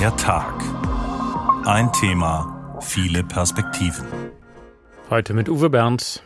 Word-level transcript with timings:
Der 0.00 0.16
Tag. 0.16 0.54
Ein 1.66 1.92
Thema, 1.92 2.78
viele 2.80 3.22
Perspektiven. 3.22 4.06
Heute 5.10 5.34
mit 5.34 5.46
Uwe 5.46 5.68
Bernd. 5.68 6.22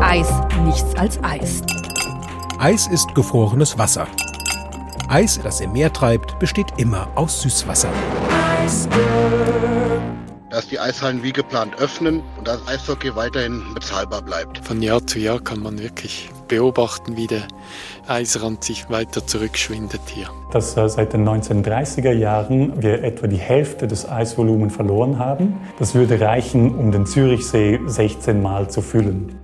Eis, 0.00 0.32
nichts 0.64 0.94
als 0.94 1.22
Eis. 1.22 1.60
Eis 2.58 2.86
ist 2.86 3.14
gefrorenes 3.14 3.76
Wasser. 3.76 4.06
Eis, 5.10 5.38
das 5.42 5.60
im 5.60 5.72
Meer 5.72 5.92
treibt, 5.92 6.38
besteht 6.38 6.68
immer 6.78 7.06
aus 7.16 7.42
Süßwasser. 7.42 7.92
Dass 10.48 10.68
die 10.70 10.80
Eishallen 10.80 11.22
wie 11.22 11.32
geplant 11.32 11.78
öffnen 11.78 12.22
und 12.38 12.48
das 12.48 12.66
Eishockey 12.66 13.14
weiterhin 13.14 13.62
bezahlbar 13.74 14.22
bleibt. 14.22 14.64
Von 14.64 14.80
Jahr 14.80 15.06
zu 15.06 15.18
Jahr 15.18 15.38
kann 15.38 15.60
man 15.62 15.78
wirklich 15.78 16.30
beobachten, 16.50 17.16
wie 17.16 17.26
der 17.26 17.48
Eisrand 18.06 18.62
sich 18.62 18.90
weiter 18.90 19.26
zurückschwindet 19.26 20.02
hier. 20.06 20.28
Dass 20.52 20.76
äh, 20.76 20.88
seit 20.88 21.14
den 21.14 21.26
1930er 21.26 22.12
Jahren 22.12 22.82
wir 22.82 23.02
etwa 23.02 23.26
die 23.26 23.38
Hälfte 23.38 23.86
des 23.86 24.06
Eisvolumens 24.06 24.74
verloren 24.74 25.18
haben. 25.18 25.54
Das 25.78 25.94
würde 25.94 26.20
reichen, 26.20 26.74
um 26.74 26.92
den 26.92 27.06
Zürichsee 27.06 27.80
16 27.86 28.42
Mal 28.42 28.68
zu 28.68 28.82
füllen. 28.82 29.38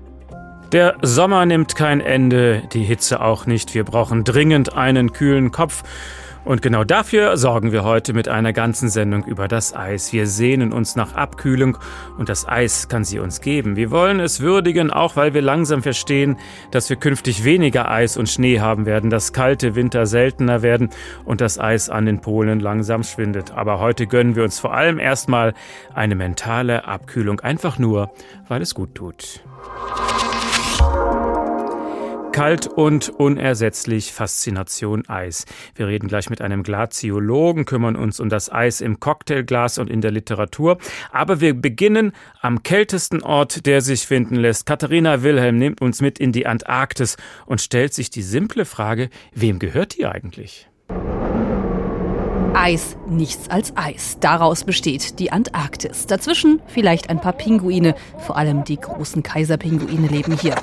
Der 0.73 0.97
Sommer 1.01 1.47
nimmt 1.47 1.77
kein 1.77 2.01
Ende, 2.01 2.65
die 2.73 2.83
Hitze 2.83 3.21
auch 3.21 3.47
nicht. 3.47 3.75
Wir 3.75 3.85
brauchen 3.85 4.25
dringend 4.25 4.75
einen 4.75 5.13
kühlen 5.13 5.53
Kopf. 5.53 5.85
Und 6.47 6.63
genau 6.63 6.85
dafür 6.85 7.37
sorgen 7.37 7.73
wir 7.73 7.83
heute 7.83 8.13
mit 8.13 8.29
einer 8.29 8.53
ganzen 8.53 8.89
Sendung 8.89 9.25
über 9.25 9.49
das 9.49 9.75
Eis. 9.75 10.13
Wir 10.13 10.29
sehnen 10.29 10.73
uns 10.73 10.95
nach 10.95 11.15
Abkühlung 11.15 11.77
und 12.19 12.29
das 12.29 12.47
Eis 12.47 12.87
kann 12.87 13.03
sie 13.03 13.19
uns 13.19 13.41
geben. 13.41 13.75
Wir 13.75 13.91
wollen 13.91 14.21
es 14.21 14.39
würdigen, 14.39 14.93
auch 14.93 15.17
weil 15.17 15.35
wir 15.35 15.43
langsam 15.43 15.83
verstehen, 15.83 16.37
dass 16.71 16.89
wir 16.89 16.99
künftig 16.99 17.43
weniger 17.43 17.91
Eis 17.91 18.17
und 18.17 18.29
Schnee 18.29 18.61
haben 18.61 18.87
werden, 18.87 19.11
dass 19.11 19.33
kalte 19.33 19.75
Winter 19.75 20.07
seltener 20.07 20.63
werden 20.63 20.91
und 21.25 21.41
das 21.41 21.59
Eis 21.59 21.91
an 21.91 22.07
den 22.07 22.21
Polen 22.21 22.61
langsam 22.61 23.03
schwindet. 23.03 23.51
Aber 23.51 23.81
heute 23.81 24.07
gönnen 24.07 24.37
wir 24.37 24.45
uns 24.45 24.61
vor 24.61 24.73
allem 24.73 25.01
erstmal 25.01 25.53
eine 25.95 26.15
mentale 26.15 26.85
Abkühlung, 26.85 27.41
einfach 27.41 27.81
nur, 27.81 28.13
weil 28.47 28.63
es 28.63 28.73
gut 28.73 28.95
tut. 28.95 29.41
Kalt 32.37 32.67
und 32.67 33.09
unersetzlich 33.09 34.13
Faszination 34.13 35.09
Eis. 35.09 35.47
Wir 35.75 35.87
reden 35.87 36.07
gleich 36.07 36.29
mit 36.29 36.43
einem 36.43 36.65
Glaziologen, 36.65 37.65
kümmern 37.65 37.97
uns 37.97 38.21
um 38.21 38.29
das 38.29 38.53
Eis 38.53 38.83
im 38.83 39.01
Cocktailglas 39.01 39.79
und 39.79 39.89
in 39.89 40.03
der 40.03 40.11
Literatur. 40.11 40.77
Aber 41.11 41.41
wir 41.41 41.55
beginnen 41.55 42.13
am 42.43 42.63
kältesten 42.63 43.23
Ort, 43.23 43.65
der 43.65 43.81
sich 43.81 44.07
finden 44.07 44.35
lässt. 44.35 44.67
Katharina 44.67 45.23
Wilhelm 45.23 45.57
nimmt 45.57 45.81
uns 45.81 46.03
mit 46.03 46.19
in 46.19 46.33
die 46.33 46.47
Antarktis 46.47 47.17
und 47.47 47.63
stellt 47.63 47.95
sich 47.95 48.11
die 48.11 48.21
simple 48.21 48.67
Frage, 48.67 49.09
wem 49.33 49.59
gehört 49.59 49.97
die 49.97 50.05
eigentlich? 50.05 50.69
Eis, 52.53 52.99
nichts 53.09 53.49
als 53.49 53.75
Eis. 53.79 54.19
Daraus 54.21 54.65
besteht 54.65 55.21
die 55.21 55.33
Antarktis. 55.33 56.07
Dazwischen 56.07 56.61
vielleicht 56.67 57.09
ein 57.09 57.19
paar 57.19 57.33
Pinguine. 57.33 57.95
Vor 58.19 58.37
allem 58.37 58.65
die 58.65 58.77
großen 58.77 59.23
Kaiserpinguine 59.23 60.09
leben 60.09 60.37
hier. 60.37 60.57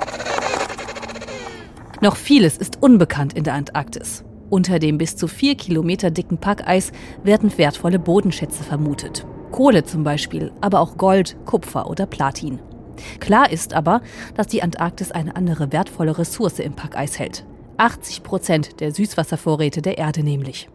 Noch 2.04 2.16
vieles 2.16 2.58
ist 2.58 2.82
unbekannt 2.82 3.32
in 3.32 3.44
der 3.44 3.54
Antarktis. 3.54 4.24
Unter 4.50 4.78
dem 4.78 4.98
bis 4.98 5.16
zu 5.16 5.26
vier 5.26 5.54
Kilometer 5.54 6.10
dicken 6.10 6.36
Packeis 6.36 6.92
werden 7.22 7.56
wertvolle 7.56 7.98
Bodenschätze 7.98 8.62
vermutet. 8.62 9.26
Kohle 9.50 9.84
zum 9.84 10.04
Beispiel, 10.04 10.52
aber 10.60 10.80
auch 10.80 10.98
Gold, 10.98 11.34
Kupfer 11.46 11.88
oder 11.88 12.04
Platin. 12.04 12.58
Klar 13.20 13.50
ist 13.50 13.72
aber, 13.72 14.02
dass 14.34 14.48
die 14.48 14.62
Antarktis 14.62 15.12
eine 15.12 15.34
andere 15.34 15.72
wertvolle 15.72 16.18
Ressource 16.18 16.58
im 16.58 16.74
Packeis 16.74 17.18
hält. 17.18 17.46
80 17.78 18.22
Prozent 18.22 18.80
der 18.80 18.92
Süßwasservorräte 18.92 19.80
der 19.80 19.96
Erde 19.96 20.22
nämlich. 20.22 20.68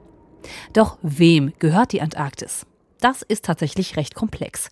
Doch 0.74 0.98
wem 1.04 1.54
gehört 1.60 1.92
die 1.92 2.02
Antarktis? 2.02 2.66
Das 3.02 3.22
ist 3.22 3.46
tatsächlich 3.46 3.98
recht 3.98 4.16
komplex. 4.16 4.72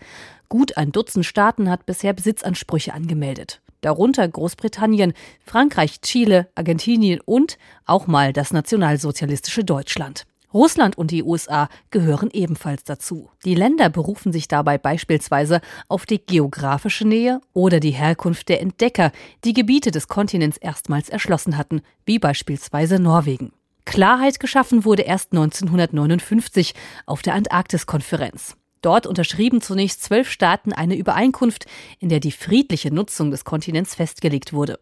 Gut 0.49 0.75
ein 0.75 0.91
Dutzend 0.91 1.27
Staaten 1.27 1.69
hat 1.69 1.85
bisher 1.85 2.13
Besitzansprüche 2.13 2.95
angemeldet 2.95 3.61
darunter 3.81 4.27
Großbritannien, 4.27 5.13
Frankreich, 5.45 6.01
Chile, 6.01 6.49
Argentinien 6.55 7.19
und 7.25 7.57
auch 7.85 8.07
mal 8.07 8.33
das 8.33 8.51
nationalsozialistische 8.51 9.63
Deutschland. 9.63 10.25
Russland 10.53 10.97
und 10.97 11.11
die 11.11 11.23
USA 11.23 11.67
gehören 11.91 12.29
ebenfalls 12.31 12.83
dazu. 12.83 13.29
Die 13.43 13.53
Länder 13.53 13.89
berufen 13.89 14.31
sich 14.31 14.47
dabei 14.47 14.77
beispielsweise 14.77 15.61
auf 15.89 16.05
die 16.05 16.25
geografische 16.25 17.05
Nähe 17.05 17.41
oder 17.53 17.79
die 17.79 17.91
Herkunft 17.91 18.49
der 18.49 18.61
Entdecker, 18.61 19.11
die 19.43 19.53
Gebiete 19.53 19.91
des 19.91 20.07
Kontinents 20.07 20.57
erstmals 20.57 21.09
erschlossen 21.09 21.57
hatten, 21.57 21.81
wie 22.05 22.17
beispielsweise 22.17 22.97
Norwegen. 22.97 23.51
Klarheit 23.85 24.39
geschaffen 24.39 24.83
wurde 24.83 25.03
erst 25.03 25.31
1959 25.31 26.73
auf 27.05 27.21
der 27.21 27.35
Antarktiskonferenz. 27.35 28.55
Dort 28.87 29.05
unterschrieben 29.05 29.59
zunächst 29.59 30.01
zwölf 30.01 30.31
Staaten 30.31 30.71
eine 30.71 30.95
Übereinkunft, 30.95 31.65
in 31.99 32.07
der 32.07 32.21
die 32.21 32.31
friedliche 32.31 32.89
Nutzung 32.89 33.31
des 33.31 33.43
Kontinents 33.43 33.95
festgelegt 33.95 34.53
wurde. 34.53 34.79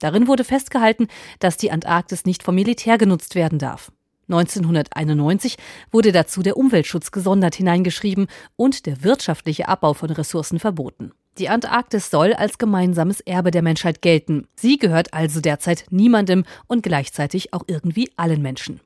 Darin 0.00 0.26
wurde 0.26 0.42
festgehalten, 0.42 1.06
dass 1.38 1.56
die 1.56 1.70
Antarktis 1.70 2.24
nicht 2.24 2.42
vom 2.42 2.56
Militär 2.56 2.98
genutzt 2.98 3.36
werden 3.36 3.60
darf. 3.60 3.92
1991 4.28 5.54
wurde 5.92 6.10
dazu 6.10 6.42
der 6.42 6.56
Umweltschutz 6.56 7.12
gesondert 7.12 7.54
hineingeschrieben 7.54 8.26
und 8.56 8.86
der 8.86 9.04
wirtschaftliche 9.04 9.68
Abbau 9.68 9.94
von 9.94 10.10
Ressourcen 10.10 10.58
verboten. 10.58 11.12
Die 11.38 11.48
Antarktis 11.48 12.10
soll 12.10 12.32
als 12.32 12.58
gemeinsames 12.58 13.20
Erbe 13.20 13.52
der 13.52 13.62
Menschheit 13.62 14.02
gelten. 14.02 14.48
Sie 14.56 14.78
gehört 14.78 15.14
also 15.14 15.40
derzeit 15.40 15.84
niemandem 15.90 16.42
und 16.66 16.82
gleichzeitig 16.82 17.54
auch 17.54 17.62
irgendwie 17.68 18.10
allen 18.16 18.42
Menschen. 18.42 18.80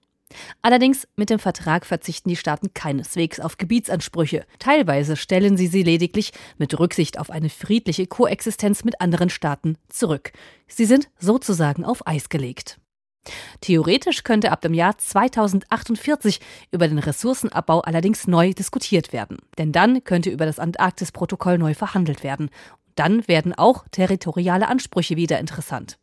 Allerdings 0.62 1.09
mit 1.16 1.31
dem 1.31 1.39
Vertrag 1.39 1.87
verzichten 1.87 2.28
die 2.28 2.37
Staaten 2.37 2.75
keineswegs 2.75 3.41
auf 3.41 3.56
Gebietsansprüche. 3.56 4.44
Teilweise 4.59 5.16
stellen 5.16 5.56
sie 5.56 5.66
sie 5.66 5.83
lediglich 5.83 6.33
mit 6.59 6.78
Rücksicht 6.78 7.19
auf 7.19 7.31
eine 7.31 7.50
friedliche 7.50 8.06
Koexistenz 8.06 8.84
mit 8.84 9.00
anderen 9.00 9.31
Staaten 9.31 9.77
zurück. 9.89 10.33
Sie 10.66 10.84
sind 10.84 11.09
sozusagen 11.19 11.84
auf 11.84 12.06
Eis 12.06 12.28
gelegt. 12.28 12.78
Theoretisch 13.61 14.25
könnte 14.25 14.53
ab 14.53 14.62
dem 14.62 14.75
Jahr 14.75 14.97
2048 14.97 16.41
über 16.71 16.89
den 16.89 16.99
Ressourcenabbau 16.99 17.81
allerdings 17.81 18.27
neu 18.27 18.53
diskutiert 18.55 19.12
werden. 19.12 19.39
Denn 19.59 19.72
dann 19.72 20.05
könnte 20.05 20.31
über 20.31 20.47
das 20.47 20.59
Antarktis-Protokoll 20.59 21.59
neu 21.59 21.75
verhandelt 21.75 22.22
werden. 22.22 22.50
Dann 22.95 23.27
werden 23.28 23.55
auch 23.55 23.84
territoriale 23.91 24.69
Ansprüche 24.69 25.16
wieder 25.16 25.39
interessant. 25.39 25.99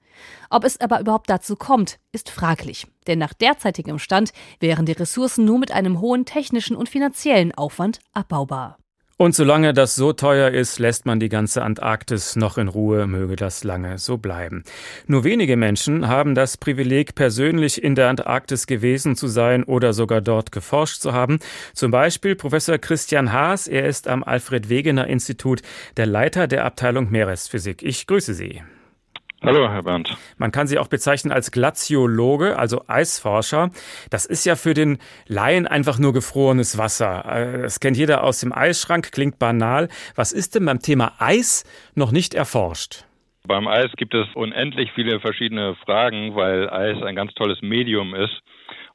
Ob 0.49 0.63
es 0.63 0.79
aber 0.79 0.99
überhaupt 0.99 1.29
dazu 1.29 1.55
kommt, 1.55 1.99
ist 2.11 2.29
fraglich. 2.29 2.87
Denn 3.07 3.19
nach 3.19 3.33
derzeitigem 3.33 3.99
Stand 3.99 4.31
wären 4.59 4.85
die 4.85 4.93
Ressourcen 4.93 5.45
nur 5.45 5.59
mit 5.59 5.71
einem 5.71 6.01
hohen 6.01 6.25
technischen 6.25 6.75
und 6.75 6.89
finanziellen 6.89 7.53
Aufwand 7.53 7.99
abbaubar. 8.13 8.77
Und 9.17 9.33
solange 9.33 9.73
das 9.73 9.95
so 9.95 10.11
teuer 10.11 10.51
ist, 10.51 10.77
lässt 10.77 11.05
man 11.05 11.21
die 11.21 11.29
ganze 11.29 11.63
Antarktis 11.63 12.35
noch 12.35 12.57
in 12.57 12.67
Ruhe, 12.67 13.07
möge 13.07 13.37
das 13.37 13.63
lange 13.63 13.97
so 13.97 14.17
bleiben. 14.17 14.65
Nur 15.07 15.23
wenige 15.23 15.55
Menschen 15.55 16.09
haben 16.09 16.35
das 16.35 16.57
Privileg, 16.57 17.15
persönlich 17.15 17.81
in 17.81 17.95
der 17.95 18.09
Antarktis 18.09 18.67
gewesen 18.67 19.15
zu 19.15 19.27
sein 19.27 19.63
oder 19.63 19.93
sogar 19.93 20.19
dort 20.19 20.51
geforscht 20.51 21.01
zu 21.01 21.13
haben. 21.13 21.39
Zum 21.73 21.91
Beispiel 21.91 22.35
Professor 22.35 22.77
Christian 22.77 23.31
Haas, 23.31 23.67
er 23.67 23.87
ist 23.87 24.09
am 24.09 24.21
Alfred 24.21 24.67
Wegener 24.67 25.07
Institut 25.07 25.61
der 25.95 26.07
Leiter 26.07 26.47
der 26.47 26.65
Abteilung 26.65 27.09
Meeresphysik. 27.09 27.83
Ich 27.83 28.07
grüße 28.07 28.33
Sie. 28.33 28.63
Hallo, 29.45 29.69
Herr 29.69 29.83
Bernd. 29.83 30.17
Man 30.39 30.51
kann 30.51 30.65
Sie 30.65 30.79
auch 30.79 30.87
bezeichnen 30.87 31.31
als 31.31 31.51
Glaziologe, 31.51 32.57
also 32.57 32.81
Eisforscher. 32.87 33.69
Das 34.09 34.25
ist 34.25 34.43
ja 34.45 34.55
für 34.55 34.73
den 34.73 34.97
Laien 35.27 35.67
einfach 35.67 35.99
nur 35.99 36.13
gefrorenes 36.13 36.79
Wasser. 36.79 37.25
Äh, 37.25 37.61
das 37.61 37.79
kennt 37.79 37.95
jeder 37.95 38.23
aus 38.23 38.39
dem 38.39 38.51
Eisschrank, 38.51 39.11
klingt 39.11 39.37
banal. 39.37 39.89
Was 40.15 40.31
ist 40.31 40.55
denn 40.55 40.65
beim 40.65 40.79
Thema 40.79 41.13
Eis 41.19 41.63
noch 41.93 42.11
nicht 42.11 42.33
erforscht? 42.33 43.05
Beim 43.47 43.67
Eis 43.67 43.91
gibt 43.97 44.15
es 44.15 44.25
unendlich 44.33 44.91
viele 44.95 45.19
verschiedene 45.19 45.75
Fragen, 45.85 46.35
weil 46.35 46.67
Eis 46.69 47.03
ein 47.03 47.15
ganz 47.15 47.31
tolles 47.35 47.61
Medium 47.61 48.15
ist. 48.15 48.41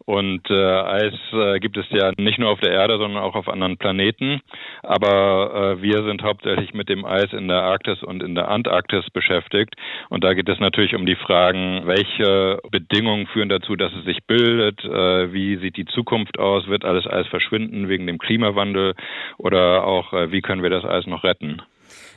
Und 0.07 0.49
äh, 0.51 0.55
Eis 0.55 1.15
äh, 1.33 1.61
gibt 1.61 1.77
es 1.77 1.87
ja 1.91 2.13
nicht 2.17 2.39
nur 2.39 2.51
auf 2.51 2.61
der 2.61 2.73
Erde, 2.73 2.99
sondern 2.99 3.23
auch 3.23 3.35
auf 3.35 3.49
anderen 3.49 3.77
Planeten. 3.77 4.41
Aber 4.83 5.77
äh, 5.79 5.83
wir 5.83 6.05
sind 6.05 6.23
hauptsächlich 6.23 6.75
mit 6.75 6.89
dem 6.89 7.05
Eis 7.05 7.33
in 7.33 7.49
der 7.49 7.63
Arktis 7.63 8.03
und 8.03 8.23
in 8.23 8.35
der 8.35 8.49
Antarktis 8.49 9.09
beschäftigt. 9.11 9.75
Und 10.09 10.25
da 10.25 10.35
geht 10.35 10.49
es 10.49 10.59
natürlich 10.59 10.95
um 10.95 11.07
die 11.07 11.17
Fragen, 11.17 11.83
welche 11.85 12.61
Bedingungen 12.71 13.27
führen 13.27 13.49
dazu, 13.49 13.77
dass 13.77 13.93
es 13.93 14.05
sich 14.05 14.25
bildet, 14.27 14.85
äh, 14.85 15.33
wie 15.33 15.57
sieht 15.57 15.77
die 15.77 15.87
Zukunft 15.87 16.39
aus, 16.39 16.67
wird 16.69 16.85
alles 16.85 17.07
Eis 17.07 17.27
verschwinden 17.29 17.89
wegen 17.89 18.07
dem 18.07 18.19
Klimawandel 18.19 18.95
oder 19.39 19.85
auch, 19.85 20.13
äh, 20.13 20.33
wie 20.33 20.41
können 20.41 20.63
wir 20.63 20.71
das 20.71 20.85
Eis 20.85 21.07
noch 21.07 21.25
retten. 21.25 21.63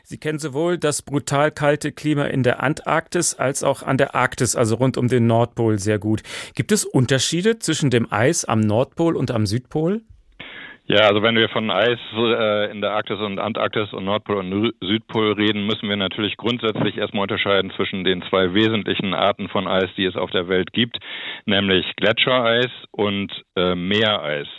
Sie 0.06 0.18
kennen 0.18 0.38
sowohl 0.38 0.78
das 0.78 1.02
brutal 1.02 1.50
kalte 1.50 1.94
Klima 1.94 2.26
in 2.26 2.44
der 2.44 2.62
Antarktis 2.62 3.36
als 3.36 3.64
auch 3.64 3.84
an 3.84 3.98
der 3.98 4.16
Arktis, 4.16 4.54
also 4.54 4.76
rund 4.76 4.98
um 4.98 5.08
den 5.08 5.28
Nordpol, 5.28 5.80
sehr 5.80 5.98
gut. 5.98 6.24
Gibt 6.56 6.74
es 6.74 6.84
Unterschiede 6.84 7.58
zwischen 7.60 7.90
dem 7.90 8.12
Eis 8.12 8.44
am 8.44 8.60
Nordpol 8.60 9.16
und 9.16 9.32
am 9.32 9.46
Südpol? 9.46 10.02
Ja, 10.86 11.08
also 11.08 11.24
wenn 11.24 11.38
wir 11.38 11.48
von 11.48 11.72
Eis 11.72 12.00
äh, 12.14 12.70
in 12.70 12.82
der 12.82 12.92
Arktis 12.92 13.18
und 13.18 13.40
Antarktis 13.40 13.94
und 13.94 14.04
Nordpol 14.04 14.36
und 14.36 14.74
Südpol 14.82 15.32
reden, 15.32 15.66
müssen 15.66 15.88
wir 15.88 15.96
natürlich 15.96 16.36
grundsätzlich 16.36 16.98
erstmal 16.98 17.22
unterscheiden 17.22 17.72
zwischen 17.72 18.04
den 18.04 18.22
zwei 18.24 18.54
wesentlichen 18.54 19.14
Arten 19.14 19.48
von 19.48 19.66
Eis, 19.70 19.90
die 19.96 20.04
es 20.04 20.18
auf 20.18 20.32
der 20.32 20.50
Welt 20.50 20.74
gibt, 20.74 20.98
nämlich 21.46 21.86
Gletschereis 21.96 22.70
und 22.92 23.32
äh, 23.56 23.76
Meereis. 23.76 24.50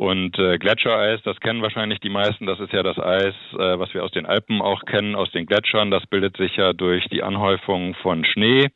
Und 0.00 0.38
äh, 0.38 0.56
Gletschereis, 0.56 1.20
das 1.24 1.38
kennen 1.40 1.60
wahrscheinlich 1.60 2.00
die 2.00 2.08
meisten, 2.08 2.46
das 2.46 2.58
ist 2.58 2.72
ja 2.72 2.82
das 2.82 2.98
Eis, 2.98 3.34
äh, 3.52 3.78
was 3.78 3.92
wir 3.92 4.02
aus 4.02 4.10
den 4.12 4.24
Alpen 4.24 4.62
auch 4.62 4.86
kennen, 4.86 5.14
aus 5.14 5.30
den 5.30 5.44
Gletschern. 5.44 5.90
Das 5.90 6.06
bildet 6.06 6.38
sich 6.38 6.56
ja 6.56 6.72
durch 6.72 7.04
die 7.10 7.22
Anhäufung 7.22 7.94
von 7.96 8.24
Schnee, 8.24 8.68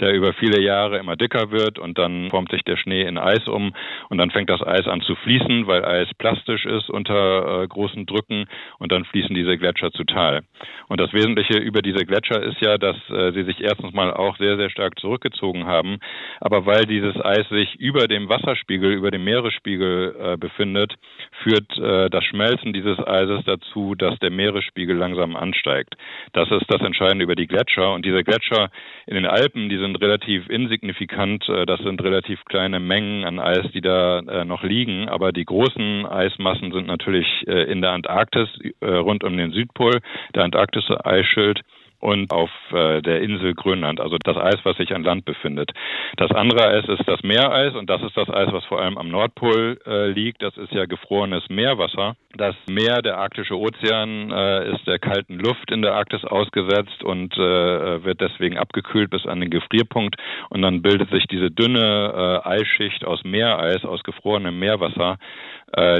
der 0.00 0.12
über 0.12 0.32
viele 0.32 0.60
Jahre 0.60 0.98
immer 0.98 1.14
dicker 1.14 1.52
wird. 1.52 1.78
Und 1.78 1.98
dann 1.98 2.30
formt 2.30 2.50
sich 2.50 2.64
der 2.64 2.76
Schnee 2.76 3.02
in 3.02 3.16
Eis 3.16 3.46
um. 3.46 3.72
Und 4.08 4.18
dann 4.18 4.32
fängt 4.32 4.50
das 4.50 4.60
Eis 4.60 4.88
an 4.88 5.02
zu 5.02 5.14
fließen, 5.14 5.68
weil 5.68 5.84
Eis 5.84 6.08
plastisch 6.18 6.66
ist 6.66 6.90
unter 6.90 7.62
äh, 7.62 7.68
großen 7.68 8.04
Drücken. 8.04 8.46
Und 8.80 8.90
dann 8.90 9.04
fließen 9.04 9.36
diese 9.36 9.56
Gletscher 9.58 9.92
zu 9.92 10.02
Tal. 10.02 10.42
Und 10.88 11.00
das 11.00 11.12
Wesentliche 11.12 11.58
über 11.58 11.82
diese 11.82 12.04
Gletscher 12.04 12.42
ist 12.42 12.60
ja, 12.60 12.76
dass 12.76 12.96
äh, 13.08 13.30
sie 13.34 13.44
sich 13.44 13.60
erstens 13.60 13.94
mal 13.94 14.12
auch 14.12 14.36
sehr, 14.36 14.56
sehr 14.56 14.68
stark 14.68 14.98
zurückgezogen 14.98 15.64
haben, 15.64 15.98
aber 16.40 16.66
weil 16.66 16.86
dieses 16.86 17.14
Eis 17.24 17.48
sich 17.50 17.76
über 17.76 18.08
dem 18.08 18.28
Wasserspiegel, 18.28 18.92
über 18.92 19.12
dem 19.12 19.22
Meeresspiegel 19.22 20.16
äh, 20.18 20.36
befindet, 20.36 20.71
stattfindet, 20.72 20.94
führt 21.42 21.78
äh, 21.78 22.10
das 22.10 22.24
Schmelzen 22.24 22.72
dieses 22.72 22.98
Eises 22.98 23.44
dazu, 23.44 23.94
dass 23.94 24.18
der 24.20 24.30
Meeresspiegel 24.30 24.96
langsam 24.96 25.36
ansteigt. 25.36 25.94
Das 26.32 26.50
ist 26.50 26.66
das 26.68 26.82
Entscheidende 26.82 27.24
über 27.24 27.34
die 27.34 27.46
Gletscher. 27.46 27.92
Und 27.92 28.04
diese 28.04 28.22
Gletscher 28.22 28.70
in 29.06 29.14
den 29.14 29.26
Alpen, 29.26 29.68
die 29.68 29.78
sind 29.78 30.00
relativ 30.00 30.48
insignifikant. 30.48 31.48
Äh, 31.48 31.66
das 31.66 31.80
sind 31.80 32.02
relativ 32.02 32.44
kleine 32.44 32.80
Mengen 32.80 33.24
an 33.24 33.38
Eis, 33.38 33.70
die 33.72 33.80
da 33.80 34.20
äh, 34.20 34.44
noch 34.44 34.62
liegen. 34.62 35.08
Aber 35.08 35.32
die 35.32 35.44
großen 35.44 36.06
Eismassen 36.06 36.72
sind 36.72 36.86
natürlich 36.86 37.26
äh, 37.46 37.70
in 37.70 37.82
der 37.82 37.92
Antarktis 37.92 38.48
äh, 38.80 38.86
rund 38.86 39.24
um 39.24 39.36
den 39.36 39.52
Südpol, 39.52 40.00
der 40.34 40.44
antarktische 40.44 41.04
Eisschild 41.04 41.60
und 42.02 42.32
auf 42.32 42.50
äh, 42.72 43.00
der 43.00 43.20
Insel 43.22 43.54
Grönland, 43.54 44.00
also 44.00 44.16
das 44.22 44.36
Eis, 44.36 44.58
was 44.64 44.76
sich 44.76 44.92
an 44.92 45.04
Land 45.04 45.24
befindet. 45.24 45.70
Das 46.16 46.32
andere 46.32 46.66
Eis 46.66 46.84
ist 46.88 47.06
das 47.06 47.22
Meereis 47.22 47.74
und 47.74 47.88
das 47.88 48.02
ist 48.02 48.16
das 48.16 48.28
Eis, 48.28 48.52
was 48.52 48.64
vor 48.64 48.80
allem 48.80 48.98
am 48.98 49.08
Nordpol 49.08 49.78
äh, 49.86 50.08
liegt. 50.08 50.42
Das 50.42 50.56
ist 50.56 50.72
ja 50.72 50.86
gefrorenes 50.86 51.48
Meerwasser. 51.48 52.16
Das 52.36 52.56
Meer, 52.68 53.02
der 53.02 53.18
arktische 53.18 53.56
Ozean, 53.56 54.32
äh, 54.32 54.74
ist 54.74 54.84
der 54.86 54.98
kalten 54.98 55.38
Luft 55.38 55.70
in 55.70 55.80
der 55.82 55.94
Arktis 55.94 56.24
ausgesetzt 56.24 57.04
und 57.04 57.34
äh, 57.34 58.04
wird 58.04 58.20
deswegen 58.20 58.58
abgekühlt 58.58 59.10
bis 59.10 59.24
an 59.26 59.40
den 59.40 59.50
Gefrierpunkt 59.50 60.16
und 60.50 60.62
dann 60.62 60.82
bildet 60.82 61.10
sich 61.10 61.26
diese 61.28 61.52
dünne 61.52 62.42
äh, 62.44 62.48
Eisschicht 62.48 63.04
aus 63.04 63.22
Meereis, 63.22 63.84
aus 63.84 64.02
gefrorenem 64.02 64.58
Meerwasser, 64.58 65.18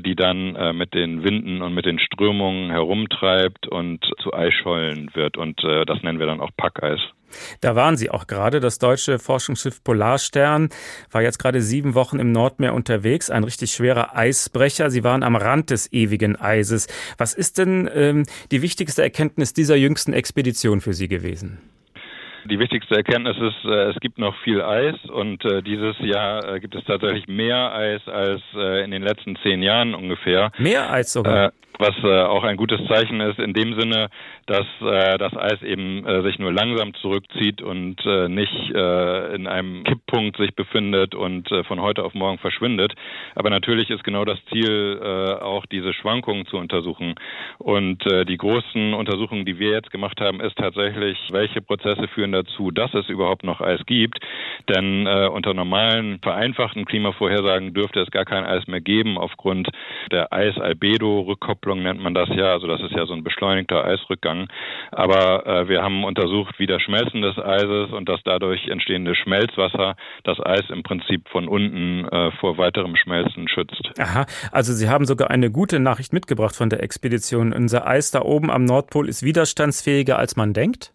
die 0.02 0.14
dann 0.14 0.54
äh, 0.56 0.72
mit 0.72 0.94
den 0.94 1.24
Winden 1.24 1.62
und 1.62 1.74
mit 1.74 1.86
den 1.86 1.98
Strömungen 1.98 2.70
herumtreibt 2.70 3.68
und 3.68 4.04
zu 4.22 4.32
Eisschollen 4.32 5.10
wird. 5.14 5.36
Und 5.36 5.62
äh, 5.64 5.84
das 5.84 6.02
nennen 6.02 6.18
wir 6.18 6.26
dann 6.26 6.40
auch 6.40 6.50
Packeis. 6.56 7.00
Da 7.60 7.74
waren 7.74 7.96
Sie 7.96 8.10
auch 8.10 8.26
gerade. 8.26 8.60
Das 8.60 8.78
deutsche 8.78 9.18
Forschungsschiff 9.18 9.82
Polarstern 9.82 10.68
war 11.10 11.22
jetzt 11.22 11.38
gerade 11.38 11.62
sieben 11.62 11.94
Wochen 11.94 12.18
im 12.18 12.32
Nordmeer 12.32 12.74
unterwegs. 12.74 13.30
Ein 13.30 13.44
richtig 13.44 13.72
schwerer 13.72 14.16
Eisbrecher. 14.16 14.90
Sie 14.90 15.04
waren 15.04 15.22
am 15.22 15.36
Rand 15.36 15.70
des 15.70 15.92
ewigen 15.92 16.36
Eises. 16.36 16.88
Was 17.18 17.34
ist 17.34 17.58
denn 17.58 17.88
ähm, 17.94 18.24
die 18.50 18.62
wichtigste 18.62 19.02
Erkenntnis 19.02 19.52
dieser 19.52 19.76
jüngsten 19.76 20.12
Expedition 20.12 20.80
für 20.80 20.92
Sie 20.92 21.08
gewesen? 21.08 21.58
Die 22.44 22.58
wichtigste 22.58 22.96
Erkenntnis 22.96 23.36
ist, 23.36 23.64
äh, 23.64 23.90
es 23.90 24.00
gibt 24.00 24.18
noch 24.18 24.34
viel 24.42 24.62
Eis 24.62 24.96
und 25.08 25.44
äh, 25.44 25.62
dieses 25.62 25.96
Jahr 26.00 26.46
äh, 26.48 26.60
gibt 26.60 26.74
es 26.74 26.84
tatsächlich 26.84 27.28
mehr 27.28 27.72
Eis 27.72 28.00
als 28.08 28.42
in 28.52 28.90
den 28.90 29.02
letzten 29.02 29.36
zehn 29.36 29.62
Jahren 29.62 29.94
ungefähr. 29.94 30.50
Mehr 30.58 30.92
Eis 30.92 31.12
sogar? 31.12 31.52
Was 31.78 31.94
äh, 32.04 32.22
auch 32.22 32.44
ein 32.44 32.56
gutes 32.56 32.80
Zeichen 32.86 33.20
ist 33.20 33.38
in 33.38 33.54
dem 33.54 33.78
Sinne, 33.78 34.08
dass 34.46 34.66
äh, 34.82 35.18
das 35.18 35.36
Eis 35.36 35.62
eben 35.62 36.04
äh, 36.06 36.22
sich 36.22 36.38
nur 36.38 36.52
langsam 36.52 36.94
zurückzieht 36.94 37.62
und 37.62 38.04
äh, 38.04 38.28
nicht 38.28 38.70
äh, 38.74 39.34
in 39.34 39.46
einem 39.46 39.84
Kipppunkt 39.84 40.36
sich 40.36 40.54
befindet 40.54 41.14
und 41.14 41.50
äh, 41.50 41.64
von 41.64 41.80
heute 41.80 42.04
auf 42.04 42.14
morgen 42.14 42.38
verschwindet. 42.38 42.94
Aber 43.34 43.50
natürlich 43.50 43.90
ist 43.90 44.04
genau 44.04 44.24
das 44.24 44.38
Ziel, 44.50 45.00
äh, 45.02 45.42
auch 45.42 45.66
diese 45.66 45.92
Schwankungen 45.94 46.46
zu 46.46 46.56
untersuchen. 46.58 47.14
Und 47.58 48.04
äh, 48.06 48.24
die 48.24 48.36
großen 48.36 48.94
Untersuchungen, 48.94 49.44
die 49.44 49.58
wir 49.58 49.70
jetzt 49.70 49.90
gemacht 49.90 50.20
haben, 50.20 50.40
ist 50.40 50.56
tatsächlich, 50.56 51.18
welche 51.30 51.62
Prozesse 51.62 52.06
führen 52.08 52.32
dazu, 52.32 52.70
dass 52.70 52.92
es 52.94 53.08
überhaupt 53.08 53.44
noch 53.44 53.60
Eis 53.60 53.80
gibt. 53.86 54.18
Denn 54.68 55.06
äh, 55.06 55.28
unter 55.28 55.54
normalen, 55.54 56.20
vereinfachten 56.20 56.84
Klimavorhersagen 56.84 57.74
dürfte 57.74 58.00
es 58.00 58.10
gar 58.10 58.24
kein 58.24 58.44
Eis 58.44 58.66
mehr 58.66 58.80
geben 58.80 59.18
aufgrund 59.18 59.68
der 60.10 60.32
Eis-Albedo-Rückkopplung 60.32 61.61
Rückkopplung 61.62 61.82
nennt 61.82 62.00
man 62.00 62.14
das 62.14 62.28
ja. 62.30 62.52
Also 62.52 62.66
das 62.66 62.80
ist 62.80 62.92
ja 62.92 63.06
so 63.06 63.12
ein 63.12 63.24
beschleunigter 63.24 63.84
Eisrückgang. 63.84 64.48
Aber 64.90 65.46
äh, 65.46 65.68
wir 65.68 65.82
haben 65.82 66.04
untersucht, 66.04 66.58
wie 66.58 66.66
das 66.66 66.82
Schmelzen 66.82 67.22
des 67.22 67.38
Eises 67.38 67.92
und 67.92 68.08
das 68.08 68.20
dadurch 68.24 68.68
entstehende 68.68 69.14
Schmelzwasser 69.14 69.96
das 70.24 70.38
Eis 70.44 70.64
im 70.70 70.82
Prinzip 70.82 71.28
von 71.28 71.48
unten 71.48 72.06
äh, 72.08 72.30
vor 72.40 72.58
weiterem 72.58 72.96
Schmelzen 72.96 73.48
schützt. 73.48 73.90
Aha, 73.98 74.26
also 74.50 74.72
Sie 74.72 74.88
haben 74.88 75.06
sogar 75.06 75.30
eine 75.30 75.50
gute 75.50 75.78
Nachricht 75.78 76.12
mitgebracht 76.12 76.56
von 76.56 76.68
der 76.68 76.82
Expedition. 76.82 77.52
Unser 77.52 77.86
Eis 77.86 78.10
da 78.10 78.22
oben 78.22 78.50
am 78.50 78.64
Nordpol 78.64 79.08
ist 79.08 79.22
widerstandsfähiger, 79.22 80.18
als 80.18 80.36
man 80.36 80.52
denkt? 80.52 80.92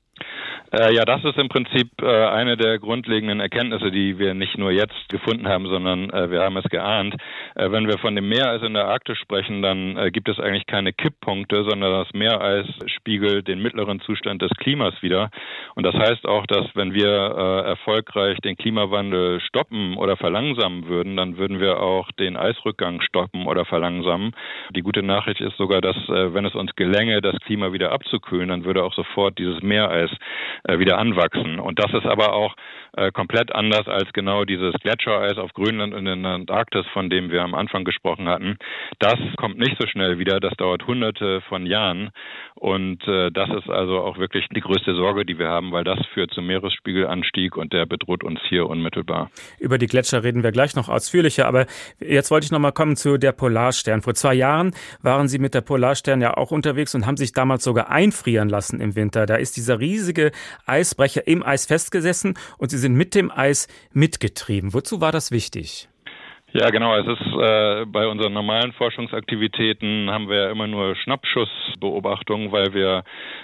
Äh, 0.71 0.93
ja, 0.93 1.05
das 1.05 1.23
ist 1.23 1.37
im 1.37 1.47
Prinzip 1.47 1.89
äh, 2.01 2.05
eine 2.05 2.57
der 2.57 2.77
grundlegenden 2.77 3.39
Erkenntnisse, 3.39 3.89
die 3.89 4.19
wir 4.19 4.33
nicht 4.33 4.57
nur 4.57 4.71
jetzt 4.71 5.07
gefunden 5.07 5.47
haben, 5.47 5.65
sondern 5.67 6.09
äh, 6.09 6.29
wir 6.29 6.41
haben 6.41 6.57
es 6.57 6.65
geahnt. 6.65 7.15
Äh, 7.55 7.71
wenn 7.71 7.87
wir 7.87 7.97
von 7.99 8.15
dem 8.15 8.27
Meereis 8.27 8.61
in 8.63 8.73
der 8.73 8.87
Arktis 8.87 9.17
sprechen, 9.17 9.61
dann 9.61 9.95
äh, 9.95 10.11
gibt 10.11 10.27
es 10.27 10.39
eigentlich 10.39 10.65
keine 10.65 10.91
Kipppunkte, 10.91 11.63
sondern 11.63 11.91
das 11.93 12.13
Meereis 12.13 12.67
spiegelt 12.87 13.47
den 13.47 13.61
mittleren 13.61 14.01
Zustand 14.01 14.41
des 14.41 14.51
Klimas 14.57 14.93
wieder. 15.01 15.29
Und 15.75 15.85
das 15.85 15.95
heißt 15.95 16.27
auch, 16.27 16.45
dass 16.47 16.65
wenn 16.75 16.93
wir 16.93 17.07
äh, 17.07 17.69
erfolgreich 17.69 18.37
den 18.39 18.57
Klimawandel 18.57 19.39
stoppen 19.39 19.95
oder 19.95 20.17
verlangsamen 20.17 20.87
würden, 20.89 21.15
dann 21.15 21.37
würden 21.37 21.61
wir 21.61 21.79
auch 21.79 22.11
den 22.19 22.35
Eisrückgang 22.35 22.99
stoppen 23.01 23.47
oder 23.47 23.63
verlangsamen. 23.63 24.33
Die 24.75 24.81
gute 24.81 25.01
Nachricht 25.01 25.39
ist 25.39 25.55
sogar, 25.57 25.79
dass 25.81 25.95
wenn 26.07 26.45
es 26.45 26.55
uns 26.55 26.75
gelänge, 26.75 27.21
das 27.21 27.35
Klima 27.45 27.71
wieder 27.73 27.91
abzukühlen, 27.91 28.49
dann 28.49 28.65
würde 28.65 28.83
auch 28.83 28.93
sofort 28.93 29.37
dieses 29.37 29.61
Meereis 29.61 30.11
wieder 30.67 30.97
anwachsen. 30.97 31.59
Und 31.59 31.79
das 31.79 31.93
ist 31.93 32.05
aber 32.05 32.33
auch 32.33 32.55
äh, 32.97 33.11
komplett 33.11 33.53
anders 33.53 33.87
als 33.87 34.11
genau 34.13 34.43
dieses 34.43 34.73
Gletschereis 34.81 35.37
auf 35.37 35.53
Grönland 35.53 35.93
und 35.93 36.07
in 36.07 36.23
der 36.23 36.33
Antarktis, 36.33 36.85
von 36.93 37.09
dem 37.09 37.29
wir 37.29 37.43
am 37.43 37.53
Anfang 37.53 37.85
gesprochen 37.85 38.27
hatten. 38.27 38.57
Das 38.99 39.17
kommt 39.37 39.57
nicht 39.57 39.77
so 39.79 39.87
schnell 39.87 40.19
wieder, 40.19 40.39
das 40.39 40.53
dauert 40.57 40.85
hunderte 40.87 41.41
von 41.41 41.65
Jahren. 41.65 42.09
Und 42.55 43.07
äh, 43.07 43.29
das 43.31 43.49
ist 43.49 43.69
also 43.69 43.99
auch 43.99 44.17
wirklich 44.17 44.47
die 44.49 44.61
größte 44.61 44.95
Sorge, 44.95 45.25
die 45.25 45.37
wir 45.37 45.47
haben, 45.47 45.71
weil 45.71 45.83
das 45.83 45.99
führt 46.13 46.31
zum 46.33 46.47
Meeresspiegelanstieg 46.47 47.55
und 47.55 47.71
der 47.71 47.85
bedroht 47.85 48.23
uns 48.23 48.39
hier 48.49 48.67
unmittelbar. 48.67 49.29
Über 49.59 49.77
die 49.77 49.85
Gletscher 49.85 50.23
reden 50.23 50.41
wir 50.41 50.51
gleich 50.51 50.75
noch 50.75 50.89
ausführlicher, 50.89 51.47
aber 51.47 51.67
jetzt 51.99 52.31
wollte 52.31 52.45
ich 52.45 52.51
noch 52.51 52.59
mal 52.59 52.71
kommen 52.71 52.95
zu 52.95 53.17
der 53.17 53.31
Polarstern. 53.31 54.01
Vor 54.01 54.15
zwei 54.15 54.33
Jahren 54.33 54.71
waren 55.03 55.27
Sie 55.27 55.37
mit 55.37 55.53
der 55.53 55.61
Polarstern 55.61 56.19
ja 56.19 56.35
auch 56.35 56.49
unterwegs 56.49 56.95
und 56.95 57.05
haben 57.05 57.17
sich 57.17 57.31
damals 57.31 57.63
sogar 57.63 57.91
einfrieren 57.91 58.49
lassen 58.49 58.79
im 58.79 58.95
Winter. 58.95 59.27
Da 59.27 59.35
ist 59.35 59.55
dieser 59.55 59.79
riesige 59.79 60.31
Eisbrecher 60.65 61.27
im 61.27 61.43
Eis 61.43 61.67
festgesessen 61.67 62.33
und 62.57 62.71
Sie 62.71 62.77
sind 62.77 62.86
mit 62.93 63.15
dem 63.15 63.31
Eis 63.31 63.67
mitgetrieben. 63.91 64.73
Wozu 64.73 65.01
war 65.01 65.11
das 65.11 65.31
wichtig? 65.31 65.89
Ja, 66.59 66.71
genau. 66.71 66.95
Es 66.95 67.05
ist 67.05 67.21
äh, 67.21 67.85
bei 67.85 68.07
unseren 68.07 68.33
normalen 68.33 68.71
Forschungsaktivitäten 68.71 70.09
haben 70.09 70.27
wir 70.27 70.49
immer 70.49 70.65
nur 70.65 70.95
Schnappschussbeobachtungen, 70.95 72.51
weil 72.51 72.73
wir 72.73 73.03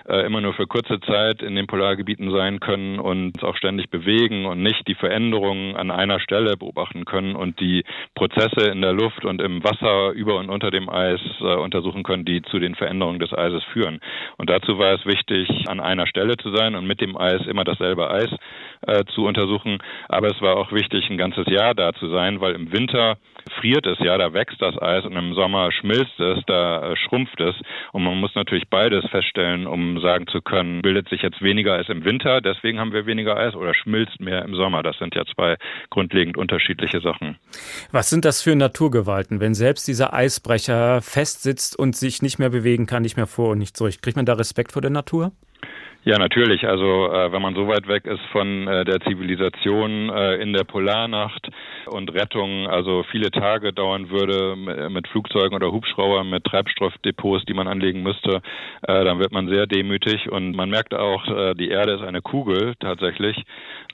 äh, 0.10 0.26
immer 0.26 0.42
nur 0.42 0.56
für 0.56 0.66
kurze 0.66 1.00
Zeit 1.02 1.44
in 1.44 1.56
den 1.56 1.68
Polargebieten 1.68 2.32
sein 2.32 2.60
können 2.60 2.98
und 2.98 3.44
auch 3.44 3.56
ständig 3.56 3.92
bewegen 3.92 4.48
und 4.48 4.64
nicht 4.64 4.88
die 4.88 4.96
Veränderungen 4.96 5.76
an 5.76 5.92
einer 5.92 6.20
Stelle 6.20 6.58
beobachten 6.58 7.06
können 7.06 7.36
und 7.36 7.60
die 7.60 7.84
Prozesse 8.16 8.72
in 8.72 8.82
der 8.82 8.94
Luft 8.94 9.26
und 9.26 9.44
im 9.44 9.64
Wasser 9.64 10.10
über 10.14 10.40
und 10.40 10.50
unter 10.50 10.72
dem 10.72 10.90
Eis 10.90 11.22
äh, 11.40 11.54
untersuchen 11.54 12.02
können, 12.02 12.26
die 12.26 12.42
zu 12.42 12.58
den 12.58 12.74
Veränderungen 12.74 13.20
des 13.20 13.32
Eises 13.32 13.64
führen. 13.74 14.00
Und 14.38 14.50
dazu 14.50 14.80
war 14.80 14.92
es 14.92 15.06
wichtig, 15.06 15.48
an 15.68 15.80
einer 15.80 16.08
Stelle 16.08 16.36
zu 16.38 16.50
sein 16.50 16.74
und 16.74 16.88
mit 16.88 17.00
dem 17.00 17.16
Eis 17.16 17.46
immer 17.46 17.64
dasselbe 17.64 18.10
Eis 18.10 18.32
äh, 18.88 19.04
zu 19.14 19.26
untersuchen. 19.26 19.78
Aber 20.10 20.30
es 20.30 20.42
war 20.42 20.58
auch 20.58 20.72
wichtig, 20.72 21.08
ein 21.12 21.20
ganzes 21.20 21.46
Jahr 21.46 21.76
da 21.76 21.94
zu 21.94 22.10
sein, 22.10 22.42
weil 22.42 22.54
im 22.54 22.74
Winter 22.74 23.03
Winter 23.04 23.18
friert 23.60 23.86
es 23.86 23.98
ja, 24.00 24.18
da 24.18 24.34
wächst 24.34 24.62
das 24.62 24.82
Eis 24.82 25.06
und 25.06 25.16
im 25.16 25.34
Sommer 25.34 25.72
schmilzt 25.72 26.20
es, 26.20 26.40
da 26.48 26.92
äh, 26.92 26.96
schrumpft 26.96 27.40
es. 27.40 27.56
Und 27.92 28.04
man 28.04 28.20
muss 28.20 28.34
natürlich 28.36 28.70
beides 28.70 29.06
feststellen, 29.10 29.68
um 29.68 30.00
sagen 30.00 30.28
zu 30.28 30.42
können, 30.42 30.82
bildet 30.82 31.10
sich 31.10 31.22
jetzt 31.22 31.42
weniger 31.42 31.74
Eis 31.74 31.90
im 31.90 32.06
Winter, 32.06 32.42
deswegen 32.42 32.80
haben 32.80 32.94
wir 32.94 33.06
weniger 33.06 33.38
Eis 33.38 33.56
oder 33.56 33.74
schmilzt 33.74 34.20
mehr 34.20 34.44
im 34.44 34.56
Sommer. 34.56 34.84
Das 34.84 34.98
sind 34.98 35.16
ja 35.16 35.24
zwei 35.36 35.58
grundlegend 35.90 36.38
unterschiedliche 36.38 37.02
Sachen. 37.02 37.38
Was 37.92 38.10
sind 38.10 38.26
das 38.26 38.42
für 38.42 38.56
Naturgewalten, 38.56 39.40
wenn 39.40 39.54
selbst 39.54 39.88
dieser 39.88 40.14
Eisbrecher 40.14 41.02
festsitzt 41.02 41.78
und 41.78 41.96
sich 41.96 42.22
nicht 42.22 42.40
mehr 42.40 42.50
bewegen 42.50 42.86
kann, 42.86 43.04
nicht 43.04 43.18
mehr 43.18 43.28
vor 43.28 43.50
und 43.50 43.60
nicht 43.60 43.76
zurück? 43.78 44.02
Kriegt 44.02 44.16
man 44.16 44.26
da 44.26 44.34
Respekt 44.34 44.72
vor 44.72 44.82
der 44.82 44.92
Natur? 44.92 45.32
Ja, 46.06 46.18
natürlich. 46.18 46.68
Also 46.68 47.14
äh, 47.14 47.32
wenn 47.32 47.42
man 47.42 47.56
so 47.56 47.68
weit 47.70 47.88
weg 47.88 48.06
ist 48.06 48.22
von 48.34 48.68
äh, 48.68 48.84
der 48.84 49.00
Zivilisation 49.02 50.10
äh, 50.10 50.36
in 50.36 50.52
der 50.52 50.66
Polarnacht, 50.66 51.50
und 51.88 52.14
Rettung 52.14 52.68
also 52.68 53.04
viele 53.12 53.32
Tage 53.32 53.74
dauern 53.74 54.10
würde 54.10 54.56
mit 54.90 55.08
Flugzeugen 55.08 55.56
oder 55.56 55.72
Hubschraubern, 55.72 56.30
mit 56.30 56.44
Treibstoffdepots, 56.44 57.46
die 57.46 57.54
man 57.54 57.68
anlegen 57.68 58.04
müsste, 58.04 58.42
äh, 58.84 59.04
dann 59.04 59.20
wird 59.20 59.32
man 59.32 59.48
sehr 59.48 59.68
demütig 59.68 60.32
und 60.32 60.56
man 60.56 60.70
merkt 60.70 60.94
auch, 60.94 61.28
äh, 61.28 61.54
die 61.56 61.70
Erde 61.70 61.94
ist 61.94 62.02
eine 62.04 62.22
Kugel 62.22 62.76
tatsächlich, 62.80 63.44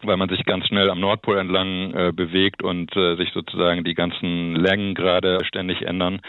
weil 0.03 0.17
man 0.17 0.29
sich 0.29 0.45
ganz 0.45 0.65
schnell 0.67 0.89
am 0.89 0.99
Nordpol 0.99 1.37
entlang 1.37 1.93
äh, 1.93 2.11
bewegt 2.13 2.63
und 2.63 2.95
äh, 2.95 3.15
sich 3.15 3.31
sozusagen 3.33 3.83
die 3.83 3.93
ganzen 3.93 4.55
Längen 4.55 4.95
gerade 4.95 5.43
ständig 5.45 5.81
ändern. 5.81 6.21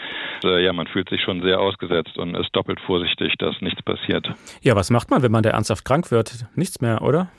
Äh, 0.43 0.63
ja, 0.63 0.73
man 0.73 0.87
fühlt 0.87 1.09
sich 1.09 1.21
schon 1.21 1.41
sehr 1.41 1.59
ausgesetzt 1.59 2.17
und 2.17 2.35
ist 2.35 2.55
doppelt 2.55 2.79
vorsichtig, 2.81 3.35
dass 3.37 3.59
nichts 3.61 3.81
passiert. 3.83 4.27
Ja, 4.61 4.75
was 4.75 4.89
macht 4.89 5.09
man, 5.09 5.23
wenn 5.23 5.31
man 5.31 5.43
da 5.43 5.51
ernsthaft 5.51 5.85
krank 5.85 6.11
wird? 6.11 6.45
Nichts 6.55 6.81
mehr, 6.81 7.01
oder? 7.01 7.29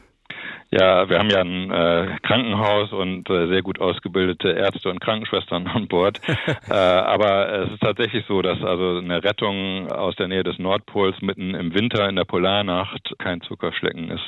Ja, 0.70 1.08
wir 1.10 1.18
haben 1.18 1.28
ja 1.28 1.40
ein 1.40 1.70
äh, 1.70 2.16
Krankenhaus 2.22 2.92
und 2.92 3.28
äh, 3.28 3.46
sehr 3.48 3.60
gut 3.60 3.78
ausgebildete 3.78 4.52
Ärzte 4.52 4.88
und 4.88 5.00
Krankenschwestern 5.00 5.66
an 5.66 5.86
Bord. 5.86 6.18
äh, 6.70 6.72
aber 6.72 7.64
es 7.64 7.72
ist 7.72 7.80
tatsächlich 7.82 8.24
so, 8.26 8.40
dass 8.40 8.62
also 8.62 8.96
eine 8.96 9.22
Rettung 9.22 9.92
aus 9.92 10.16
der 10.16 10.28
Nähe 10.28 10.44
des 10.44 10.58
Nordpols 10.58 11.20
mitten 11.20 11.54
im 11.54 11.74
Winter 11.74 12.08
in 12.08 12.16
der 12.16 12.24
Polarnacht 12.24 13.14
kein 13.18 13.42
Zuckerschlecken 13.42 14.10
ist. 14.10 14.24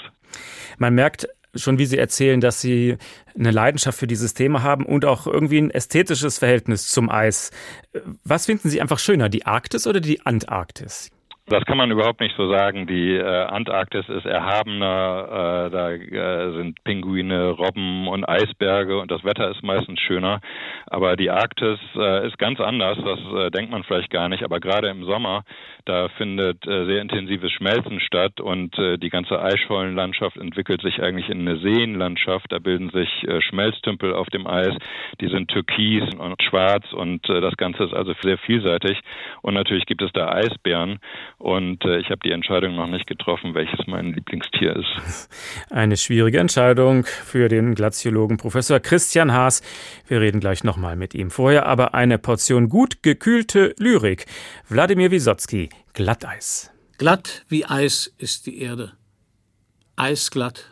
Man 0.77 0.95
merkt 0.95 1.27
schon, 1.55 1.79
wie 1.79 1.87
Sie 1.87 1.99
erzählen, 1.99 2.41
dass 2.41 2.61
Sie 2.61 2.97
eine 3.39 3.51
Leidenschaft 3.51 3.99
für 3.99 4.07
dieses 4.07 4.35
Thema 4.35 4.63
haben 4.63 4.87
und 4.87 5.05
auch 5.05 5.27
irgendwie 5.27 5.59
ein 5.59 5.71
ästhetisches 5.71 6.39
Verhältnis 6.39 6.89
zum 6.89 7.11
Eis. 7.11 7.51
Was 8.25 8.47
finden 8.47 8.69
Sie 8.69 8.81
einfach 8.81 8.99
schöner, 8.99 9.29
die 9.29 9.47
Arktis 9.47 9.87
oder 9.87 10.01
die 10.01 10.25
Antarktis? 10.25 11.11
Das 11.47 11.63
kann 11.67 11.77
man 11.77 11.91
überhaupt 11.91 12.21
nicht 12.21 12.35
so 12.39 12.51
sagen. 12.51 12.87
Die 12.87 13.17
äh, 13.17 13.23
Antarktis 13.23 14.09
ist 14.09 14.25
erhabener, 14.25 15.67
äh, 15.67 15.71
da 15.71 15.91
äh, 15.91 16.57
sind 16.57 16.83
Pinguine, 16.85 17.51
Robben 17.51 18.09
und 18.09 18.27
Eisberge 18.27 18.99
und 18.99 19.11
das 19.11 19.25
Wetter 19.25 19.51
ist 19.51 19.63
meistens 19.63 20.01
schöner. 20.01 20.41
Aber 20.87 21.17
die 21.17 21.29
Arktis 21.29 21.79
äh, 21.97 22.27
ist 22.27 22.39
ganz 22.39 22.61
anders, 22.61 22.97
das 23.05 23.19
äh, 23.21 23.51
denkt 23.51 23.71
man 23.71 23.85
vielleicht 23.85 24.09
gar 24.09 24.31
nicht. 24.31 24.43
Aber 24.43 24.59
gerade 24.59 24.89
im 24.89 25.05
Sommer, 25.05 25.45
da 25.85 26.09
findet 26.17 26.67
äh, 26.67 26.87
sehr 26.87 27.03
intensives 27.03 27.53
Schmelzen 27.53 28.01
statt 28.01 28.41
und 28.41 28.75
die 28.77 29.11
ganze 29.11 29.41
Eisschollenlandschaft 29.41 30.37
entwickelt 30.39 30.81
sich 30.81 31.03
eigentlich 31.03 31.29
in 31.29 31.47
eine 31.47 31.59
Seenlandschaft. 31.59 32.47
Da 32.51 32.59
bilden 32.59 32.91
sich 32.91 33.27
Schmelztümpel 33.41 34.15
auf 34.15 34.29
dem 34.29 34.47
Eis, 34.47 34.75
die 35.21 35.29
sind 35.29 35.49
türkis 35.49 36.03
und 36.15 36.43
schwarz 36.43 36.93
und 36.93 37.29
das 37.29 37.57
Ganze 37.57 37.85
ist 37.85 37.95
also 37.95 38.15
sehr 38.23 38.39
vielseitig. 38.39 38.99
Und 39.43 39.55
natürlich 39.55 39.87
gibt 39.87 40.03
es 40.03 40.11
da 40.13 40.33
Eisbären. 40.33 40.99
Und 41.45 41.85
äh, 41.85 41.99
ich 41.99 42.07
habe 42.07 42.21
die 42.25 42.31
Entscheidung 42.31 42.75
noch 42.75 42.87
nicht 42.87 43.07
getroffen, 43.07 43.53
welches 43.53 43.87
mein 43.87 44.15
Lieblingstier 44.15 44.77
ist. 44.77 45.29
Eine 45.71 45.99
schwierige 45.99 46.39
Entscheidung 46.39 47.05
für 47.05 47.51
den 47.51 47.75
Glaziologen 47.75 48.39
Professor 48.39 48.81
Christian 48.81 49.31
Haas. 49.31 49.61
Wir 50.09 50.23
reden 50.23 50.41
gleich 50.41 50.65
nochmal 50.65 50.97
mit 50.97 51.13
ihm. 51.13 51.31
Vorher 51.31 51.67
aber 51.67 51.93
eine 51.93 52.17
Portion 52.17 52.71
gut 52.71 53.03
gekühlte 53.03 53.75
Lyrik. 53.77 54.25
Wladimir 54.71 55.11
Wisotzki, 55.11 55.69
Glatteis. 55.93 56.71
Glatt 56.97 57.45
wie 57.49 57.67
Eis 57.67 58.15
ist 58.17 58.47
die 58.47 58.63
Erde. 58.63 58.93
Eisglatt. 59.97 60.71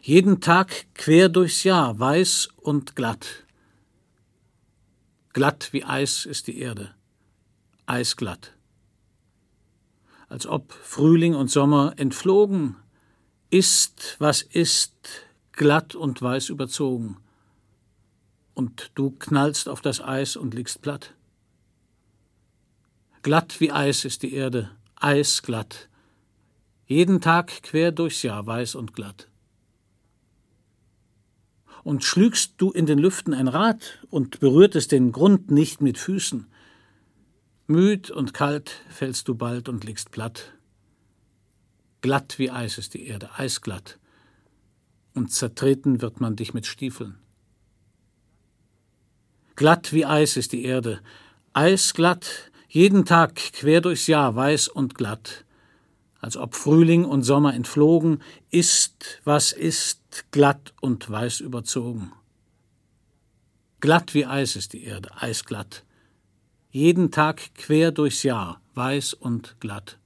Jeden 0.00 0.42
Tag 0.42 0.70
quer 0.94 1.28
durchs 1.28 1.64
Jahr, 1.64 1.98
weiß 1.98 2.50
und 2.58 2.94
glatt. 2.94 3.44
Glatt 5.32 5.70
wie 5.72 5.82
Eis 5.82 6.24
ist 6.24 6.46
die 6.46 6.60
Erde. 6.60 6.94
Eisglatt 7.86 8.54
als 10.34 10.48
ob 10.48 10.72
Frühling 10.72 11.36
und 11.36 11.48
Sommer 11.48 11.94
entflogen, 11.96 12.74
ist, 13.50 14.16
was 14.18 14.42
ist, 14.42 14.92
glatt 15.52 15.94
und 15.94 16.20
weiß 16.20 16.48
überzogen. 16.48 17.18
Und 18.52 18.90
du 18.96 19.12
knallst 19.12 19.68
auf 19.68 19.80
das 19.80 20.00
Eis 20.00 20.34
und 20.34 20.52
liegst 20.52 20.82
platt. 20.82 21.14
Glatt 23.22 23.60
wie 23.60 23.70
Eis 23.70 24.04
ist 24.04 24.24
die 24.24 24.34
Erde, 24.34 24.72
eisglatt. 24.96 25.88
Jeden 26.86 27.20
Tag 27.20 27.62
quer 27.62 27.92
durchs 27.92 28.24
Jahr 28.24 28.44
weiß 28.44 28.74
und 28.74 28.92
glatt. 28.92 29.28
Und 31.84 32.02
schlügst 32.02 32.54
du 32.56 32.72
in 32.72 32.86
den 32.86 32.98
Lüften 32.98 33.34
ein 33.34 33.46
Rad 33.46 34.04
und 34.10 34.40
berührtest 34.40 34.90
den 34.90 35.12
Grund 35.12 35.52
nicht 35.52 35.80
mit 35.80 35.96
Füßen, 35.96 36.48
Müd 37.66 38.10
und 38.10 38.34
kalt 38.34 38.82
fällst 38.90 39.26
du 39.26 39.34
bald 39.34 39.70
und 39.70 39.84
liegst 39.84 40.10
platt. 40.10 40.52
Glatt 42.02 42.38
wie 42.38 42.50
Eis 42.50 42.76
ist 42.76 42.92
die 42.92 43.06
Erde, 43.06 43.30
eisglatt. 43.38 43.98
Und 45.14 45.32
zertreten 45.32 46.02
wird 46.02 46.20
man 46.20 46.36
dich 46.36 46.52
mit 46.52 46.66
Stiefeln. 46.66 47.18
Glatt 49.56 49.94
wie 49.94 50.04
Eis 50.04 50.36
ist 50.36 50.52
die 50.52 50.64
Erde, 50.64 51.00
eisglatt, 51.54 52.50
jeden 52.68 53.06
Tag 53.06 53.36
quer 53.36 53.80
durchs 53.80 54.08
Jahr 54.08 54.36
weiß 54.36 54.68
und 54.68 54.94
glatt. 54.94 55.46
Als 56.20 56.36
ob 56.36 56.56
Frühling 56.56 57.06
und 57.06 57.22
Sommer 57.22 57.54
entflogen, 57.54 58.22
ist, 58.50 59.22
was 59.24 59.52
ist, 59.52 60.30
glatt 60.32 60.74
und 60.82 61.08
weiß 61.08 61.40
überzogen. 61.40 62.12
Glatt 63.80 64.12
wie 64.12 64.26
Eis 64.26 64.54
ist 64.54 64.74
die 64.74 64.84
Erde, 64.84 65.10
eisglatt 65.16 65.83
jeden 66.74 67.12
Tag 67.12 67.54
quer 67.54 67.92
durchs 67.92 68.24
Jahr, 68.24 68.60
weiß 68.74 69.14
und 69.14 69.56
glatt. 69.60 69.98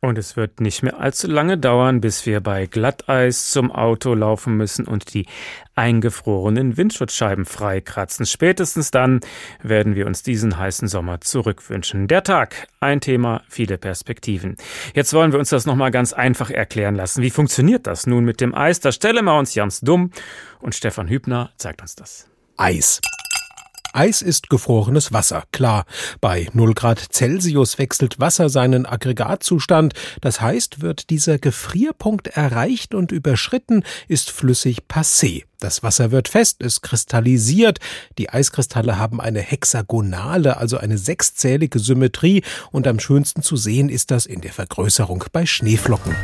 Und 0.00 0.16
es 0.16 0.36
wird 0.36 0.60
nicht 0.60 0.82
mehr 0.82 0.98
allzu 0.98 1.26
lange 1.26 1.58
dauern, 1.58 2.00
bis 2.00 2.24
wir 2.24 2.40
bei 2.40 2.66
Glatteis 2.66 3.50
zum 3.50 3.70
Auto 3.70 4.14
laufen 4.14 4.56
müssen 4.56 4.86
und 4.86 5.12
die 5.12 5.26
eingefrorenen 5.74 6.76
Windschutzscheiben 6.76 7.44
freikratzen. 7.44 8.24
Spätestens 8.24 8.90
dann 8.90 9.20
werden 9.60 9.94
wir 9.94 10.06
uns 10.06 10.22
diesen 10.22 10.56
heißen 10.56 10.88
Sommer 10.88 11.20
zurückwünschen. 11.20 12.06
Der 12.06 12.22
Tag, 12.22 12.68
ein 12.80 13.02
Thema, 13.02 13.42
viele 13.48 13.76
Perspektiven. 13.76 14.56
Jetzt 14.94 15.12
wollen 15.12 15.32
wir 15.32 15.38
uns 15.40 15.50
das 15.50 15.66
nochmal 15.66 15.90
ganz 15.90 16.14
einfach 16.14 16.50
erklären 16.50 16.94
lassen. 16.94 17.22
Wie 17.22 17.30
funktioniert 17.30 17.86
das 17.86 18.06
nun 18.06 18.24
mit 18.24 18.40
dem 18.40 18.54
Eis? 18.54 18.80
Da 18.80 18.92
stellen 18.92 19.24
wir 19.24 19.36
uns 19.36 19.52
ganz 19.52 19.80
dumm 19.80 20.12
und 20.60 20.74
Stefan 20.74 21.08
Hübner 21.08 21.50
zeigt 21.56 21.82
uns 21.82 21.94
das. 21.94 22.30
Eis. 22.56 23.00
Eis 23.92 24.22
ist 24.22 24.50
gefrorenes 24.50 25.12
Wasser, 25.12 25.44
klar. 25.52 25.84
Bei 26.20 26.48
0 26.52 26.74
Grad 26.74 27.12
Celsius 27.12 27.78
wechselt 27.78 28.20
Wasser 28.20 28.48
seinen 28.48 28.86
Aggregatzustand. 28.86 29.94
Das 30.20 30.40
heißt, 30.40 30.80
wird 30.80 31.10
dieser 31.10 31.38
Gefrierpunkt 31.38 32.28
erreicht 32.28 32.94
und 32.94 33.12
überschritten, 33.12 33.84
ist 34.08 34.30
flüssig 34.30 34.82
passé. 34.88 35.44
Das 35.60 35.82
Wasser 35.82 36.12
wird 36.12 36.28
fest, 36.28 36.62
es 36.62 36.82
kristallisiert. 36.82 37.78
Die 38.16 38.30
Eiskristalle 38.30 38.98
haben 38.98 39.20
eine 39.20 39.40
hexagonale, 39.40 40.56
also 40.56 40.78
eine 40.78 40.98
sechszählige 40.98 41.80
Symmetrie 41.80 42.42
und 42.70 42.86
am 42.86 43.00
schönsten 43.00 43.42
zu 43.42 43.56
sehen 43.56 43.88
ist 43.88 44.10
das 44.10 44.26
in 44.26 44.40
der 44.40 44.52
Vergrößerung 44.52 45.24
bei 45.32 45.46
Schneeflocken. 45.46 46.14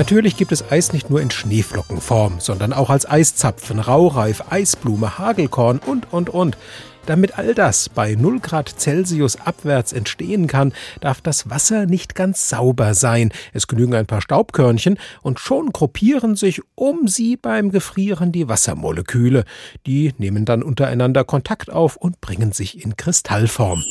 Natürlich 0.00 0.38
gibt 0.38 0.50
es 0.50 0.64
Eis 0.72 0.94
nicht 0.94 1.10
nur 1.10 1.20
in 1.20 1.30
Schneeflockenform, 1.30 2.40
sondern 2.40 2.72
auch 2.72 2.88
als 2.88 3.06
Eiszapfen, 3.06 3.78
Raureif, 3.78 4.44
Eisblume, 4.48 5.18
Hagelkorn 5.18 5.78
und, 5.78 6.10
und, 6.10 6.30
und. 6.30 6.56
Damit 7.04 7.36
all 7.36 7.54
das 7.54 7.90
bei 7.90 8.14
0 8.14 8.40
Grad 8.40 8.80
Celsius 8.80 9.36
abwärts 9.36 9.92
entstehen 9.92 10.46
kann, 10.46 10.72
darf 11.02 11.20
das 11.20 11.50
Wasser 11.50 11.84
nicht 11.84 12.14
ganz 12.14 12.48
sauber 12.48 12.94
sein. 12.94 13.30
Es 13.52 13.66
genügen 13.66 13.92
ein 13.92 14.06
paar 14.06 14.22
Staubkörnchen 14.22 14.98
und 15.20 15.38
schon 15.38 15.68
gruppieren 15.68 16.34
sich 16.34 16.62
um 16.76 17.06
sie 17.06 17.36
beim 17.36 17.70
Gefrieren 17.70 18.32
die 18.32 18.48
Wassermoleküle. 18.48 19.44
Die 19.86 20.14
nehmen 20.16 20.46
dann 20.46 20.62
untereinander 20.62 21.24
Kontakt 21.24 21.68
auf 21.70 21.96
und 21.96 22.22
bringen 22.22 22.52
sich 22.52 22.82
in 22.82 22.96
Kristallform. 22.96 23.84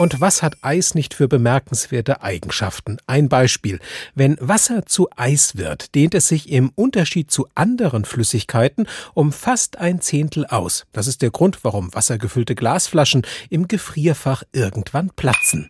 Und 0.00 0.18
was 0.18 0.42
hat 0.42 0.56
Eis 0.62 0.94
nicht 0.94 1.12
für 1.12 1.28
bemerkenswerte 1.28 2.22
Eigenschaften? 2.22 2.96
Ein 3.06 3.28
Beispiel. 3.28 3.80
Wenn 4.14 4.38
Wasser 4.40 4.86
zu 4.86 5.10
Eis 5.14 5.58
wird, 5.58 5.94
dehnt 5.94 6.14
es 6.14 6.26
sich 6.26 6.50
im 6.50 6.70
Unterschied 6.74 7.30
zu 7.30 7.48
anderen 7.54 8.06
Flüssigkeiten 8.06 8.86
um 9.12 9.30
fast 9.30 9.76
ein 9.76 10.00
Zehntel 10.00 10.46
aus. 10.46 10.86
Das 10.92 11.06
ist 11.06 11.20
der 11.20 11.30
Grund, 11.30 11.64
warum 11.64 11.92
wassergefüllte 11.92 12.54
Glasflaschen 12.54 13.26
im 13.50 13.68
Gefrierfach 13.68 14.42
irgendwann 14.52 15.10
platzen. 15.10 15.68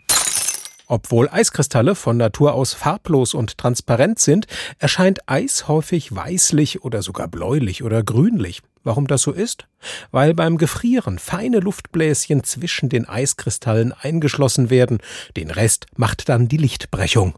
Obwohl 0.91 1.29
Eiskristalle 1.29 1.95
von 1.95 2.17
Natur 2.17 2.53
aus 2.53 2.75
farblos 2.75 3.33
und 3.33 3.57
transparent 3.59 4.19
sind, 4.19 4.49
erscheint 4.81 5.21
Eis 5.27 5.69
häufig 5.69 6.13
weißlich 6.17 6.83
oder 6.83 7.01
sogar 7.01 7.29
bläulich 7.29 7.85
oder 7.85 8.03
grünlich. 8.03 8.61
Warum 8.83 9.07
das 9.07 9.23
so 9.23 9.31
ist? 9.31 9.69
Weil 10.11 10.35
beim 10.35 10.59
Gefrieren 10.59 11.21
feine 11.21 11.61
Luftbläschen 11.61 12.43
zwischen 12.43 12.89
den 12.89 13.09
Eiskristallen 13.09 13.93
eingeschlossen 13.93 14.69
werden, 14.69 14.99
den 15.37 15.53
Rest 15.53 15.87
macht 15.95 16.29
dann 16.29 16.49
die 16.49 16.57
Lichtbrechung. 16.57 17.37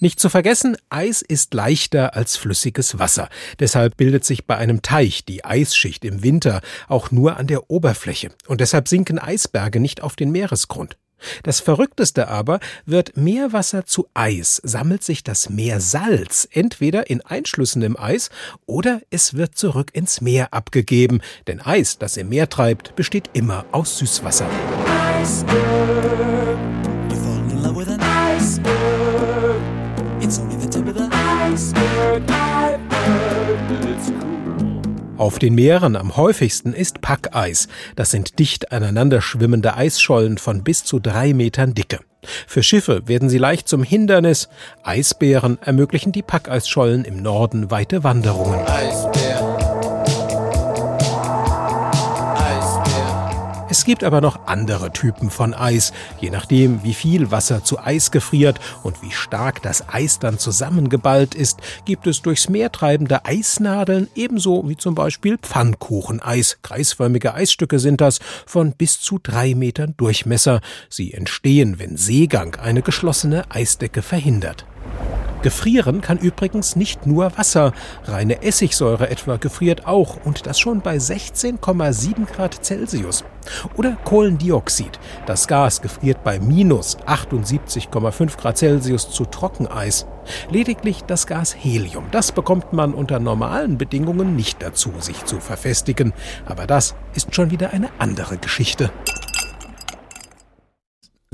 Nicht 0.00 0.18
zu 0.18 0.30
vergessen, 0.30 0.78
Eis 0.88 1.20
ist 1.20 1.52
leichter 1.52 2.14
als 2.14 2.38
flüssiges 2.38 2.98
Wasser. 2.98 3.28
Deshalb 3.60 3.98
bildet 3.98 4.24
sich 4.24 4.46
bei 4.46 4.56
einem 4.56 4.80
Teich 4.80 5.26
die 5.26 5.44
Eisschicht 5.44 6.02
im 6.02 6.22
Winter 6.22 6.62
auch 6.88 7.10
nur 7.10 7.36
an 7.36 7.46
der 7.46 7.70
Oberfläche. 7.70 8.30
Und 8.46 8.62
deshalb 8.62 8.88
sinken 8.88 9.18
Eisberge 9.18 9.80
nicht 9.80 10.02
auf 10.02 10.16
den 10.16 10.30
Meeresgrund. 10.30 10.96
Das 11.42 11.60
Verrückteste 11.60 12.28
aber, 12.28 12.60
wird 12.84 13.16
Meerwasser 13.16 13.86
zu 13.86 14.08
Eis, 14.14 14.60
sammelt 14.64 15.02
sich 15.02 15.24
das 15.24 15.48
Meersalz 15.48 16.48
entweder 16.52 17.08
in 17.10 17.20
Einschlüssen 17.20 17.82
im 17.82 17.98
Eis 17.98 18.30
oder 18.66 19.00
es 19.10 19.34
wird 19.34 19.56
zurück 19.56 19.90
ins 19.92 20.20
Meer 20.20 20.52
abgegeben, 20.52 21.20
denn 21.46 21.60
Eis, 21.60 21.98
das 21.98 22.16
im 22.16 22.28
Meer 22.28 22.48
treibt, 22.48 22.96
besteht 22.96 23.30
immer 23.32 23.64
aus 23.72 23.98
Süßwasser. 23.98 24.48
Auf 35.16 35.38
den 35.38 35.54
Meeren 35.54 35.96
am 35.96 36.16
häufigsten 36.16 36.74
ist 36.74 37.00
Packeis. 37.00 37.68
Das 37.94 38.10
sind 38.10 38.38
dicht 38.38 38.70
aneinander 38.70 39.22
schwimmende 39.22 39.74
Eisschollen 39.74 40.36
von 40.36 40.62
bis 40.62 40.84
zu 40.84 40.98
drei 40.98 41.32
Metern 41.32 41.72
Dicke. 41.72 42.00
Für 42.46 42.62
Schiffe 42.62 43.08
werden 43.08 43.30
sie 43.30 43.38
leicht 43.38 43.66
zum 43.66 43.82
Hindernis. 43.82 44.48
Eisbären 44.82 45.58
ermöglichen 45.62 46.12
die 46.12 46.22
Packeisschollen 46.22 47.04
im 47.04 47.22
Norden 47.22 47.70
weite 47.70 48.04
Wanderungen. 48.04 48.60
Eisbär. 48.66 49.25
Es 53.76 53.84
gibt 53.84 54.04
aber 54.04 54.22
noch 54.22 54.46
andere 54.46 54.90
Typen 54.90 55.28
von 55.28 55.52
Eis. 55.52 55.92
Je 56.18 56.30
nachdem, 56.30 56.82
wie 56.82 56.94
viel 56.94 57.30
Wasser 57.30 57.62
zu 57.62 57.78
Eis 57.78 58.10
gefriert 58.10 58.58
und 58.82 59.02
wie 59.02 59.10
stark 59.10 59.60
das 59.60 59.86
Eis 59.86 60.18
dann 60.18 60.38
zusammengeballt 60.38 61.34
ist, 61.34 61.60
gibt 61.84 62.06
es 62.06 62.22
durchs 62.22 62.48
Meer 62.48 62.72
treibende 62.72 63.26
Eisnadeln, 63.26 64.08
ebenso 64.14 64.66
wie 64.66 64.78
zum 64.78 64.94
Beispiel 64.94 65.36
Pfannkucheneis. 65.36 66.56
Kreisförmige 66.62 67.34
Eisstücke 67.34 67.78
sind 67.78 68.00
das, 68.00 68.18
von 68.46 68.72
bis 68.72 68.98
zu 68.98 69.18
drei 69.22 69.54
Metern 69.54 69.92
Durchmesser. 69.98 70.62
Sie 70.88 71.12
entstehen, 71.12 71.78
wenn 71.78 71.98
Seegang 71.98 72.54
eine 72.54 72.80
geschlossene 72.80 73.44
Eisdecke 73.50 74.00
verhindert. 74.00 74.64
Gefrieren 75.42 76.00
kann 76.00 76.18
übrigens 76.18 76.74
nicht 76.74 77.06
nur 77.06 77.38
Wasser. 77.38 77.72
Reine 78.04 78.42
Essigsäure 78.42 79.10
etwa 79.10 79.36
gefriert 79.36 79.86
auch 79.86 80.16
und 80.24 80.46
das 80.46 80.58
schon 80.58 80.80
bei 80.80 80.96
16,7 80.96 82.26
Grad 82.26 82.64
Celsius. 82.64 83.22
Oder 83.76 83.96
Kohlendioxid. 84.04 84.98
Das 85.26 85.46
Gas 85.46 85.82
gefriert 85.82 86.24
bei 86.24 86.40
minus 86.40 86.98
78,5 87.06 88.36
Grad 88.36 88.58
Celsius 88.58 89.10
zu 89.10 89.24
Trockeneis. 89.24 90.06
Lediglich 90.50 91.04
das 91.04 91.28
Gas 91.28 91.54
Helium, 91.56 92.06
das 92.10 92.32
bekommt 92.32 92.72
man 92.72 92.92
unter 92.92 93.20
normalen 93.20 93.78
Bedingungen 93.78 94.34
nicht 94.34 94.62
dazu, 94.62 94.92
sich 94.98 95.26
zu 95.26 95.38
verfestigen. 95.38 96.12
Aber 96.46 96.66
das 96.66 96.96
ist 97.14 97.34
schon 97.34 97.52
wieder 97.52 97.70
eine 97.72 97.90
andere 97.98 98.36
Geschichte. 98.38 98.90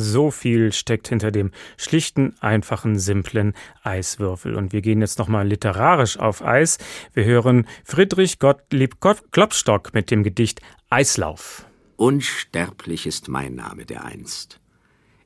So 0.02 0.32
viel 0.32 0.73
steckt 0.73 1.09
hinter 1.09 1.30
dem 1.30 1.52
schlichten, 1.76 2.35
einfachen, 2.40 2.99
simplen 2.99 3.54
Eiswürfel. 3.85 4.56
Und 4.56 4.73
wir 4.73 4.82
gehen 4.82 5.00
jetzt 5.00 5.21
nochmal 5.21 5.47
literarisch 5.47 6.18
auf 6.18 6.44
Eis. 6.44 6.78
Wir 7.14 7.25
hören 7.25 7.66
Friedrich 7.85 8.40
Gottlieb 8.40 8.97
Klopstock 9.00 9.94
mit 9.94 10.11
dem 10.11 10.25
Gedicht 10.25 10.61
Eislauf. 10.90 11.66
Unsterblich 11.97 13.06
ist 13.06 13.28
mein 13.28 13.54
Name 13.54 13.87
der 13.87 14.04
einst. 14.04 14.59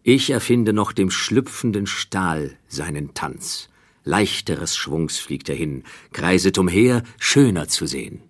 Ich 0.02 0.28
erfinde 0.28 0.74
noch 0.74 0.92
dem 0.92 1.10
schlüpfenden 1.10 1.86
Stahl 1.86 2.58
seinen 2.68 3.14
Tanz. 3.14 3.70
Leichteres 4.04 4.76
Schwungs 4.76 5.18
fliegt 5.18 5.48
er 5.48 5.56
hin, 5.56 5.84
kreiset 6.12 6.58
umher, 6.58 7.02
schöner 7.18 7.66
zu 7.66 7.86
sehen. 7.86 8.20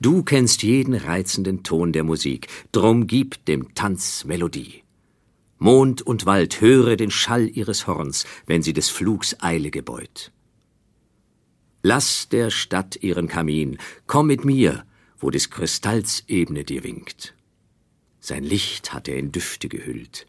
Du 0.00 0.22
kennst 0.22 0.62
jeden 0.62 0.94
reizenden 0.94 1.62
Ton 1.62 1.92
der 1.92 2.02
Musik, 2.02 2.48
drum 2.72 3.06
gib 3.06 3.44
dem 3.44 3.74
Tanz 3.74 4.24
Melodie. 4.24 4.85
Mond 5.58 6.02
und 6.02 6.26
Wald 6.26 6.60
höre 6.60 6.96
den 6.96 7.10
Schall 7.10 7.48
ihres 7.48 7.86
Horns, 7.86 8.26
wenn 8.46 8.62
sie 8.62 8.72
des 8.72 8.88
Flugs 8.88 9.36
Eile 9.40 9.70
gebeut. 9.70 10.32
Lass 11.82 12.28
der 12.28 12.50
Stadt 12.50 12.96
ihren 13.02 13.28
Kamin, 13.28 13.78
komm 14.06 14.26
mit 14.26 14.44
mir, 14.44 14.84
wo 15.18 15.30
des 15.30 15.50
Kristalls 15.50 16.24
Ebene 16.26 16.64
dir 16.64 16.84
winkt. 16.84 17.34
Sein 18.20 18.44
Licht 18.44 18.92
hat 18.92 19.08
er 19.08 19.16
in 19.16 19.32
Düfte 19.32 19.68
gehüllt, 19.68 20.26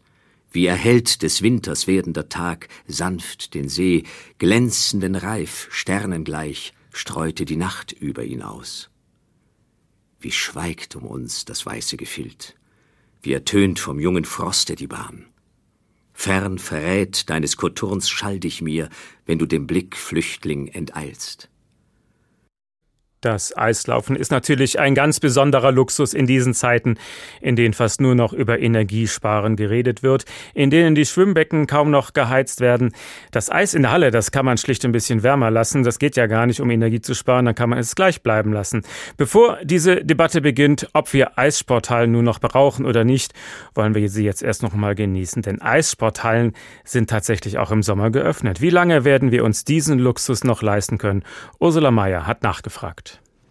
wie 0.50 0.66
erhellt 0.66 1.22
des 1.22 1.42
Winters 1.42 1.86
werdender 1.86 2.28
Tag 2.28 2.68
sanft 2.86 3.54
den 3.54 3.68
See, 3.68 4.04
glänzenden 4.38 5.14
Reif, 5.14 5.68
sternengleich, 5.70 6.72
streute 6.92 7.44
die 7.44 7.56
Nacht 7.56 7.92
über 7.92 8.24
ihn 8.24 8.42
aus. 8.42 8.88
Wie 10.20 10.32
schweigt 10.32 10.96
um 10.96 11.04
uns 11.04 11.44
das 11.44 11.66
weiße 11.66 11.96
Gefild, 11.96 12.57
wie 13.22 13.32
ertönt 13.32 13.78
vom 13.78 14.00
jungen 14.00 14.24
Froste 14.24 14.74
die 14.74 14.86
Bahn. 14.86 15.26
Fern 16.12 16.58
verrät 16.58 17.30
deines 17.30 17.56
Koturns 17.56 18.10
Schall 18.10 18.40
dich 18.40 18.60
mir, 18.60 18.88
wenn 19.24 19.38
du 19.38 19.46
dem 19.46 19.66
Blick 19.66 19.96
Flüchtling 19.96 20.66
enteilst. 20.68 21.48
Das 23.20 23.56
Eislaufen 23.56 24.14
ist 24.14 24.30
natürlich 24.30 24.78
ein 24.78 24.94
ganz 24.94 25.18
besonderer 25.18 25.72
Luxus 25.72 26.14
in 26.14 26.26
diesen 26.28 26.54
Zeiten, 26.54 26.98
in 27.40 27.56
denen 27.56 27.74
fast 27.74 28.00
nur 28.00 28.14
noch 28.14 28.32
über 28.32 28.60
Energiesparen 28.60 29.56
geredet 29.56 30.04
wird, 30.04 30.24
in 30.54 30.70
denen 30.70 30.94
die 30.94 31.04
Schwimmbecken 31.04 31.66
kaum 31.66 31.90
noch 31.90 32.12
geheizt 32.12 32.60
werden. 32.60 32.92
Das 33.32 33.50
Eis 33.50 33.74
in 33.74 33.82
der 33.82 33.90
Halle, 33.90 34.12
das 34.12 34.30
kann 34.30 34.44
man 34.44 34.56
schlicht 34.56 34.84
ein 34.84 34.92
bisschen 34.92 35.24
wärmer 35.24 35.50
lassen. 35.50 35.82
Das 35.82 35.98
geht 35.98 36.14
ja 36.14 36.26
gar 36.26 36.46
nicht, 36.46 36.60
um 36.60 36.70
Energie 36.70 37.00
zu 37.00 37.14
sparen, 37.14 37.44
dann 37.44 37.56
kann 37.56 37.70
man 37.70 37.80
es 37.80 37.96
gleich 37.96 38.22
bleiben 38.22 38.52
lassen. 38.52 38.82
Bevor 39.16 39.58
diese 39.64 40.04
Debatte 40.04 40.40
beginnt, 40.40 40.88
ob 40.92 41.12
wir 41.12 41.36
Eissporthallen 41.38 42.12
nur 42.12 42.22
noch 42.22 42.38
brauchen 42.38 42.86
oder 42.86 43.02
nicht, 43.02 43.32
wollen 43.74 43.96
wir 43.96 44.08
sie 44.08 44.24
jetzt 44.24 44.44
erst 44.44 44.62
noch 44.62 44.74
mal 44.74 44.94
genießen, 44.94 45.42
denn 45.42 45.60
Eissporthallen 45.60 46.52
sind 46.84 47.10
tatsächlich 47.10 47.58
auch 47.58 47.72
im 47.72 47.82
Sommer 47.82 48.10
geöffnet. 48.10 48.60
Wie 48.60 48.70
lange 48.70 49.04
werden 49.04 49.32
wir 49.32 49.44
uns 49.44 49.64
diesen 49.64 49.98
Luxus 49.98 50.44
noch 50.44 50.62
leisten 50.62 50.98
können? 50.98 51.24
Ursula 51.58 51.90
Mayer 51.90 52.24
hat 52.26 52.44
nachgefragt. 52.44 53.07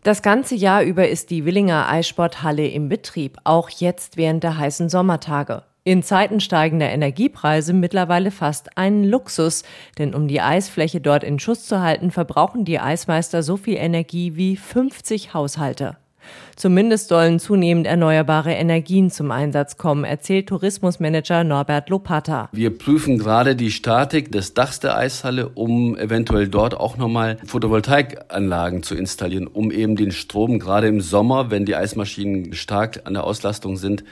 Das 0.07 0.21
ganze 0.21 0.55
Jahr 0.55 0.83
über 0.83 1.09
ist 1.09 1.31
die 1.31 1.43
Willinger 1.43 1.89
Eissporthalle 1.89 2.65
im 2.65 2.87
Betrieb, 2.87 3.39
auch 3.43 3.69
jetzt 3.69 4.15
während 4.15 4.41
der 4.41 4.57
heißen 4.57 4.87
Sommertage. 4.87 5.63
In 5.83 6.01
Zeiten 6.01 6.39
steigender 6.39 6.89
Energiepreise 6.89 7.73
mittlerweile 7.73 8.31
fast 8.31 8.77
ein 8.77 9.03
Luxus, 9.03 9.63
denn 9.97 10.15
um 10.15 10.29
die 10.29 10.39
Eisfläche 10.39 11.01
dort 11.01 11.25
in 11.25 11.39
Schuss 11.39 11.65
zu 11.65 11.81
halten, 11.81 12.11
verbrauchen 12.11 12.63
die 12.63 12.79
Eismeister 12.79 13.43
so 13.43 13.57
viel 13.57 13.75
Energie 13.75 14.37
wie 14.37 14.55
50 14.55 15.33
Haushalte. 15.33 15.97
Zumindest 16.55 17.09
sollen 17.09 17.39
zunehmend 17.39 17.85
erneuerbare 17.85 18.53
Energien 18.53 19.11
zum 19.11 19.31
Einsatz 19.31 19.77
kommen, 19.77 20.03
erzählt 20.03 20.47
Tourismusmanager 20.49 21.43
Norbert 21.43 21.89
Lopata. 21.89 22.49
Wir 22.51 22.75
prüfen 22.75 23.17
gerade 23.17 23.55
die 23.55 23.71
Statik 23.71 24.31
des 24.31 24.53
Dachs 24.53 24.79
der 24.79 24.97
Eishalle, 24.97 25.49
um 25.49 25.97
eventuell 25.97 26.47
dort 26.47 26.75
auch 26.75 26.97
nochmal 26.97 27.37
Photovoltaikanlagen 27.45 28.83
zu 28.83 28.95
installieren, 28.95 29.47
um 29.47 29.71
eben 29.71 29.95
den 29.95 30.11
Strom 30.11 30.59
gerade 30.59 30.87
im 30.87 31.01
Sommer, 31.01 31.51
wenn 31.51 31.65
die 31.65 31.75
Eismaschinen 31.75 32.53
stark 32.53 33.01
an 33.05 33.13
der 33.13 33.23
Auslastung 33.23 33.77
sind, 33.77 34.03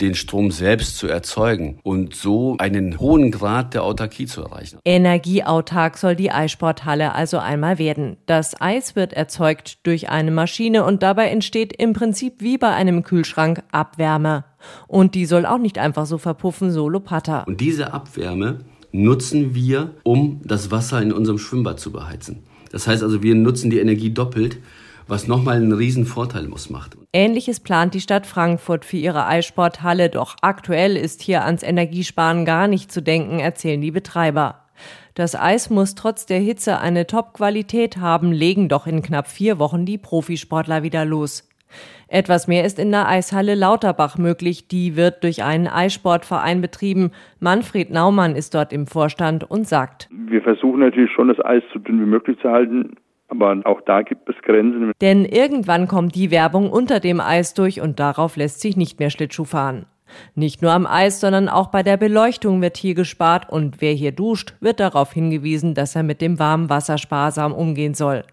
den 0.00 0.14
Strom 0.14 0.50
selbst 0.50 0.98
zu 0.98 1.06
erzeugen 1.06 1.78
und 1.82 2.14
so 2.14 2.56
einen 2.58 2.98
hohen 2.98 3.30
Grad 3.30 3.74
der 3.74 3.84
Autarkie 3.84 4.26
zu 4.26 4.42
erreichen. 4.42 4.78
Energieautark 4.84 5.98
soll 5.98 6.16
die 6.16 6.30
Eissporthalle 6.30 7.14
also 7.14 7.38
einmal 7.38 7.78
werden. 7.78 8.16
Das 8.26 8.60
Eis 8.60 8.96
wird 8.96 9.12
erzeugt 9.12 9.86
durch 9.86 10.08
eine 10.08 10.30
Maschine 10.30 10.84
und 10.84 11.02
dabei 11.02 11.28
entsteht 11.28 11.72
im 11.76 11.92
Prinzip 11.92 12.34
wie 12.38 12.58
bei 12.58 12.70
einem 12.70 13.02
Kühlschrank 13.02 13.62
Abwärme. 13.72 14.44
Und 14.86 15.14
die 15.14 15.26
soll 15.26 15.46
auch 15.46 15.58
nicht 15.58 15.78
einfach 15.78 16.06
so 16.06 16.18
verpuffen, 16.18 16.70
so 16.70 16.88
Lopata. 16.88 17.42
Und 17.44 17.60
diese 17.60 17.92
Abwärme 17.92 18.58
nutzen 18.92 19.54
wir, 19.54 19.94
um 20.02 20.40
das 20.44 20.70
Wasser 20.70 21.00
in 21.00 21.12
unserem 21.12 21.38
Schwimmbad 21.38 21.80
zu 21.80 21.92
beheizen. 21.92 22.44
Das 22.72 22.86
heißt 22.86 23.02
also, 23.02 23.22
wir 23.22 23.34
nutzen 23.34 23.70
die 23.70 23.78
Energie 23.78 24.10
doppelt 24.10 24.58
was 25.10 25.26
nochmal 25.26 25.56
einen 25.56 25.72
riesen 25.72 26.06
Vorteil 26.06 26.46
muss 26.46 26.70
macht. 26.70 26.96
Ähnliches 27.12 27.58
plant 27.58 27.94
die 27.94 28.00
Stadt 28.00 28.24
Frankfurt 28.24 28.84
für 28.84 28.96
ihre 28.96 29.26
Eissporthalle, 29.26 30.10
doch 30.10 30.36
aktuell 30.42 30.96
ist 30.96 31.22
hier 31.22 31.44
ans 31.44 31.64
Energiesparen 31.64 32.44
gar 32.44 32.68
nicht 32.68 32.92
zu 32.92 33.02
denken, 33.02 33.40
erzählen 33.40 33.80
die 33.80 33.90
Betreiber. 33.90 34.66
Das 35.16 35.34
Eis 35.34 35.70
muss 35.70 35.96
trotz 35.96 36.26
der 36.26 36.38
Hitze 36.38 36.78
eine 36.78 37.08
Top-Qualität 37.08 37.96
haben, 37.96 38.30
legen 38.30 38.68
doch 38.68 38.86
in 38.86 39.02
knapp 39.02 39.26
vier 39.26 39.58
Wochen 39.58 39.84
die 39.84 39.98
Profisportler 39.98 40.84
wieder 40.84 41.04
los. 41.04 41.50
Etwas 42.06 42.46
mehr 42.46 42.64
ist 42.64 42.78
in 42.78 42.92
der 42.92 43.08
Eishalle 43.08 43.56
Lauterbach 43.56 44.16
möglich. 44.16 44.68
Die 44.68 44.96
wird 44.96 45.22
durch 45.24 45.42
einen 45.42 45.66
Eissportverein 45.66 46.60
betrieben. 46.60 47.10
Manfred 47.38 47.90
Naumann 47.90 48.36
ist 48.36 48.54
dort 48.54 48.72
im 48.72 48.86
Vorstand 48.86 49.48
und 49.48 49.66
sagt, 49.66 50.08
wir 50.10 50.42
versuchen 50.42 50.80
natürlich 50.80 51.12
schon, 51.12 51.28
das 51.28 51.44
Eis 51.44 51.62
so 51.72 51.78
dünn 51.80 52.00
wie 52.00 52.08
möglich 52.08 52.38
zu 52.40 52.50
halten. 52.50 52.96
Aber 53.30 53.56
auch 53.64 53.80
da 53.82 54.02
gibt 54.02 54.28
es 54.28 54.36
Grenzen. 54.42 54.92
Denn 55.00 55.24
irgendwann 55.24 55.88
kommt 55.88 56.14
die 56.14 56.30
Werbung 56.30 56.70
unter 56.70 57.00
dem 57.00 57.20
Eis 57.20 57.54
durch 57.54 57.80
und 57.80 58.00
darauf 58.00 58.36
lässt 58.36 58.60
sich 58.60 58.76
nicht 58.76 58.98
mehr 58.98 59.10
Schlittschuh 59.10 59.44
fahren. 59.44 59.86
Nicht 60.34 60.62
nur 60.62 60.72
am 60.72 60.86
Eis, 60.86 61.20
sondern 61.20 61.48
auch 61.48 61.68
bei 61.68 61.82
der 61.82 61.96
Beleuchtung 61.96 62.62
wird 62.62 62.76
hier 62.76 62.94
gespart 62.94 63.48
und 63.50 63.80
wer 63.80 63.92
hier 63.92 64.12
duscht, 64.12 64.54
wird 64.60 64.80
darauf 64.80 65.12
hingewiesen, 65.12 65.74
dass 65.74 65.96
er 65.96 66.02
mit 66.02 66.20
dem 66.20 66.38
warmen 66.38 66.70
Wasser 66.70 66.98
sparsam 66.98 67.52
umgehen 67.52 67.94
soll. 67.94 68.24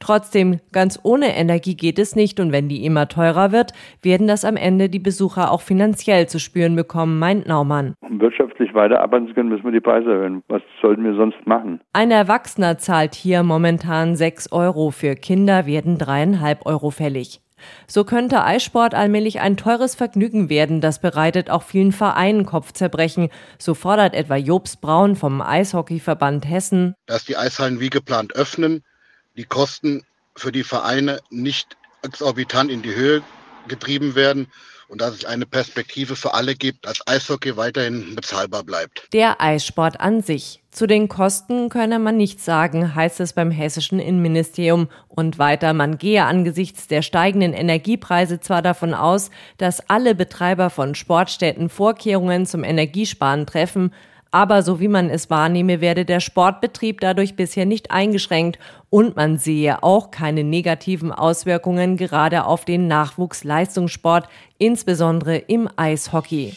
Trotzdem, 0.00 0.60
ganz 0.72 0.98
ohne 1.02 1.36
Energie 1.36 1.76
geht 1.76 1.98
es 1.98 2.16
nicht 2.16 2.40
und 2.40 2.52
wenn 2.52 2.68
die 2.68 2.84
immer 2.84 3.08
teurer 3.08 3.52
wird, 3.52 3.72
werden 4.02 4.26
das 4.26 4.44
am 4.44 4.56
Ende 4.56 4.88
die 4.88 4.98
Besucher 4.98 5.50
auch 5.50 5.60
finanziell 5.60 6.28
zu 6.28 6.38
spüren 6.38 6.76
bekommen, 6.76 7.18
meint 7.18 7.46
Naumann. 7.46 7.94
Um 8.00 8.20
wirtschaftlich 8.20 8.74
weiter 8.74 9.00
arbeiten 9.00 9.28
zu 9.28 9.34
können, 9.34 9.48
müssen 9.48 9.64
wir 9.64 9.72
die 9.72 9.80
Preise 9.80 10.10
erhöhen. 10.10 10.42
Was 10.48 10.62
sollten 10.80 11.04
wir 11.04 11.14
sonst 11.14 11.46
machen? 11.46 11.80
Ein 11.92 12.10
Erwachsener 12.10 12.78
zahlt 12.78 13.14
hier 13.14 13.42
momentan 13.42 14.16
6 14.16 14.52
Euro, 14.52 14.90
für 14.90 15.14
Kinder 15.14 15.66
werden 15.66 15.98
dreieinhalb 15.98 16.66
Euro 16.66 16.90
fällig. 16.90 17.40
So 17.86 18.04
könnte 18.04 18.42
Eissport 18.42 18.94
allmählich 18.94 19.40
ein 19.40 19.56
teures 19.56 19.94
Vergnügen 19.94 20.48
werden, 20.48 20.80
das 20.80 21.00
bereitet 21.00 21.50
auch 21.50 21.62
vielen 21.62 21.92
Vereinen 21.92 22.46
Kopfzerbrechen. 22.46 23.30
So 23.58 23.74
fordert 23.74 24.14
etwa 24.14 24.36
Jobs 24.36 24.76
Braun 24.76 25.16
vom 25.16 25.40
Eishockeyverband 25.40 26.48
Hessen. 26.48 26.94
Dass 27.06 27.24
die 27.24 27.36
Eishallen 27.36 27.80
wie 27.80 27.90
geplant 27.90 28.34
öffnen, 28.34 28.84
die 29.36 29.44
Kosten 29.44 30.04
für 30.34 30.52
die 30.52 30.64
Vereine 30.64 31.20
nicht 31.30 31.76
exorbitant 32.02 32.70
in 32.70 32.82
die 32.82 32.94
Höhe 32.94 33.22
getrieben 33.68 34.14
werden 34.14 34.48
und 34.88 35.00
dass 35.00 35.14
es 35.14 35.24
eine 35.24 35.46
Perspektive 35.46 36.16
für 36.16 36.34
alle 36.34 36.54
gibt, 36.54 36.86
dass 36.86 37.06
Eishockey 37.06 37.56
weiterhin 37.56 38.14
bezahlbar 38.14 38.64
bleibt. 38.64 39.08
Der 39.12 39.40
Eissport 39.40 40.00
an 40.00 40.22
sich. 40.22 40.62
Zu 40.70 40.86
den 40.86 41.08
Kosten 41.08 41.70
könne 41.70 41.98
man 41.98 42.18
nichts 42.18 42.44
sagen, 42.44 42.94
heißt 42.94 43.20
es 43.20 43.32
beim 43.32 43.50
hessischen 43.50 43.98
Innenministerium. 43.98 44.88
Und 45.08 45.38
weiter, 45.38 45.72
man 45.72 45.96
gehe 45.96 46.24
angesichts 46.24 46.86
der 46.86 47.00
steigenden 47.00 47.54
Energiepreise 47.54 48.40
zwar 48.40 48.60
davon 48.60 48.92
aus, 48.92 49.30
dass 49.56 49.88
alle 49.88 50.14
Betreiber 50.14 50.68
von 50.68 50.94
Sportstätten 50.94 51.70
Vorkehrungen 51.70 52.44
zum 52.44 52.62
Energiesparen 52.62 53.46
treffen, 53.46 53.92
aber 54.36 54.62
so 54.62 54.80
wie 54.80 54.88
man 54.88 55.08
es 55.08 55.30
wahrnehme, 55.30 55.80
werde 55.80 56.04
der 56.04 56.20
Sportbetrieb 56.20 57.00
dadurch 57.00 57.36
bisher 57.36 57.64
nicht 57.64 57.90
eingeschränkt 57.90 58.58
und 58.90 59.16
man 59.16 59.38
sehe 59.38 59.82
auch 59.82 60.10
keine 60.10 60.44
negativen 60.44 61.10
Auswirkungen 61.10 61.96
gerade 61.96 62.44
auf 62.44 62.66
den 62.66 62.86
Nachwuchsleistungssport, 62.86 64.28
insbesondere 64.58 65.38
im 65.38 65.70
Eishockey. 65.76 66.52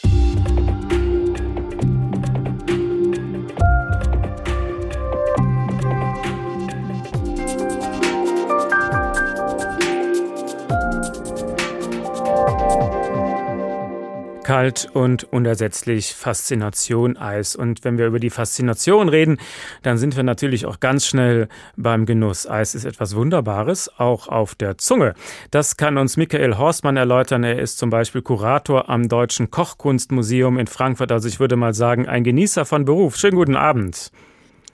Kalt 14.50 14.90
und 14.92 15.32
unersetzlich 15.32 16.12
Faszination 16.12 17.16
Eis. 17.16 17.54
Und 17.54 17.84
wenn 17.84 17.98
wir 17.98 18.08
über 18.08 18.18
die 18.18 18.30
Faszination 18.30 19.08
reden, 19.08 19.38
dann 19.82 19.96
sind 19.96 20.16
wir 20.16 20.24
natürlich 20.24 20.66
auch 20.66 20.80
ganz 20.80 21.06
schnell 21.06 21.46
beim 21.76 22.04
Genuss. 22.04 22.48
Eis 22.48 22.74
ist 22.74 22.84
etwas 22.84 23.14
Wunderbares, 23.14 23.88
auch 24.00 24.26
auf 24.26 24.56
der 24.56 24.76
Zunge. 24.76 25.14
Das 25.52 25.76
kann 25.76 25.98
uns 25.98 26.16
Michael 26.16 26.58
Horstmann 26.58 26.96
erläutern. 26.96 27.44
Er 27.44 27.60
ist 27.60 27.78
zum 27.78 27.90
Beispiel 27.90 28.22
Kurator 28.22 28.88
am 28.88 29.08
Deutschen 29.08 29.52
Kochkunstmuseum 29.52 30.58
in 30.58 30.66
Frankfurt. 30.66 31.12
Also 31.12 31.28
ich 31.28 31.38
würde 31.38 31.54
mal 31.54 31.72
sagen, 31.72 32.08
ein 32.08 32.24
Genießer 32.24 32.64
von 32.64 32.84
Beruf. 32.84 33.14
Schönen 33.18 33.36
guten 33.36 33.54
Abend. 33.54 34.10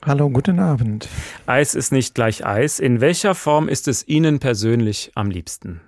Hallo, 0.00 0.30
guten 0.30 0.58
Abend. 0.58 1.06
Eis 1.44 1.74
ist 1.74 1.92
nicht 1.92 2.14
gleich 2.14 2.46
Eis. 2.46 2.80
In 2.80 3.02
welcher 3.02 3.34
Form 3.34 3.68
ist 3.68 3.88
es 3.88 4.08
Ihnen 4.08 4.38
persönlich 4.38 5.12
am 5.14 5.30
liebsten? 5.30 5.82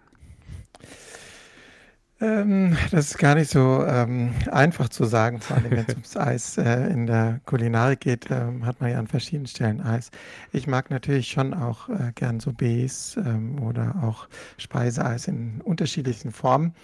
Ähm, 2.20 2.76
das 2.90 3.10
ist 3.10 3.18
gar 3.18 3.36
nicht 3.36 3.50
so 3.50 3.84
ähm, 3.86 4.34
einfach 4.50 4.88
zu 4.88 5.04
sagen, 5.04 5.40
vor 5.40 5.56
allem 5.56 5.70
wenn 5.70 5.84
es 5.86 5.88
ums 5.94 6.16
Eis 6.16 6.58
äh, 6.58 6.88
in 6.88 7.06
der 7.06 7.40
Kulinarik 7.46 8.00
geht, 8.00 8.26
ähm, 8.30 8.66
hat 8.66 8.80
man 8.80 8.90
ja 8.90 8.98
an 8.98 9.06
verschiedenen 9.06 9.46
Stellen 9.46 9.80
Eis. 9.80 10.10
Ich 10.52 10.66
mag 10.66 10.90
natürlich 10.90 11.28
schon 11.28 11.54
auch 11.54 11.88
äh, 11.88 12.12
gern 12.16 12.40
Sorbets 12.40 13.16
ähm, 13.16 13.62
oder 13.62 13.94
auch 14.02 14.26
Speiseeis 14.56 15.28
in 15.28 15.60
unterschiedlichen 15.62 16.32
Formen 16.32 16.74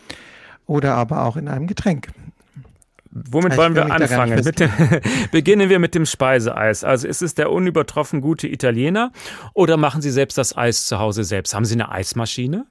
oder 0.66 0.94
aber 0.94 1.24
auch 1.24 1.36
in 1.36 1.48
einem 1.48 1.66
Getränk. 1.66 2.08
Womit 3.10 3.52
also 3.52 3.62
wollen 3.62 3.74
wir 3.76 3.92
anfangen? 3.92 4.42
Dem, 4.42 4.70
beginnen 5.30 5.68
wir 5.68 5.78
mit 5.78 5.94
dem 5.94 6.06
Speiseeis. 6.06 6.82
Also 6.82 7.06
ist 7.06 7.22
es 7.22 7.34
der 7.34 7.50
unübertroffen 7.50 8.20
gute 8.20 8.48
Italiener 8.48 9.12
oder 9.52 9.76
machen 9.76 10.02
Sie 10.02 10.10
selbst 10.10 10.36
das 10.38 10.56
Eis 10.56 10.86
zu 10.86 10.98
Hause 10.98 11.22
selbst? 11.22 11.54
Haben 11.54 11.64
Sie 11.64 11.74
eine 11.74 11.90
Eismaschine? 11.90 12.66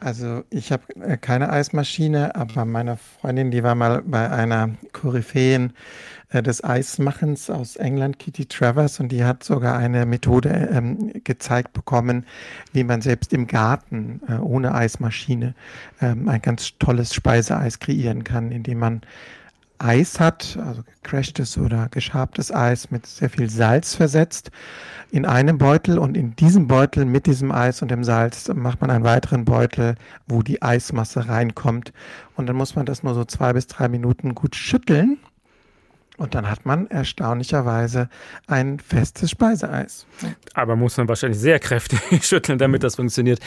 Also 0.00 0.44
ich 0.48 0.72
habe 0.72 0.82
äh, 1.00 1.18
keine 1.18 1.50
Eismaschine, 1.50 2.34
aber 2.34 2.64
meine 2.64 2.96
Freundin, 2.96 3.50
die 3.50 3.62
war 3.62 3.74
mal 3.74 4.02
bei 4.02 4.30
einer 4.30 4.70
Koryphäen 4.92 5.74
äh, 6.30 6.42
des 6.42 6.64
Eismachens 6.64 7.50
aus 7.50 7.76
England, 7.76 8.18
Kitty 8.18 8.46
Travers, 8.46 8.98
und 8.98 9.12
die 9.12 9.24
hat 9.24 9.44
sogar 9.44 9.76
eine 9.76 10.06
Methode 10.06 10.70
ähm, 10.72 11.12
gezeigt 11.22 11.74
bekommen, 11.74 12.24
wie 12.72 12.82
man 12.82 13.02
selbst 13.02 13.34
im 13.34 13.46
Garten 13.46 14.22
äh, 14.26 14.36
ohne 14.36 14.74
Eismaschine 14.74 15.54
ähm, 16.00 16.30
ein 16.30 16.40
ganz 16.40 16.78
tolles 16.78 17.12
Speiseeis 17.12 17.78
kreieren 17.78 18.24
kann, 18.24 18.52
indem 18.52 18.78
man 18.78 19.02
Eis 19.80 20.20
hat, 20.20 20.58
also 20.64 20.82
gecrashtes 20.82 21.56
oder 21.56 21.88
geschabtes 21.90 22.52
Eis 22.52 22.90
mit 22.90 23.06
sehr 23.06 23.30
viel 23.30 23.48
Salz 23.48 23.94
versetzt 23.94 24.50
in 25.10 25.24
einem 25.24 25.58
Beutel 25.58 25.98
und 25.98 26.16
in 26.16 26.36
diesem 26.36 26.68
Beutel 26.68 27.04
mit 27.04 27.26
diesem 27.26 27.50
Eis 27.50 27.82
und 27.82 27.90
dem 27.90 28.04
Salz 28.04 28.48
macht 28.54 28.80
man 28.80 28.90
einen 28.90 29.04
weiteren 29.04 29.44
Beutel, 29.44 29.96
wo 30.28 30.42
die 30.42 30.62
Eismasse 30.62 31.28
reinkommt. 31.28 31.92
Und 32.36 32.46
dann 32.46 32.56
muss 32.56 32.76
man 32.76 32.86
das 32.86 33.02
nur 33.02 33.14
so 33.14 33.24
zwei 33.24 33.52
bis 33.52 33.66
drei 33.66 33.88
Minuten 33.88 34.34
gut 34.34 34.54
schütteln 34.54 35.18
und 36.20 36.34
dann 36.34 36.50
hat 36.50 36.66
man 36.66 36.86
erstaunlicherweise 36.88 38.10
ein 38.46 38.78
festes 38.78 39.30
Speiseeis. 39.30 40.06
Aber 40.52 40.76
muss 40.76 40.98
man 40.98 41.08
wahrscheinlich 41.08 41.40
sehr 41.40 41.58
kräftig 41.58 41.98
schütteln, 42.26 42.58
damit 42.58 42.82
das 42.82 42.96
funktioniert. 42.96 43.40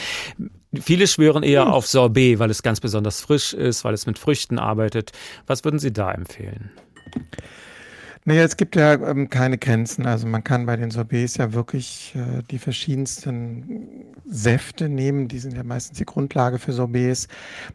Viele 0.82 1.06
schwören 1.06 1.44
eher 1.44 1.72
auf 1.72 1.86
Sorbet, 1.86 2.40
weil 2.40 2.50
es 2.50 2.64
ganz 2.64 2.80
besonders 2.80 3.22
frisch 3.22 3.54
ist, 3.54 3.84
weil 3.84 3.94
es 3.94 4.08
mit 4.08 4.18
Früchten 4.18 4.58
arbeitet. 4.58 5.12
Was 5.46 5.64
würden 5.64 5.78
Sie 5.78 5.94
da 5.94 6.12
empfehlen? 6.12 6.72
Naja, 8.26 8.44
es 8.44 8.58
gibt 8.58 8.76
ja 8.76 8.94
ähm, 8.94 9.30
keine 9.30 9.60
Grenzen. 9.60 10.08
Also 10.08 10.26
man 10.26 10.44
kann 10.44 10.66
bei 10.66 10.76
den 10.76 10.90
Sorbets 10.90 11.38
ja 11.38 11.54
wirklich 11.54 12.16
äh, 12.16 12.42
die 12.50 12.58
verschiedensten 12.58 14.16
Säfte 14.26 14.90
nehmen. 14.90 15.28
Die 15.28 15.38
sind 15.38 15.56
ja 15.56 15.64
meistens 15.64 16.00
die 16.00 16.06
Grundlage 16.06 16.58
für 16.58 16.74
Sorbets. 16.74 17.28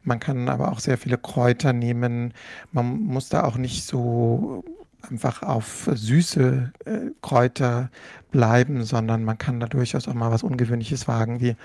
Man 0.03 0.19
kann 0.19 0.49
aber 0.49 0.73
auch 0.73 0.81
sehr 0.81 0.99
viele 0.99 1.19
Kräuter 1.19 1.73
nehmen. 1.73 2.35
Man 2.73 2.99
muss 2.99 3.29
da 3.29 3.45
auch 3.45 3.59
nicht 3.59 3.85
so 3.85 4.65
einfach 5.03 5.43
auf 5.43 5.89
süße 5.93 6.73
äh, 6.85 6.99
Kräuter 7.23 7.91
bleiben, 8.31 8.85
sondern 8.85 9.25
man 9.25 9.39
kann 9.39 9.61
da 9.61 9.67
durchaus 9.67 10.09
auch 10.09 10.15
mal 10.15 10.31
was 10.31 10.43
Ungewöhnliches 10.43 11.09
wagen, 11.09 11.41
wie 11.41 11.57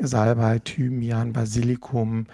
Salbei, 0.00 0.58
Thymian, 0.58 1.32
Basilikum. 1.32 2.26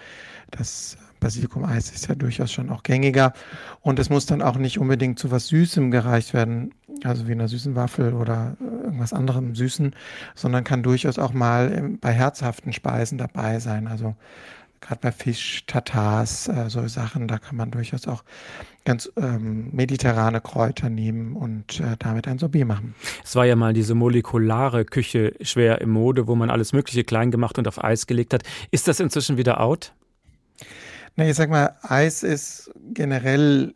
Das 0.51 0.97
Basilikum-Eis 1.19 1.91
ist 1.91 2.07
ja 2.07 2.15
durchaus 2.15 2.51
schon 2.51 2.69
auch 2.69 2.83
gängiger. 2.83 3.33
Und 3.81 3.99
es 3.99 4.09
muss 4.09 4.25
dann 4.25 4.41
auch 4.41 4.57
nicht 4.57 4.79
unbedingt 4.79 5.19
zu 5.19 5.31
was 5.31 5.47
Süßem 5.47 5.91
gereicht 5.91 6.33
werden, 6.33 6.73
also 7.03 7.27
wie 7.27 7.31
einer 7.31 7.47
süßen 7.47 7.75
Waffel 7.75 8.13
oder 8.13 8.57
äh, 8.59 8.83
irgendwas 8.85 9.13
anderem 9.13 9.55
Süßen, 9.55 9.95
sondern 10.35 10.63
kann 10.63 10.83
durchaus 10.83 11.17
auch 11.17 11.33
mal 11.33 11.95
bei 12.01 12.11
herzhaften 12.11 12.73
Speisen 12.73 13.17
dabei 13.17 13.59
sein. 13.59 13.87
Also 13.87 14.15
gerade 14.81 14.99
bei 14.99 15.11
Fisch, 15.11 15.63
Tatars, 15.67 16.47
äh, 16.47 16.69
so 16.69 16.85
Sachen, 16.87 17.27
da 17.27 17.37
kann 17.37 17.55
man 17.55 17.71
durchaus 17.71 18.07
auch 18.07 18.23
ganz 18.85 19.11
ähm, 19.15 19.69
mediterrane 19.71 20.41
Kräuter 20.41 20.89
nehmen 20.89 21.35
und 21.35 21.79
äh, 21.79 21.95
damit 21.99 22.27
ein 22.27 22.39
Sorbet 22.39 22.65
machen. 22.65 22.95
Es 23.23 23.35
war 23.35 23.45
ja 23.45 23.55
mal 23.55 23.73
diese 23.73 23.95
molekulare 23.95 24.85
Küche 24.85 25.33
schwer 25.41 25.81
im 25.81 25.91
Mode, 25.91 26.27
wo 26.27 26.35
man 26.35 26.49
alles 26.49 26.73
Mögliche 26.73 27.03
klein 27.03 27.31
gemacht 27.31 27.57
und 27.57 27.67
auf 27.67 27.83
Eis 27.83 28.07
gelegt 28.07 28.33
hat. 28.33 28.43
Ist 28.71 28.87
das 28.87 28.99
inzwischen 28.99 29.37
wieder 29.37 29.61
out? 29.61 29.93
Na, 31.15 31.27
ich 31.27 31.35
sag 31.35 31.49
mal, 31.49 31.75
Eis 31.81 32.23
ist 32.23 32.71
generell 32.93 33.73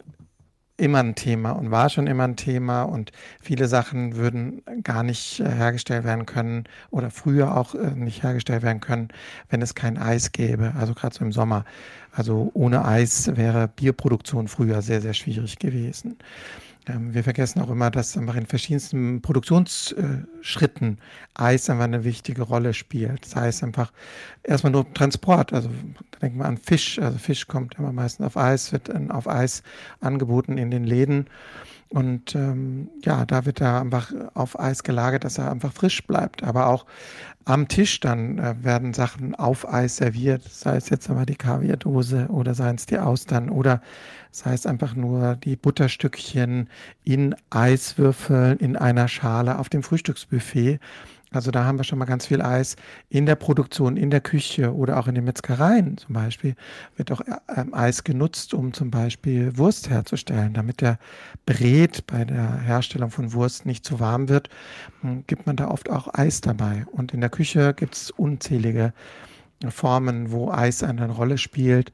immer 0.77 0.99
ein 0.99 1.15
Thema 1.15 1.51
und 1.51 1.71
war 1.71 1.89
schon 1.89 2.07
immer 2.07 2.25
ein 2.25 2.35
Thema 2.35 2.83
und 2.83 3.11
viele 3.41 3.67
Sachen 3.67 4.15
würden 4.15 4.61
gar 4.83 5.03
nicht 5.03 5.39
äh, 5.39 5.49
hergestellt 5.49 6.03
werden 6.03 6.25
können 6.25 6.65
oder 6.89 7.11
früher 7.11 7.55
auch 7.55 7.75
äh, 7.75 7.91
nicht 7.91 8.23
hergestellt 8.23 8.63
werden 8.63 8.81
können, 8.81 9.09
wenn 9.49 9.61
es 9.61 9.75
kein 9.75 9.97
Eis 9.97 10.31
gäbe, 10.31 10.73
also 10.77 10.93
gerade 10.93 11.15
so 11.15 11.23
im 11.23 11.31
Sommer. 11.31 11.65
Also 12.11 12.51
ohne 12.53 12.85
Eis 12.85 13.35
wäre 13.35 13.67
Bierproduktion 13.67 14.47
früher 14.47 14.81
sehr, 14.81 15.01
sehr 15.01 15.13
schwierig 15.13 15.59
gewesen. 15.59 16.17
Ähm, 16.88 17.13
wir 17.13 17.24
vergessen 17.24 17.62
auch 17.62 17.69
immer, 17.69 17.89
dass 17.91 18.17
einfach 18.17 18.36
in 18.36 18.45
verschiedensten 18.45 19.21
Produktionsschritten 19.21 21.00
Eis 21.34 21.69
einfach 21.69 21.86
eine 21.86 22.04
wichtige 22.04 22.43
Rolle 22.43 22.74
spielt. 22.74 23.26
Das 23.26 23.36
heißt 23.36 23.63
einfach 23.63 23.91
erstmal 24.43 24.71
nur 24.71 24.91
Transport. 24.93 25.54
Also 25.54 25.69
denken 26.21 26.39
wir 26.39 26.45
an 26.45 26.58
Fisch. 26.58 27.00
Also 27.00 27.17
Fisch 27.17 27.48
kommt 27.48 27.76
immer 27.78 27.91
meistens 27.91 28.26
auf 28.26 28.38
Eis, 28.38 28.71
wird 28.71 28.91
auf 29.12 29.28
Eis 29.28 29.63
angeboten 30.00 30.58
in 30.58 30.71
den 30.71 30.84
Läden. 30.84 31.28
Und 31.95 32.36
ähm, 32.36 32.89
ja, 33.05 33.25
da 33.25 33.45
wird 33.45 33.62
er 33.62 33.79
einfach 33.79 34.12
auf 34.34 34.60
Eis 34.60 34.84
gelagert, 34.84 35.23
dass 35.23 35.38
er 35.38 35.49
einfach 35.49 35.71
frisch 35.71 36.05
bleibt. 36.05 36.43
Aber 36.43 36.67
auch 36.67 36.86
am 37.45 37.69
Tisch 37.69 38.01
dann 38.01 38.38
äh, 38.38 38.55
werden 38.62 38.93
Sachen 38.93 39.34
auf 39.34 39.65
Eis 39.71 39.95
serviert, 39.95 40.43
sei 40.43 40.75
es 40.75 40.89
jetzt 40.89 41.10
aber 41.10 41.25
die 41.25 41.38
Kaviardose 41.38 42.27
oder 42.27 42.53
seien 42.53 42.75
es 42.75 42.86
die 42.86 42.97
Austern 42.97 43.49
oder 43.49 43.81
sei 44.29 44.53
es 44.53 44.65
einfach 44.65 44.93
nur 44.93 45.38
die 45.38 45.55
Butterstückchen 45.55 46.69
in 47.05 47.34
Eiswürfeln 47.49 48.58
in 48.58 48.75
einer 48.75 49.08
Schale 49.08 49.58
auf 49.58 49.69
dem 49.69 49.81
Frühstücksbuffet. 49.81 50.79
Also 51.31 51.51
da 51.51 51.65
haben 51.65 51.77
wir 51.77 51.83
schon 51.83 51.99
mal 51.99 52.05
ganz 52.05 52.27
viel 52.27 52.41
Eis 52.41 52.75
in 53.09 53.25
der 53.25 53.35
Produktion, 53.35 53.97
in 53.97 54.09
der 54.09 54.21
Küche 54.21 54.73
oder 54.73 54.97
auch 54.99 55.07
in 55.07 55.15
den 55.15 55.25
Metzgereien 55.25 55.97
zum 55.97 56.13
Beispiel 56.13 56.55
wird 56.95 57.11
auch 57.11 57.21
ähm, 57.55 57.73
Eis 57.73 58.03
genutzt, 58.03 58.53
um 58.53 58.73
zum 58.73 58.91
Beispiel 58.91 59.57
Wurst 59.57 59.89
herzustellen. 59.89 60.53
Damit 60.53 60.81
der 60.81 60.97
Bret 61.45 62.07
bei 62.07 62.25
der 62.25 62.59
Herstellung 62.61 63.09
von 63.09 63.33
Wurst 63.33 63.65
nicht 63.65 63.85
zu 63.85 63.99
warm 63.99 64.29
wird, 64.29 64.49
hm, 65.01 65.23
gibt 65.27 65.45
man 65.45 65.55
da 65.55 65.67
oft 65.69 65.89
auch 65.89 66.13
Eis 66.13 66.41
dabei. 66.41 66.85
Und 66.91 67.13
in 67.13 67.21
der 67.21 67.29
Küche 67.29 67.73
gibt 67.73 67.95
es 67.95 68.11
unzählige 68.11 68.93
Formen, 69.69 70.31
wo 70.31 70.51
Eis 70.51 70.83
eine 70.83 71.09
Rolle 71.09 71.38
spielt 71.38 71.91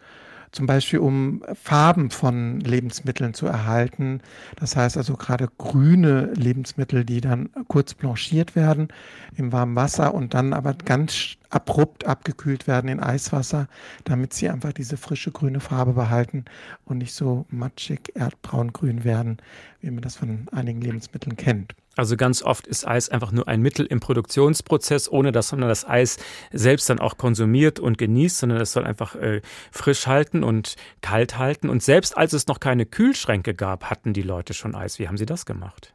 zum 0.52 0.68
Beispiel 0.68 1.00
um 1.00 1.44
Farben 1.54 2.10
von 2.10 2.60
Lebensmitteln 2.60 3.34
zu 3.34 3.48
erhalten. 3.48 4.22
Das 4.58 4.76
heißt 4.76 4.98
also 4.98 5.16
gerade 5.16 5.48
grüne 5.58 6.34
Lebensmittel, 6.34 7.06
die 7.06 7.22
dann 7.22 7.50
kurz 7.68 7.94
blanchiert 7.94 8.56
werden 8.56 8.90
im 9.36 9.52
warmen 9.52 9.76
Wasser 9.76 10.14
und 10.14 10.34
dann 10.34 10.54
aber 10.54 10.74
ganz 10.74 11.38
abrupt 11.52 12.06
abgekühlt 12.06 12.68
werden 12.68 12.90
in 12.90 13.00
Eiswasser, 13.00 13.68
damit 14.04 14.34
sie 14.34 14.50
einfach 14.50 14.74
diese 14.74 14.98
frische 14.98 15.32
grüne 15.32 15.60
Farbe 15.60 15.94
behalten 15.94 16.46
und 16.86 17.00
nicht 17.00 17.14
so 17.14 17.46
matschig 17.50 18.14
erdbraungrün 18.16 19.04
werden, 19.04 19.38
wie 19.82 19.92
man 19.92 20.02
das 20.02 20.16
von 20.16 20.48
einigen 20.52 20.82
Lebensmitteln 20.82 21.36
kennt. 21.36 21.76
Also 21.98 22.16
ganz 22.16 22.42
oft 22.42 22.68
ist 22.68 22.88
Eis 22.88 23.10
einfach 23.10 23.34
nur 23.34 23.50
ein 23.50 23.62
Mittel 23.62 23.86
im 23.86 24.00
Produktionsprozess, 24.00 25.12
ohne 25.12 25.34
dass 25.34 25.52
man 25.52 25.62
das 25.62 25.86
Eis 25.86 26.18
selbst 26.54 26.90
dann 26.90 27.00
auch 27.00 27.18
konsumiert 27.18 27.80
und 27.80 27.98
genießt, 27.98 28.38
sondern 28.38 28.62
es 28.62 28.72
soll 28.72 28.86
einfach 28.86 29.16
äh, 29.16 29.42
frisch 29.72 30.08
halten 30.08 30.44
und 30.44 30.76
kalt 31.02 31.38
halten. 31.38 31.70
Und 31.70 31.84
selbst 31.84 32.18
als 32.18 32.32
es 32.32 32.48
noch 32.48 32.62
keine 32.62 32.86
Kühlschränke 32.86 33.54
gab, 33.54 33.90
hatten 33.90 34.14
die 34.14 34.22
Leute 34.22 34.54
schon 34.54 34.74
Eis. 34.74 35.00
Wie 35.00 35.08
haben 35.10 35.18
sie 35.18 35.26
das 35.26 35.46
gemacht? 35.46 35.94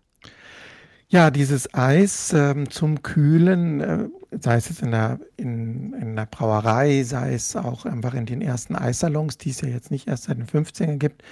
Ja, 1.09 1.31
dieses 1.31 1.73
Eis 1.73 2.33
ähm, 2.33 2.69
zum 2.69 3.01
Kühlen, 3.03 3.81
äh, 3.81 4.09
sei 4.41 4.57
es 4.57 4.69
jetzt 4.69 4.83
in 4.83 4.91
der, 4.91 5.21
in, 5.37 5.93
in 5.93 6.17
der 6.17 6.27
Brauerei, 6.27 7.05
sei 7.05 7.33
es 7.35 7.55
auch 7.55 7.87
einfach 7.87 8.15
in 8.15 8.27
den 8.27 8.43
ersten 8.43 8.75
Eissalons, 8.75 9.39
die 9.39 9.51
es 9.51 9.61
ja 9.61 9.69
jetzt 9.69 9.93
nicht 9.93 10.09
erst 10.09 10.25
seit 10.25 10.39
den 10.39 10.49
15 10.49 10.99
gibt, 10.99 11.23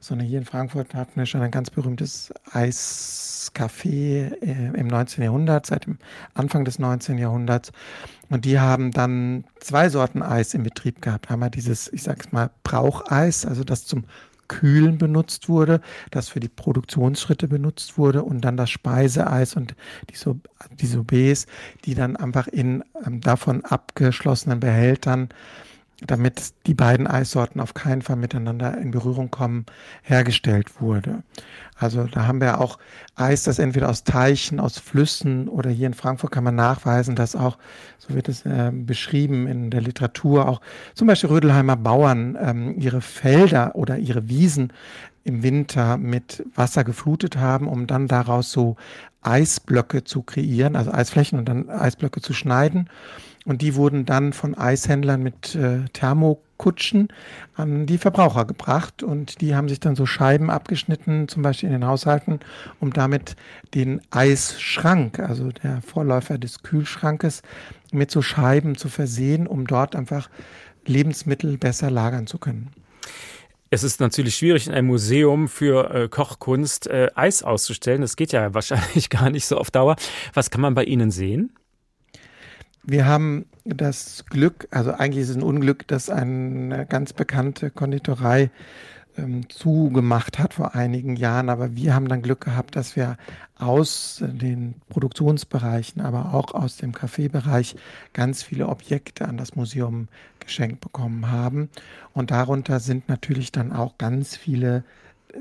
sondern 0.00 0.26
hier 0.26 0.38
in 0.38 0.46
Frankfurt 0.46 0.94
hatten 0.94 1.16
wir 1.16 1.26
schon 1.26 1.42
ein 1.42 1.50
ganz 1.50 1.68
berühmtes 1.68 2.32
Eiscafé 2.52 4.32
äh, 4.40 4.78
im 4.80 4.86
19. 4.86 5.22
Jahrhundert, 5.22 5.66
seit 5.66 5.84
dem 5.84 5.98
Anfang 6.32 6.64
des 6.64 6.78
19. 6.78 7.18
Jahrhunderts. 7.18 7.70
Und 8.30 8.46
die 8.46 8.58
haben 8.58 8.92
dann 8.92 9.44
zwei 9.60 9.90
Sorten 9.90 10.22
Eis 10.22 10.54
in 10.54 10.62
Betrieb 10.62 11.02
gehabt. 11.02 11.30
Einmal 11.30 11.50
dieses, 11.50 11.92
ich 11.92 12.02
sag's 12.02 12.32
mal, 12.32 12.48
Braucheis, 12.62 13.44
also 13.44 13.62
das 13.62 13.84
zum 13.84 14.04
Kühlen 14.48 14.98
benutzt 14.98 15.48
wurde, 15.48 15.80
das 16.10 16.28
für 16.28 16.40
die 16.40 16.48
Produktionsschritte 16.48 17.48
benutzt 17.48 17.98
wurde 17.98 18.22
und 18.22 18.40
dann 18.40 18.56
das 18.56 18.70
Speiseeis 18.70 19.54
und 19.54 19.74
die, 20.10 20.16
so 20.16 20.40
die 20.80 20.86
Soubets, 20.86 21.46
die 21.84 21.94
dann 21.94 22.16
einfach 22.16 22.48
in 22.48 22.82
ähm, 23.06 23.20
davon 23.20 23.64
abgeschlossenen 23.64 24.60
Behältern 24.60 25.28
damit 26.06 26.54
die 26.66 26.74
beiden 26.74 27.06
Eissorten 27.06 27.60
auf 27.60 27.74
keinen 27.74 28.02
Fall 28.02 28.16
miteinander 28.16 28.78
in 28.78 28.92
Berührung 28.92 29.30
kommen, 29.30 29.66
hergestellt 30.02 30.80
wurde. 30.80 31.22
Also 31.78 32.04
da 32.04 32.26
haben 32.26 32.40
wir 32.40 32.60
auch 32.60 32.78
Eis, 33.14 33.44
das 33.44 33.58
entweder 33.58 33.88
aus 33.88 34.04
Teichen, 34.04 34.58
aus 34.60 34.78
Flüssen 34.78 35.48
oder 35.48 35.70
hier 35.70 35.86
in 35.86 35.94
Frankfurt 35.94 36.32
kann 36.32 36.44
man 36.44 36.56
nachweisen, 36.56 37.14
dass 37.14 37.36
auch, 37.36 37.56
so 37.98 38.14
wird 38.14 38.28
es 38.28 38.44
äh, 38.44 38.72
beschrieben 38.72 39.46
in 39.46 39.70
der 39.70 39.80
Literatur, 39.80 40.48
auch 40.48 40.60
zum 40.94 41.06
Beispiel 41.06 41.30
Rödelheimer 41.30 41.76
Bauern 41.76 42.36
ähm, 42.40 42.74
ihre 42.78 43.00
Felder 43.00 43.76
oder 43.76 43.98
ihre 43.98 44.28
Wiesen 44.28 44.72
im 45.24 45.42
Winter 45.42 45.98
mit 45.98 46.44
Wasser 46.54 46.84
geflutet 46.84 47.36
haben, 47.36 47.68
um 47.68 47.86
dann 47.86 48.08
daraus 48.08 48.50
so 48.50 48.76
Eisblöcke 49.22 50.04
zu 50.04 50.22
kreieren, 50.22 50.74
also 50.74 50.92
Eisflächen 50.92 51.38
und 51.38 51.48
dann 51.48 51.68
Eisblöcke 51.70 52.20
zu 52.20 52.32
schneiden. 52.32 52.88
Und 53.44 53.62
die 53.62 53.74
wurden 53.74 54.04
dann 54.04 54.32
von 54.32 54.56
Eishändlern 54.56 55.22
mit 55.22 55.54
äh, 55.54 55.84
Thermokutschen 56.58 57.08
an 57.54 57.86
die 57.86 57.98
Verbraucher 57.98 58.44
gebracht. 58.44 59.02
Und 59.02 59.40
die 59.40 59.54
haben 59.54 59.68
sich 59.68 59.80
dann 59.80 59.96
so 59.96 60.06
Scheiben 60.06 60.50
abgeschnitten, 60.50 61.28
zum 61.28 61.42
Beispiel 61.42 61.68
in 61.68 61.74
den 61.74 61.86
Haushalten, 61.86 62.40
um 62.80 62.92
damit 62.92 63.36
den 63.74 64.00
Eisschrank, 64.10 65.18
also 65.18 65.50
der 65.50 65.80
Vorläufer 65.82 66.38
des 66.38 66.62
Kühlschrankes, 66.62 67.42
mit 67.92 68.10
so 68.10 68.22
Scheiben 68.22 68.76
zu 68.76 68.88
versehen, 68.88 69.46
um 69.46 69.66
dort 69.66 69.96
einfach 69.96 70.28
Lebensmittel 70.84 71.56
besser 71.58 71.90
lagern 71.90 72.26
zu 72.26 72.38
können. 72.38 72.70
Es 73.70 73.82
ist 73.82 74.00
natürlich 74.00 74.36
schwierig, 74.36 74.66
in 74.66 74.72
einem 74.72 74.86
Museum 74.86 75.46
für 75.46 75.90
äh, 75.94 76.08
Kochkunst 76.08 76.86
äh, 76.86 77.10
Eis 77.14 77.42
auszustellen. 77.42 78.00
Das 78.00 78.16
geht 78.16 78.32
ja 78.32 78.54
wahrscheinlich 78.54 79.10
gar 79.10 79.28
nicht 79.28 79.44
so 79.44 79.58
auf 79.58 79.70
Dauer. 79.70 79.96
Was 80.32 80.50
kann 80.50 80.62
man 80.62 80.74
bei 80.74 80.84
Ihnen 80.84 81.10
sehen? 81.10 81.52
Wir 82.82 83.06
haben 83.06 83.46
das 83.64 84.24
Glück, 84.30 84.68
also 84.70 84.92
eigentlich 84.92 85.24
ist 85.24 85.30
es 85.30 85.36
ein 85.36 85.42
Unglück, 85.42 85.86
dass 85.88 86.08
eine 86.08 86.86
ganz 86.86 87.12
bekannte 87.12 87.70
Konditorei 87.70 88.50
ähm, 89.18 89.48
zugemacht 89.50 90.38
hat 90.38 90.54
vor 90.54 90.74
einigen 90.74 91.16
Jahren. 91.16 91.50
Aber 91.50 91.74
wir 91.74 91.94
haben 91.94 92.08
dann 92.08 92.22
Glück 92.22 92.40
gehabt, 92.40 92.76
dass 92.76 92.96
wir 92.96 93.16
aus 93.58 94.22
den 94.24 94.76
Produktionsbereichen, 94.88 96.00
aber 96.00 96.34
auch 96.34 96.54
aus 96.54 96.76
dem 96.76 96.92
Kaffeebereich 96.92 97.76
ganz 98.12 98.42
viele 98.42 98.68
Objekte 98.68 99.26
an 99.26 99.36
das 99.36 99.56
Museum 99.56 100.08
geschenkt 100.38 100.80
bekommen 100.80 101.30
haben. 101.30 101.68
Und 102.12 102.30
darunter 102.30 102.80
sind 102.80 103.08
natürlich 103.08 103.52
dann 103.52 103.72
auch 103.72 103.98
ganz 103.98 104.36
viele 104.36 104.84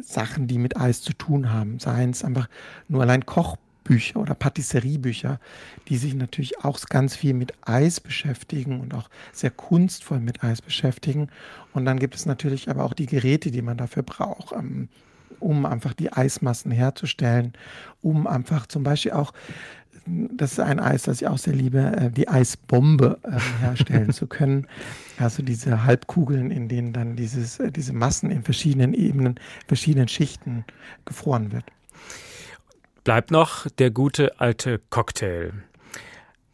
Sachen, 0.01 0.47
die 0.47 0.57
mit 0.57 0.77
Eis 0.77 1.01
zu 1.01 1.13
tun 1.13 1.53
haben. 1.53 1.79
Seien 1.79 2.09
es 2.09 2.23
einfach 2.23 2.49
nur 2.87 3.03
allein 3.03 3.25
Koch 3.25 3.57
Bücher 3.87 4.19
oder 4.19 4.35
Patisseriebücher, 4.35 5.39
die 5.87 5.97
sich 5.97 6.13
natürlich 6.13 6.63
auch 6.63 6.79
ganz 6.81 7.15
viel 7.15 7.33
mit 7.33 7.53
Eis 7.61 7.99
beschäftigen 7.99 8.81
und 8.81 8.93
auch 8.93 9.09
sehr 9.31 9.51
kunstvoll 9.51 10.19
mit 10.19 10.43
Eis 10.43 10.61
beschäftigen. 10.61 11.29
Und 11.73 11.85
dann 11.85 11.99
gibt 11.99 12.15
es 12.15 12.25
natürlich 12.25 12.69
aber 12.69 12.83
auch 12.83 12.93
die 12.93 13.05
Geräte, 13.05 13.49
die 13.49 13.61
man 13.61 13.77
dafür 13.77 14.03
braucht, 14.03 14.53
ähm, 14.53 14.89
um 15.39 15.65
einfach 15.65 15.93
die 15.93 16.11
Eismassen 16.11 16.71
herzustellen, 16.71 17.53
um 18.01 18.27
einfach 18.27 18.67
zum 18.67 18.83
Beispiel 18.83 19.11
auch 19.11 19.33
das 20.07 20.53
ist 20.53 20.59
ein 20.59 20.79
Eis, 20.79 21.03
das 21.03 21.21
ich 21.21 21.27
auch 21.27 21.37
sehr 21.37 21.53
liebe, 21.53 21.79
äh, 21.79 22.09
die 22.09 22.29
Eisbombe 22.29 23.19
ähm, 23.25 23.39
herstellen 23.59 24.11
zu 24.13 24.27
können. 24.27 24.67
Also 25.19 25.41
diese 25.41 25.83
Halbkugeln, 25.83 26.51
in 26.51 26.67
denen 26.69 26.93
dann 26.93 27.15
dieses, 27.15 27.59
äh, 27.59 27.71
diese 27.71 27.91
Massen 27.91 28.29
in 28.29 28.43
verschiedenen 28.43 28.93
Ebenen, 28.93 29.39
verschiedenen 29.65 30.07
Schichten 30.07 30.63
gefroren 31.05 31.51
wird. 31.51 31.65
Bleibt 33.07 33.31
noch 33.31 33.69
der 33.69 33.89
gute 33.89 34.37
alte 34.41 34.81
Cocktail. 34.89 35.53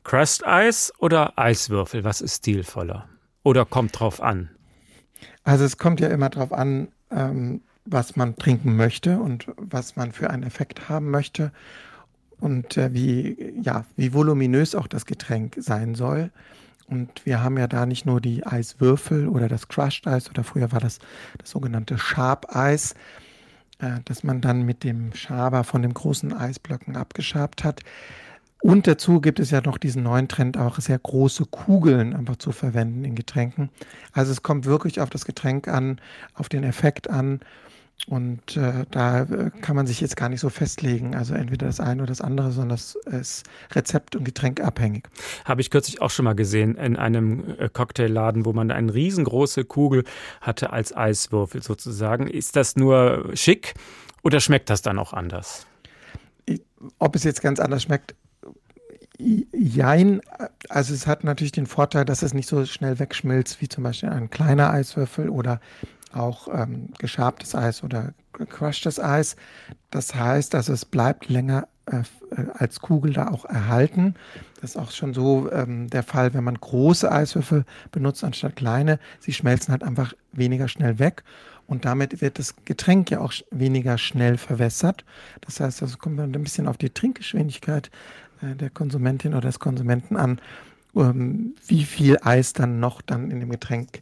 Crust 0.03 0.45
Eis 0.45 0.93
oder 0.99 1.33
Eiswürfel? 1.35 2.03
Was 2.03 2.21
ist 2.21 2.35
stilvoller? 2.35 3.09
Oder 3.41 3.65
kommt 3.65 3.99
drauf 3.99 4.21
an? 4.21 4.51
Also 5.43 5.65
es 5.65 5.79
kommt 5.79 5.99
ja 5.99 6.09
immer 6.09 6.29
drauf 6.29 6.53
an, 6.53 6.89
ähm, 7.09 7.61
was 7.85 8.15
man 8.17 8.35
trinken 8.35 8.75
möchte 8.75 9.17
und 9.17 9.47
was 9.57 9.95
man 9.95 10.11
für 10.11 10.29
einen 10.29 10.43
Effekt 10.43 10.89
haben 10.89 11.09
möchte 11.09 11.51
und 12.39 12.77
äh, 12.77 12.93
wie, 12.93 13.59
ja, 13.59 13.85
wie 13.95 14.13
voluminös 14.13 14.75
auch 14.75 14.85
das 14.85 15.07
Getränk 15.07 15.55
sein 15.57 15.95
soll. 15.95 16.29
Und 16.85 17.25
wir 17.25 17.41
haben 17.41 17.57
ja 17.57 17.65
da 17.65 17.87
nicht 17.87 18.05
nur 18.05 18.21
die 18.21 18.45
Eiswürfel 18.45 19.27
oder 19.27 19.47
das 19.47 19.69
Crushed 19.69 20.05
Eis 20.05 20.29
oder 20.29 20.43
früher 20.43 20.71
war 20.71 20.81
das 20.81 20.99
das 21.39 21.49
sogenannte 21.49 21.97
Sharp 21.97 22.55
Eis, 22.55 22.93
äh, 23.83 23.99
dass 24.05 24.23
man 24.23 24.39
dann 24.39 24.63
mit 24.63 24.83
dem 24.83 25.13
Schaber 25.13 25.63
von 25.63 25.81
den 25.81 25.93
großen 25.93 26.33
Eisblöcken 26.33 26.95
abgeschabt 26.95 27.63
hat. 27.63 27.81
Und 28.61 28.87
dazu 28.87 29.19
gibt 29.19 29.41
es 29.41 29.51
ja 29.51 29.59
noch 29.59 29.77
diesen 29.77 30.03
neuen 30.03 30.29
Trend, 30.29 30.57
auch 30.57 30.79
sehr 30.79 30.97
große 30.97 31.45
Kugeln 31.47 32.15
einfach 32.15 32.37
zu 32.37 32.53
verwenden 32.53 33.03
in 33.03 33.13
Getränken. 33.13 33.69
Also 34.13 34.31
es 34.31 34.41
kommt 34.41 34.65
wirklich 34.65 35.01
auf 35.01 35.09
das 35.09 35.25
Getränk 35.25 35.67
an, 35.67 35.99
auf 36.33 36.47
den 36.47 36.63
Effekt 36.63 37.09
an 37.09 37.41
und 38.07 38.57
äh, 38.57 38.85
da 38.91 39.21
äh, 39.21 39.51
kann 39.61 39.75
man 39.75 39.87
sich 39.87 40.01
jetzt 40.01 40.17
gar 40.17 40.27
nicht 40.27 40.41
so 40.41 40.49
festlegen. 40.49 41.15
Also 41.15 41.35
entweder 41.35 41.67
das 41.67 41.79
eine 41.79 42.01
oder 42.01 42.09
das 42.09 42.19
andere, 42.19 42.51
sondern 42.51 42.77
das 42.77 42.95
ist 42.95 43.43
Rezept 43.71 44.15
und 44.15 44.25
Getränk 44.25 44.61
abhängig. 44.61 45.07
Habe 45.45 45.61
ich 45.61 45.69
kürzlich 45.69 46.01
auch 46.01 46.09
schon 46.09 46.25
mal 46.25 46.35
gesehen 46.35 46.75
in 46.75 46.97
einem 46.97 47.55
äh, 47.57 47.69
Cocktailladen, 47.69 48.45
wo 48.45 48.51
man 48.51 48.71
eine 48.71 48.93
riesengroße 48.93 49.63
Kugel 49.63 50.03
hatte 50.41 50.73
als 50.73 50.95
Eiswürfel 50.95 51.63
sozusagen. 51.63 52.27
Ist 52.27 52.57
das 52.57 52.75
nur 52.75 53.31
schick 53.35 53.73
oder 54.21 54.41
schmeckt 54.41 54.69
das 54.69 54.81
dann 54.81 54.99
auch 54.99 55.13
anders? 55.13 55.65
Ob 56.99 57.15
es 57.15 57.23
jetzt 57.23 57.41
ganz 57.41 57.59
anders 57.59 57.83
schmeckt, 57.83 58.15
Jein, 59.53 60.21
also 60.69 60.93
es 60.93 61.05
hat 61.05 61.23
natürlich 61.23 61.51
den 61.51 61.67
Vorteil, 61.67 62.03
dass 62.03 62.23
es 62.23 62.33
nicht 62.33 62.49
so 62.49 62.65
schnell 62.65 62.97
wegschmilzt 62.97 63.61
wie 63.61 63.69
zum 63.69 63.83
Beispiel 63.83 64.09
ein 64.09 64.31
kleiner 64.31 64.71
Eiswürfel 64.71 65.29
oder 65.29 65.61
auch 66.15 66.47
ähm, 66.53 66.89
geschabtes 66.99 67.55
Eis 67.55 67.83
oder 67.83 68.13
gecrushtes 68.33 68.99
Eis. 68.99 69.35
Das 69.91 70.15
heißt, 70.15 70.55
also 70.55 70.73
es 70.73 70.85
bleibt 70.85 71.29
länger 71.29 71.67
äh, 71.85 71.97
äh, 71.97 72.45
als 72.53 72.79
Kugel 72.79 73.13
da 73.13 73.27
auch 73.27 73.45
erhalten. 73.45 74.15
Das 74.61 74.71
ist 74.71 74.77
auch 74.77 74.91
schon 74.91 75.13
so 75.13 75.51
ähm, 75.51 75.89
der 75.89 76.03
Fall, 76.03 76.33
wenn 76.33 76.43
man 76.43 76.55
große 76.55 77.11
Eiswürfel 77.11 77.65
benutzt 77.91 78.23
anstatt 78.23 78.55
kleine. 78.55 78.99
Sie 79.19 79.33
schmelzen 79.33 79.71
halt 79.71 79.83
einfach 79.83 80.13
weniger 80.31 80.67
schnell 80.67 80.99
weg 80.99 81.23
und 81.67 81.85
damit 81.85 82.21
wird 82.21 82.39
das 82.39 82.55
Getränk 82.65 83.11
ja 83.11 83.19
auch 83.19 83.33
weniger 83.51 83.97
schnell 83.97 84.37
verwässert. 84.37 85.05
Das 85.41 85.59
heißt, 85.59 85.81
also 85.81 85.97
kommt 85.97 86.19
ein 86.19 86.31
bisschen 86.31 86.67
auf 86.67 86.77
die 86.77 86.89
Trinkgeschwindigkeit 86.89 87.89
äh, 88.41 88.55
der 88.55 88.69
Konsumentin 88.69 89.33
oder 89.33 89.47
des 89.47 89.59
Konsumenten 89.59 90.15
an, 90.15 90.39
ähm, 90.95 91.55
wie 91.67 91.83
viel 91.83 92.17
Eis 92.21 92.53
dann 92.53 92.79
noch 92.79 93.01
dann 93.01 93.31
in 93.31 93.39
dem 93.39 93.49
Getränk 93.49 94.01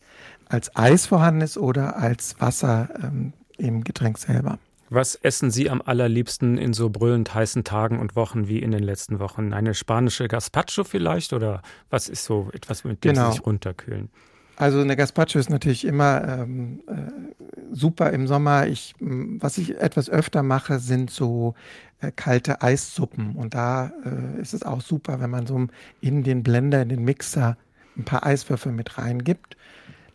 als 0.52 0.76
Eis 0.76 1.06
vorhanden 1.06 1.42
ist 1.42 1.58
oder 1.58 1.98
als 1.98 2.40
Wasser 2.40 2.90
ähm, 3.02 3.34
im 3.58 3.84
Getränk 3.84 4.18
selber. 4.18 4.60
Was 4.90 5.16
essen 5.16 5.52
Sie 5.52 5.70
am 5.70 5.82
allerliebsten 5.82 6.58
in 6.58 6.74
so 6.74 6.90
brüllend 6.90 7.34
heißen 7.34 7.64
Tagen 7.64 7.98
und 7.98 8.18
Wochen 8.18 8.50
wie 8.50 8.60
in 8.60 8.72
den 8.72 8.84
letzten 8.84 9.20
Wochen? 9.20 9.54
Eine 9.54 9.74
spanische 9.74 10.28
Gazpacho 10.28 10.84
vielleicht 10.84 11.32
oder 11.32 11.62
was 11.90 12.10
ist 12.10 12.26
so 12.26 12.50
etwas, 12.52 12.84
mit 12.84 13.04
dem 13.06 13.14
genau. 13.14 13.28
Sie 13.28 13.38
sich 13.38 13.46
runterkühlen? 13.46 14.10
Also 14.58 14.82
eine 14.82 14.98
Gazpacho 14.98 15.40
ist 15.40 15.50
natürlich 15.50 15.86
immer 15.86 16.28
ähm, 16.28 16.82
äh, 16.88 16.94
super 17.72 18.12
im 18.12 18.28
Sommer. 18.28 18.68
Ich, 18.68 18.94
was 19.00 19.58
ich 19.58 19.80
etwas 19.80 20.10
öfter 20.10 20.44
mache, 20.44 20.80
sind 20.80 21.10
so 21.10 21.56
äh, 22.02 22.12
kalte 22.12 22.62
Eissuppen. 22.62 23.36
Und 23.38 23.54
da 23.54 23.94
äh, 24.04 24.42
ist 24.42 24.54
es 24.54 24.64
auch 24.64 24.82
super, 24.82 25.22
wenn 25.22 25.30
man 25.30 25.48
so 25.48 25.68
in 26.02 26.24
den 26.24 26.44
Blender, 26.44 26.82
in 26.82 26.90
den 26.90 27.04
Mixer 27.04 27.58
ein 27.98 28.04
paar 28.04 28.26
Eiswürfel 28.26 28.72
mit 28.72 28.98
reingibt. 28.98 29.56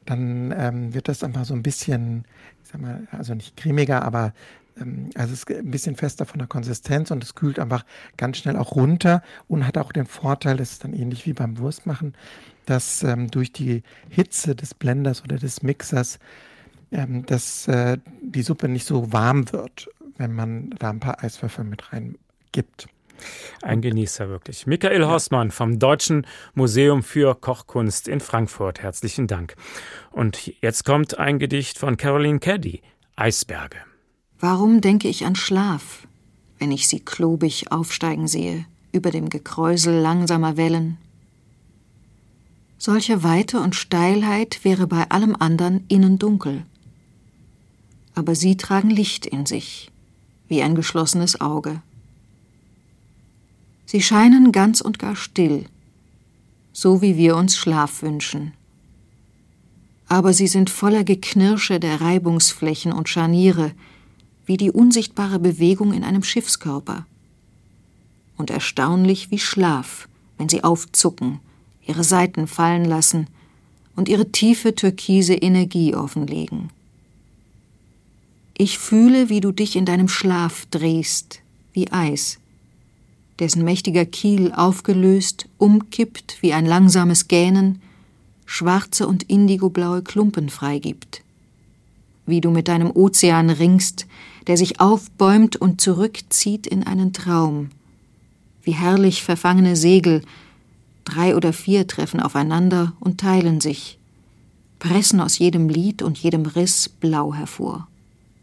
Dann 0.07 0.55
ähm, 0.57 0.95
wird 0.95 1.09
das 1.09 1.23
einfach 1.23 1.45
so 1.45 1.55
ein 1.55 1.62
bisschen, 1.62 2.25
ich 2.64 2.71
sag 2.71 2.81
mal, 2.81 3.07
also 3.11 3.35
nicht 3.35 3.57
cremiger, 3.57 4.03
aber 4.03 4.33
ähm, 4.81 5.11
also 5.14 5.33
es 5.35 5.40
ist 5.40 5.51
ein 5.51 5.71
bisschen 5.71 5.97
fester 5.97 6.25
von 6.25 6.38
der 6.38 6.49
Konsistenz 6.49 7.11
und 7.11 7.23
es 7.23 7.35
kühlt 7.35 7.59
einfach 7.59 7.85
ganz 8.16 8.38
schnell 8.38 8.57
auch 8.57 8.75
runter 8.75 9.23
und 9.49 9.66
hat 9.66 9.79
auch 9.79 9.92
den 9.92 10.07
Vorteil, 10.07 10.57
das 10.57 10.73
ist 10.73 10.85
dann 10.85 10.95
ähnlich 10.95 11.27
wie 11.27 11.33
beim 11.33 11.59
Wurstmachen, 11.59 12.14
dass 12.64 13.03
ähm, 13.03 13.31
durch 13.31 13.53
die 13.53 13.83
Hitze 14.09 14.55
des 14.55 14.75
Blenders 14.75 15.23
oder 15.23 15.37
des 15.37 15.62
Mixers 15.62 16.19
ähm, 16.92 17.27
dass 17.27 17.66
äh, 17.69 17.99
die 18.23 18.42
Suppe 18.42 18.69
nicht 18.69 18.87
so 18.87 19.12
warm 19.12 19.53
wird, 19.53 19.88
wenn 20.19 20.33
man 20.33 20.71
da 20.79 20.90
ein 20.90 21.01
paar 21.01 21.23
Eiswürfel 21.23 21.64
mit 21.64 21.92
rein 21.92 22.16
gibt. 22.53 22.88
Ein 23.62 23.81
Genießer 23.81 24.29
wirklich. 24.29 24.66
Michael. 24.66 25.07
Horstmann 25.07 25.50
vom 25.50 25.79
Deutschen 25.79 26.26
Museum 26.55 27.02
für 27.02 27.35
Kochkunst 27.35 28.09
in 28.09 28.20
Frankfurt. 28.20 28.83
Herzlichen 28.83 29.26
Dank. 29.26 29.55
Und 30.11 30.52
jetzt 30.61 30.85
kommt 30.85 31.18
ein 31.18 31.38
Gedicht 31.38 31.79
von 31.79 31.96
Caroline 31.96 32.38
Caddy, 32.38 32.83
Eisberge. 33.14 33.79
Warum 34.38 34.81
denke 34.81 35.09
ich 35.09 35.24
an 35.24 35.37
Schlaf, 35.37 36.07
wenn 36.59 36.70
ich 36.72 36.88
sie 36.88 37.00
klobig 37.00 37.72
aufsteigen 37.72 38.29
sehe, 38.29 38.66
über 38.92 39.11
dem 39.11 39.29
Gekräusel 39.29 39.94
langsamer 39.94 40.57
Wellen? 40.57 40.98
Solche 42.79 43.22
Weite 43.22 43.61
und 43.61 43.74
Steilheit 43.74 44.62
wäre 44.62 44.87
bei 44.87 45.09
allem 45.11 45.35
andern 45.35 45.85
innen 45.88 46.18
dunkel. 46.18 46.64
Aber 48.14 48.35
sie 48.35 48.57
tragen 48.57 48.90
Licht 48.90 49.24
in 49.26 49.46
sich, 49.46 49.90
wie 50.48 50.62
ein 50.62 50.74
geschlossenes 50.74 51.40
Auge. 51.40 51.81
Sie 53.87 54.03
scheinen 54.03 54.51
ganz 54.51 54.81
und 54.81 54.99
gar 54.99 55.14
still, 55.14 55.66
so 56.72 57.01
wie 57.03 57.16
wir 57.16 57.37
uns 57.37 57.57
Schlaf 57.57 58.03
wünschen. 58.03 58.53
Aber 60.09 60.33
sie 60.33 60.49
sind 60.49 60.70
voller 60.70 61.05
Geknirsche 61.05 61.81
der 61.81 62.01
Reibungsflächen 62.01 62.92
und 62.92 63.09
Scharniere, 63.09 63.72
wie 64.44 64.57
die 64.57 64.70
unsichtbare 64.70 65.38
Bewegung 65.38 65.92
in 65.92 66.05
einem 66.05 66.22
Schiffskörper. 66.22 67.07
Und 68.37 68.51
erstaunlich 68.51 69.31
wie 69.31 69.38
Schlaf, 69.38 70.09
wenn 70.37 70.49
sie 70.49 70.62
aufzucken, 70.62 71.40
ihre 71.87 72.05
Seiten 72.05 72.46
fallen 72.46 72.85
lassen 72.85 73.29
und 73.94 74.09
ihre 74.09 74.31
tiefe 74.31 74.75
türkise 74.75 75.35
Energie 75.35 75.94
offenlegen. 75.94 76.70
Ich 78.59 78.79
fühle, 78.79 79.29
wie 79.29 79.40
du 79.40 79.53
dich 79.53 79.77
in 79.77 79.85
deinem 79.85 80.09
Schlaf 80.09 80.66
drehst, 80.70 81.40
wie 81.72 81.90
Eis, 81.90 82.38
dessen 83.38 83.64
mächtiger 83.64 84.05
Kiel 84.05 84.53
aufgelöst, 84.53 85.49
umkippt 85.59 86.38
wie 86.40 86.53
ein 86.53 86.66
langsames 86.66 87.29
Gähnen, 87.29 87.81
schwarze 88.46 89.07
und 89.07 89.25
indigoblaue 89.25 90.03
Klumpen 90.03 90.49
freigibt. 90.49 91.22
Wie 92.25 92.40
du 92.40 92.51
mit 92.51 92.68
deinem 92.68 92.90
Ozean 92.90 93.51
ringst, 93.51 94.07
der 94.46 94.57
sich 94.57 94.81
aufbäumt 94.81 95.57
und 95.57 95.81
zurückzieht 95.81 96.66
in 96.66 96.85
einen 96.85 97.12
Traum. 97.12 97.70
Wie 98.62 98.72
herrlich 98.72 99.22
verfangene 99.22 99.77
Segel, 99.77 100.22
drei 101.05 101.37
oder 101.37 101.53
vier 101.53 101.87
treffen 101.87 102.20
aufeinander 102.20 102.92
und 103.01 103.20
teilen 103.20 103.61
sich, 103.61 103.99
pressen 104.79 105.20
aus 105.20 105.38
jedem 105.38 105.68
Lied 105.68 106.03
und 106.03 106.18
jedem 106.18 106.46
Riss 106.46 106.88
blau 106.88 107.35
hervor, 107.35 107.88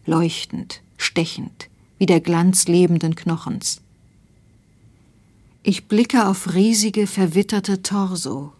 leuchtend, 0.06 0.82
stechend, 0.97 1.69
wie 1.97 2.06
der 2.06 2.21
Glanz 2.21 2.67
lebenden 2.67 3.15
Knochens. 3.15 3.82
Ich 5.65 5.88
blicke 5.88 6.28
auf 6.28 6.56
riesige, 6.56 7.08
verwitterte 7.08 7.82
Torso, 7.82 8.52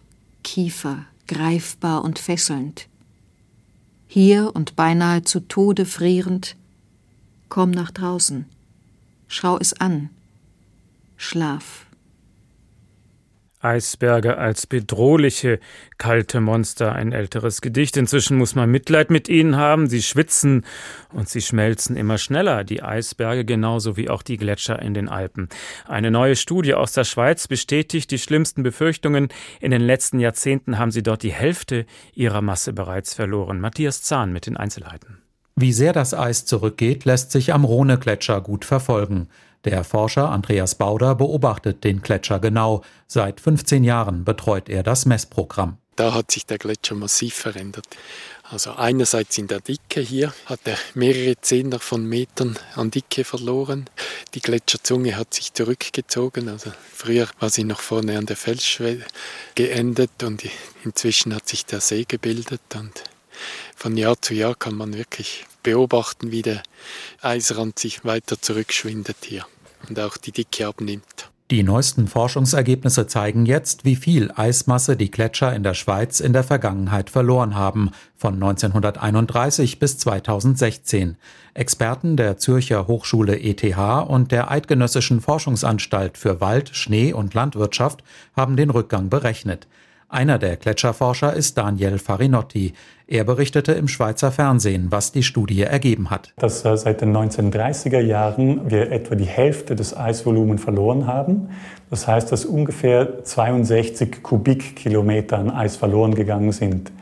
Kiefer, 0.42 1.04
greifbar 1.26 2.02
und 2.02 2.18
fesselnd. 2.18 2.88
Hier 4.08 4.56
und 4.56 4.74
beinahe 4.74 5.22
zu 5.22 5.40
Tode 5.40 5.84
frierend, 5.84 6.56
komm 7.50 7.72
nach 7.72 7.90
draußen, 7.90 8.46
schau 9.28 9.58
es 9.58 9.74
an, 9.74 10.08
schlaf. 11.18 11.83
Eisberge 13.64 14.36
als 14.38 14.66
bedrohliche, 14.66 15.58
kalte 15.98 16.40
Monster, 16.40 16.92
ein 16.92 17.12
älteres 17.12 17.60
Gedicht. 17.60 17.96
Inzwischen 17.96 18.36
muss 18.36 18.54
man 18.54 18.70
Mitleid 18.70 19.10
mit 19.10 19.28
ihnen 19.28 19.56
haben. 19.56 19.88
Sie 19.88 20.02
schwitzen 20.02 20.64
und 21.12 21.28
sie 21.28 21.40
schmelzen 21.40 21.96
immer 21.96 22.18
schneller, 22.18 22.64
die 22.64 22.82
Eisberge 22.82 23.44
genauso 23.44 23.96
wie 23.96 24.10
auch 24.10 24.22
die 24.22 24.36
Gletscher 24.36 24.80
in 24.80 24.94
den 24.94 25.08
Alpen. 25.08 25.48
Eine 25.86 26.10
neue 26.10 26.36
Studie 26.36 26.74
aus 26.74 26.92
der 26.92 27.04
Schweiz 27.04 27.48
bestätigt 27.48 28.10
die 28.10 28.18
schlimmsten 28.18 28.62
Befürchtungen. 28.62 29.28
In 29.60 29.70
den 29.70 29.82
letzten 29.82 30.20
Jahrzehnten 30.20 30.78
haben 30.78 30.90
sie 30.90 31.02
dort 31.02 31.22
die 31.22 31.32
Hälfte 31.32 31.86
ihrer 32.14 32.42
Masse 32.42 32.72
bereits 32.72 33.14
verloren. 33.14 33.60
Matthias 33.60 34.02
Zahn 34.02 34.32
mit 34.32 34.46
den 34.46 34.56
Einzelheiten. 34.56 35.18
Wie 35.56 35.72
sehr 35.72 35.92
das 35.92 36.14
Eis 36.14 36.46
zurückgeht, 36.46 37.04
lässt 37.04 37.30
sich 37.30 37.54
am 37.54 37.64
Rhone-Gletscher 37.64 38.40
gut 38.40 38.64
verfolgen. 38.64 39.28
Der 39.64 39.82
Forscher 39.82 40.28
Andreas 40.28 40.74
Bauder 40.74 41.14
beobachtet 41.14 41.84
den 41.84 42.02
Gletscher 42.02 42.38
genau. 42.38 42.82
Seit 43.06 43.40
15 43.40 43.82
Jahren 43.82 44.24
betreut 44.24 44.68
er 44.68 44.82
das 44.82 45.06
Messprogramm. 45.06 45.78
Da 45.96 46.12
hat 46.12 46.32
sich 46.32 46.44
der 46.44 46.58
Gletscher 46.58 46.96
massiv 46.96 47.34
verändert. 47.34 47.86
Also 48.42 48.72
einerseits 48.72 49.38
in 49.38 49.46
der 49.46 49.60
Dicke 49.60 50.00
hier 50.00 50.34
hat 50.44 50.60
er 50.64 50.76
mehrere 50.92 51.40
Zehner 51.40 51.78
von 51.78 52.06
Metern 52.06 52.58
an 52.74 52.90
Dicke 52.90 53.24
verloren. 53.24 53.88
Die 54.34 54.40
Gletscherzunge 54.40 55.16
hat 55.16 55.32
sich 55.32 55.54
zurückgezogen. 55.54 56.50
Also 56.50 56.70
früher 56.92 57.28
war 57.38 57.48
sie 57.48 57.64
noch 57.64 57.80
vorne 57.80 58.18
an 58.18 58.26
der 58.26 58.36
Felsschwelle 58.36 59.06
geendet 59.54 60.22
und 60.22 60.42
inzwischen 60.84 61.34
hat 61.34 61.48
sich 61.48 61.64
der 61.64 61.80
See 61.80 62.04
gebildet 62.04 62.60
und 62.74 63.04
von 63.76 63.96
Jahr 63.96 64.20
zu 64.20 64.34
Jahr 64.34 64.54
kann 64.54 64.76
man 64.76 64.94
wirklich 64.94 65.46
beobachten, 65.62 66.30
wie 66.30 66.42
der 66.42 66.62
Eisrand 67.20 67.78
sich 67.78 68.04
weiter 68.04 68.40
zurückschwindet 68.40 69.16
hier 69.24 69.46
und 69.88 69.98
auch 69.98 70.16
die 70.16 70.32
Dicke 70.32 70.66
abnimmt. 70.66 71.30
Die 71.50 71.62
neuesten 71.62 72.08
Forschungsergebnisse 72.08 73.06
zeigen 73.06 73.44
jetzt, 73.44 73.84
wie 73.84 73.96
viel 73.96 74.32
Eismasse 74.34 74.96
die 74.96 75.10
Gletscher 75.10 75.54
in 75.54 75.62
der 75.62 75.74
Schweiz 75.74 76.20
in 76.20 76.32
der 76.32 76.42
Vergangenheit 76.42 77.10
verloren 77.10 77.54
haben, 77.54 77.90
von 78.16 78.34
1931 78.34 79.78
bis 79.78 79.98
2016. 79.98 81.18
Experten 81.52 82.16
der 82.16 82.38
Zürcher 82.38 82.86
Hochschule 82.86 83.38
ETH 83.38 83.62
und 84.08 84.32
der 84.32 84.50
Eidgenössischen 84.50 85.20
Forschungsanstalt 85.20 86.16
für 86.16 86.40
Wald, 86.40 86.70
Schnee 86.74 87.12
und 87.12 87.34
Landwirtschaft 87.34 88.02
haben 88.34 88.56
den 88.56 88.70
Rückgang 88.70 89.10
berechnet. 89.10 89.68
Einer 90.08 90.38
der 90.38 90.56
Gletscherforscher 90.56 91.32
ist 91.32 91.58
Daniel 91.58 91.98
Farinotti. 91.98 92.72
Er 93.06 93.24
berichtete 93.24 93.72
im 93.72 93.88
Schweizer 93.88 94.32
Fernsehen, 94.32 94.86
was 94.90 95.12
die 95.12 95.22
Studie 95.22 95.62
ergeben 95.62 96.10
hat. 96.10 96.32
Dass 96.36 96.64
äh, 96.64 96.76
seit 96.76 97.00
den 97.00 97.14
1930er 97.14 98.00
Jahren 98.00 98.70
wir 98.70 98.90
etwa 98.92 99.14
die 99.14 99.24
Hälfte 99.24 99.76
des 99.76 99.96
Eisvolumens 99.96 100.62
verloren 100.62 101.06
haben. 101.06 101.48
Das 101.90 102.06
heißt, 102.06 102.32
dass 102.32 102.44
ungefähr 102.44 103.24
62 103.24 104.22
Kubikkilometer 104.22 105.38
an 105.38 105.50
Eis 105.50 105.76
verloren 105.76 106.14
gegangen 106.14 106.52
sind. 106.52 106.92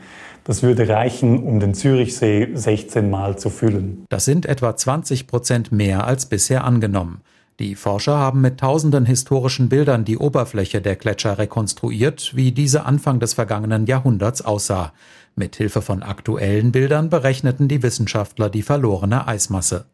Das 0.43 0.61
würde 0.61 0.89
reichen, 0.89 1.43
um 1.43 1.61
den 1.61 1.73
Zürichsee 1.73 2.49
16 2.53 3.09
Mal 3.09 3.37
zu 3.37 3.49
füllen. 3.49 4.05
Das 4.09 4.25
sind 4.25 4.45
etwa 4.45 4.75
20 4.75 5.27
Prozent 5.27 5.71
mehr 5.71 6.05
als 6.05 6.25
bisher 6.25 6.65
angenommen. 6.65 7.21
Die 7.59 7.75
Forscher 7.75 8.17
haben 8.17 8.41
mit 8.41 8.59
tausenden 8.59 9.05
historischen 9.05 9.69
Bildern 9.69 10.05
die 10.05 10.17
Oberfläche 10.17 10.81
der 10.81 10.95
Gletscher 10.95 11.37
rekonstruiert, 11.37 12.35
wie 12.35 12.51
diese 12.51 12.85
Anfang 12.85 13.19
des 13.19 13.35
vergangenen 13.35 13.85
Jahrhunderts 13.85 14.41
aussah. 14.41 14.91
Mit 15.35 15.55
Hilfe 15.55 15.83
von 15.83 16.01
aktuellen 16.01 16.71
Bildern 16.71 17.11
berechneten 17.11 17.67
die 17.67 17.83
Wissenschaftler 17.83 18.49
die 18.49 18.63
verlorene 18.63 19.27
Eismasse. 19.27 19.85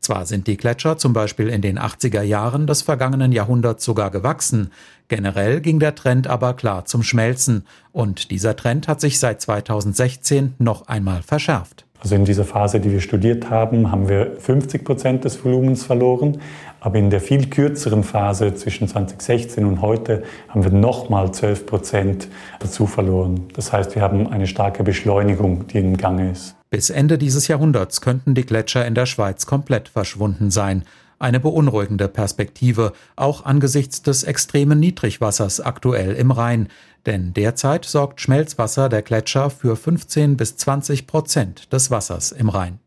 Zwar 0.00 0.26
sind 0.26 0.48
die 0.48 0.56
Gletscher 0.56 0.98
zum 0.98 1.12
Beispiel 1.12 1.48
in 1.48 1.62
den 1.62 1.78
80er 1.78 2.22
Jahren 2.22 2.66
des 2.66 2.82
vergangenen 2.82 3.32
Jahrhunderts 3.32 3.84
sogar 3.84 4.10
gewachsen, 4.10 4.70
generell 5.08 5.60
ging 5.60 5.78
der 5.78 5.94
Trend 5.94 6.26
aber 6.26 6.54
klar 6.54 6.84
zum 6.86 7.02
Schmelzen, 7.02 7.64
und 7.92 8.30
dieser 8.30 8.56
Trend 8.56 8.88
hat 8.88 9.00
sich 9.00 9.18
seit 9.18 9.40
2016 9.40 10.54
noch 10.58 10.88
einmal 10.88 11.22
verschärft. 11.22 11.86
Also 12.00 12.14
in 12.14 12.24
dieser 12.24 12.44
Phase, 12.44 12.78
die 12.78 12.92
wir 12.92 13.00
studiert 13.00 13.50
haben, 13.50 13.90
haben 13.90 14.08
wir 14.08 14.36
50 14.38 14.84
Prozent 14.84 15.24
des 15.24 15.42
Volumens 15.42 15.82
verloren. 15.82 16.38
Aber 16.86 17.00
in 17.00 17.10
der 17.10 17.20
viel 17.20 17.50
kürzeren 17.50 18.04
Phase 18.04 18.54
zwischen 18.54 18.86
2016 18.86 19.64
und 19.64 19.82
heute 19.82 20.22
haben 20.48 20.62
wir 20.62 20.70
nochmal 20.70 21.32
12 21.32 21.66
Prozent 21.66 22.28
dazu 22.60 22.86
verloren. 22.86 23.48
Das 23.54 23.72
heißt, 23.72 23.96
wir 23.96 24.02
haben 24.02 24.28
eine 24.28 24.46
starke 24.46 24.84
Beschleunigung, 24.84 25.66
die 25.66 25.78
im 25.78 25.96
Gange 25.96 26.30
ist. 26.30 26.54
Bis 26.70 26.90
Ende 26.90 27.18
dieses 27.18 27.48
Jahrhunderts 27.48 28.02
könnten 28.02 28.36
die 28.36 28.46
Gletscher 28.46 28.86
in 28.86 28.94
der 28.94 29.06
Schweiz 29.06 29.46
komplett 29.46 29.88
verschwunden 29.88 30.52
sein. 30.52 30.84
Eine 31.18 31.40
beunruhigende 31.40 32.06
Perspektive, 32.06 32.92
auch 33.16 33.44
angesichts 33.44 34.02
des 34.02 34.22
extremen 34.22 34.78
Niedrigwassers 34.78 35.60
aktuell 35.60 36.12
im 36.12 36.30
Rhein. 36.30 36.68
Denn 37.04 37.32
derzeit 37.34 37.84
sorgt 37.84 38.20
Schmelzwasser 38.20 38.88
der 38.88 39.02
Gletscher 39.02 39.50
für 39.50 39.74
15 39.74 40.36
bis 40.36 40.56
20 40.56 41.08
Prozent 41.08 41.72
des 41.72 41.90
Wassers 41.90 42.30
im 42.30 42.48
Rhein. 42.48 42.78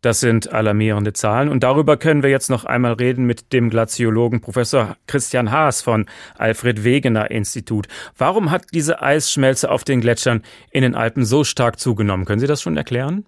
Das 0.00 0.20
sind 0.20 0.52
alarmierende 0.52 1.12
Zahlen 1.12 1.48
und 1.48 1.64
darüber 1.64 1.96
können 1.96 2.22
wir 2.22 2.30
jetzt 2.30 2.50
noch 2.50 2.64
einmal 2.64 2.92
reden 2.92 3.24
mit 3.24 3.52
dem 3.52 3.68
Glaziologen 3.68 4.40
Professor 4.40 4.96
Christian 5.08 5.50
Haas 5.50 5.82
von 5.82 6.06
Alfred 6.36 6.84
Wegener 6.84 7.32
Institut. 7.32 7.88
Warum 8.16 8.52
hat 8.52 8.66
diese 8.72 9.02
Eisschmelze 9.02 9.68
auf 9.68 9.82
den 9.82 10.00
Gletschern 10.00 10.44
in 10.70 10.82
den 10.82 10.94
Alpen 10.94 11.24
so 11.24 11.42
stark 11.42 11.80
zugenommen? 11.80 12.26
Können 12.26 12.38
Sie 12.38 12.46
das 12.46 12.62
schon 12.62 12.76
erklären? 12.76 13.26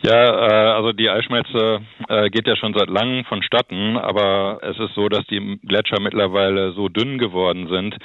Ja, 0.00 0.12
äh, 0.12 0.70
also 0.76 0.92
die 0.92 1.10
Eisschmelze 1.10 1.80
äh, 2.08 2.30
geht 2.30 2.46
ja 2.46 2.54
schon 2.54 2.72
seit 2.72 2.88
langem 2.88 3.24
vonstatten, 3.24 3.96
aber 3.96 4.60
es 4.62 4.78
ist 4.78 4.94
so, 4.94 5.08
dass 5.08 5.26
die 5.26 5.58
Gletscher 5.66 6.00
mittlerweile 6.00 6.70
so 6.70 6.88
dünn 6.88 7.18
geworden 7.18 7.66
sind, 7.68 7.96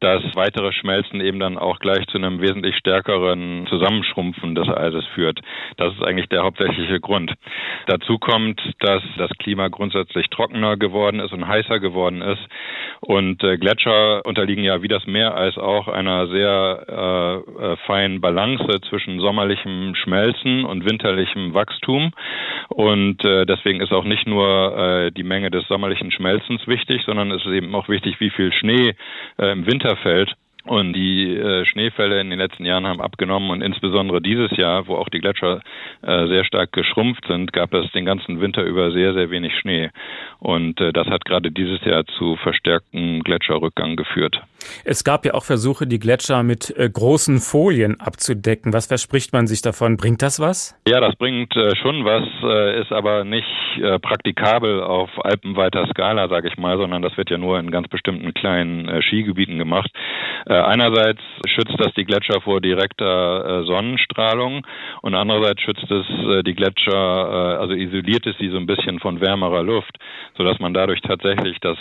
dass 0.00 0.22
weitere 0.34 0.72
Schmelzen 0.72 1.22
eben 1.22 1.40
dann 1.40 1.56
auch 1.56 1.78
gleich 1.78 2.06
zu 2.08 2.18
einem 2.18 2.42
wesentlich 2.42 2.76
stärkeren 2.76 3.66
Zusammenschrumpfen 3.68 4.54
des 4.54 4.68
Eises 4.68 5.06
führt. 5.14 5.40
Das 5.78 5.94
ist 5.94 6.02
eigentlich 6.02 6.28
der 6.28 6.42
hauptsächliche 6.42 7.00
Grund. 7.00 7.32
Dazu 7.86 8.18
kommt, 8.18 8.60
dass 8.80 9.02
das 9.16 9.30
Klima 9.38 9.68
grundsätzlich 9.68 10.28
trockener 10.28 10.76
geworden 10.76 11.20
ist 11.20 11.32
und 11.32 11.48
heißer 11.48 11.80
geworden 11.80 12.20
ist 12.20 12.42
und 13.00 13.42
äh, 13.42 13.56
Gletscher 13.56 14.20
unterliegen 14.26 14.64
ja 14.64 14.82
wie 14.82 14.88
das 14.88 15.06
Meereis 15.06 15.56
auch 15.56 15.88
einer 15.88 16.26
sehr 16.28 16.84
äh, 16.88 17.72
äh 17.72 17.76
feinen 17.86 18.20
Balance 18.20 18.66
zwischen 18.90 19.18
sommerlichem 19.20 19.94
Schmelzen 19.94 20.66
und 20.66 20.84
winterlichem 20.84 21.37
sommerlichem 21.38 21.54
Wachstum. 21.54 22.12
Und 22.68 23.24
äh, 23.24 23.46
deswegen 23.46 23.80
ist 23.80 23.92
auch 23.92 24.04
nicht 24.04 24.26
nur 24.26 24.76
äh, 24.76 25.10
die 25.10 25.22
Menge 25.22 25.50
des 25.50 25.66
sommerlichen 25.68 26.10
Schmelzens 26.10 26.66
wichtig, 26.66 27.02
sondern 27.06 27.30
es 27.30 27.44
ist 27.44 27.52
eben 27.52 27.74
auch 27.74 27.88
wichtig, 27.88 28.20
wie 28.20 28.30
viel 28.30 28.52
Schnee 28.52 28.94
äh, 29.38 29.52
im 29.52 29.66
Winter 29.66 29.96
fällt. 29.96 30.34
Und 30.68 30.92
die 30.92 31.34
äh, 31.34 31.64
Schneefälle 31.64 32.20
in 32.20 32.28
den 32.28 32.38
letzten 32.38 32.66
Jahren 32.66 32.86
haben 32.86 33.00
abgenommen 33.00 33.50
und 33.50 33.62
insbesondere 33.62 34.20
dieses 34.20 34.54
Jahr, 34.58 34.86
wo 34.86 34.96
auch 34.96 35.08
die 35.08 35.18
Gletscher 35.18 35.62
äh, 36.02 36.26
sehr 36.26 36.44
stark 36.44 36.72
geschrumpft 36.72 37.24
sind, 37.26 37.54
gab 37.54 37.72
es 37.72 37.90
den 37.92 38.04
ganzen 38.04 38.42
Winter 38.42 38.62
über 38.64 38.90
sehr, 38.92 39.14
sehr 39.14 39.30
wenig 39.30 39.54
Schnee. 39.58 39.88
Und 40.40 40.78
äh, 40.78 40.92
das 40.92 41.06
hat 41.06 41.24
gerade 41.24 41.50
dieses 41.50 41.82
Jahr 41.86 42.04
zu 42.18 42.36
verstärktem 42.36 43.22
Gletscherrückgang 43.22 43.96
geführt. 43.96 44.42
Es 44.84 45.04
gab 45.04 45.24
ja 45.24 45.32
auch 45.32 45.44
Versuche, 45.44 45.86
die 45.86 45.98
Gletscher 45.98 46.42
mit 46.42 46.76
äh, 46.76 46.90
großen 46.90 47.38
Folien 47.38 47.98
abzudecken. 47.98 48.74
Was 48.74 48.88
verspricht 48.88 49.32
man 49.32 49.46
sich 49.46 49.62
davon? 49.62 49.96
Bringt 49.96 50.20
das 50.20 50.38
was? 50.38 50.78
Ja, 50.86 51.00
das 51.00 51.16
bringt 51.16 51.56
äh, 51.56 51.76
schon 51.76 52.04
was, 52.04 52.24
äh, 52.42 52.80
ist 52.82 52.92
aber 52.92 53.24
nicht 53.24 53.46
praktikabel 54.02 54.82
auf 54.82 55.08
alpenweiter 55.24 55.86
Skala, 55.86 56.28
sage 56.28 56.48
ich 56.48 56.58
mal, 56.58 56.76
sondern 56.78 57.00
das 57.00 57.16
wird 57.16 57.30
ja 57.30 57.38
nur 57.38 57.60
in 57.60 57.70
ganz 57.70 57.86
bestimmten 57.86 58.34
kleinen 58.34 59.02
Skigebieten 59.02 59.56
gemacht. 59.56 59.88
Einerseits 60.66 61.20
schützt 61.46 61.78
das 61.78 61.92
die 61.94 62.04
Gletscher 62.04 62.40
vor 62.40 62.60
direkter 62.60 63.64
Sonnenstrahlung 63.64 64.66
und 65.02 65.14
andererseits 65.14 65.62
schützt 65.62 65.90
es 65.90 66.06
die 66.44 66.54
Gletscher, 66.54 67.60
also 67.60 67.74
isoliert 67.74 68.26
es 68.26 68.36
sie 68.38 68.48
so 68.48 68.56
ein 68.56 68.66
bisschen 68.66 68.98
von 68.98 69.20
wärmerer 69.20 69.62
Luft, 69.62 69.96
sodass 70.36 70.58
man 70.58 70.74
dadurch 70.74 71.00
tatsächlich 71.00 71.58
das 71.60 71.78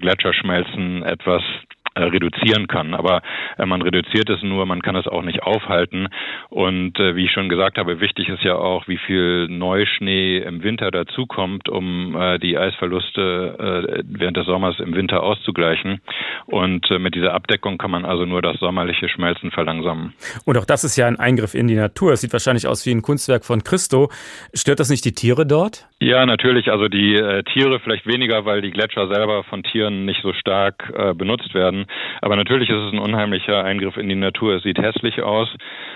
Gletscherschmelzen 0.00 1.02
etwas 1.02 1.42
äh, 1.42 1.79
reduzieren 1.98 2.66
kann. 2.66 2.94
Aber 2.94 3.22
äh, 3.58 3.66
man 3.66 3.82
reduziert 3.82 4.28
es 4.30 4.42
nur, 4.42 4.66
man 4.66 4.82
kann 4.82 4.96
es 4.96 5.06
auch 5.06 5.22
nicht 5.22 5.42
aufhalten. 5.42 6.08
Und 6.48 6.98
äh, 6.98 7.16
wie 7.16 7.24
ich 7.24 7.32
schon 7.32 7.48
gesagt 7.48 7.78
habe, 7.78 8.00
wichtig 8.00 8.28
ist 8.28 8.42
ja 8.42 8.56
auch, 8.56 8.88
wie 8.88 8.98
viel 8.98 9.48
Neuschnee 9.48 10.38
im 10.38 10.62
Winter 10.62 10.90
dazukommt, 10.90 11.68
um 11.68 12.16
äh, 12.16 12.38
die 12.38 12.56
Eisverluste 12.56 13.98
äh, 13.98 14.02
während 14.06 14.36
des 14.36 14.46
Sommers 14.46 14.78
im 14.80 14.94
Winter 14.94 15.22
auszugleichen. 15.22 16.00
Und 16.46 16.90
äh, 16.90 16.98
mit 16.98 17.14
dieser 17.14 17.34
Abdeckung 17.34 17.78
kann 17.78 17.90
man 17.90 18.04
also 18.04 18.24
nur 18.24 18.42
das 18.42 18.58
sommerliche 18.58 19.08
Schmelzen 19.08 19.50
verlangsamen. 19.50 20.14
Und 20.44 20.58
auch 20.58 20.64
das 20.64 20.84
ist 20.84 20.96
ja 20.96 21.06
ein 21.06 21.18
Eingriff 21.18 21.54
in 21.54 21.68
die 21.68 21.74
Natur. 21.74 22.12
Es 22.12 22.20
sieht 22.20 22.32
wahrscheinlich 22.32 22.66
aus 22.66 22.86
wie 22.86 22.90
ein 22.90 23.02
Kunstwerk 23.02 23.44
von 23.44 23.62
Christo. 23.64 24.10
Stört 24.54 24.80
das 24.80 24.90
nicht 24.90 25.04
die 25.04 25.12
Tiere 25.12 25.46
dort? 25.46 25.86
Ja, 26.00 26.24
natürlich. 26.24 26.70
Also 26.70 26.88
die 26.88 27.14
äh, 27.14 27.42
Tiere 27.42 27.78
vielleicht 27.80 28.06
weniger, 28.06 28.44
weil 28.44 28.62
die 28.62 28.70
Gletscher 28.70 29.08
selber 29.08 29.44
von 29.44 29.62
Tieren 29.62 30.04
nicht 30.06 30.22
so 30.22 30.32
stark 30.32 30.92
äh, 30.96 31.14
benutzt 31.14 31.54
werden. 31.54 31.79
Aber 32.20 32.36
natürlich 32.36 32.68
ist 32.70 32.76
es 32.76 32.92
ein 32.92 32.98
unheimlicher 32.98 33.64
Eingriff 33.64 33.96
in 33.96 34.08
die 34.08 34.14
Natur. 34.14 34.56
Es 34.56 34.62
sieht 34.62 34.78
hässlich 34.78 35.22
aus. 35.22 35.48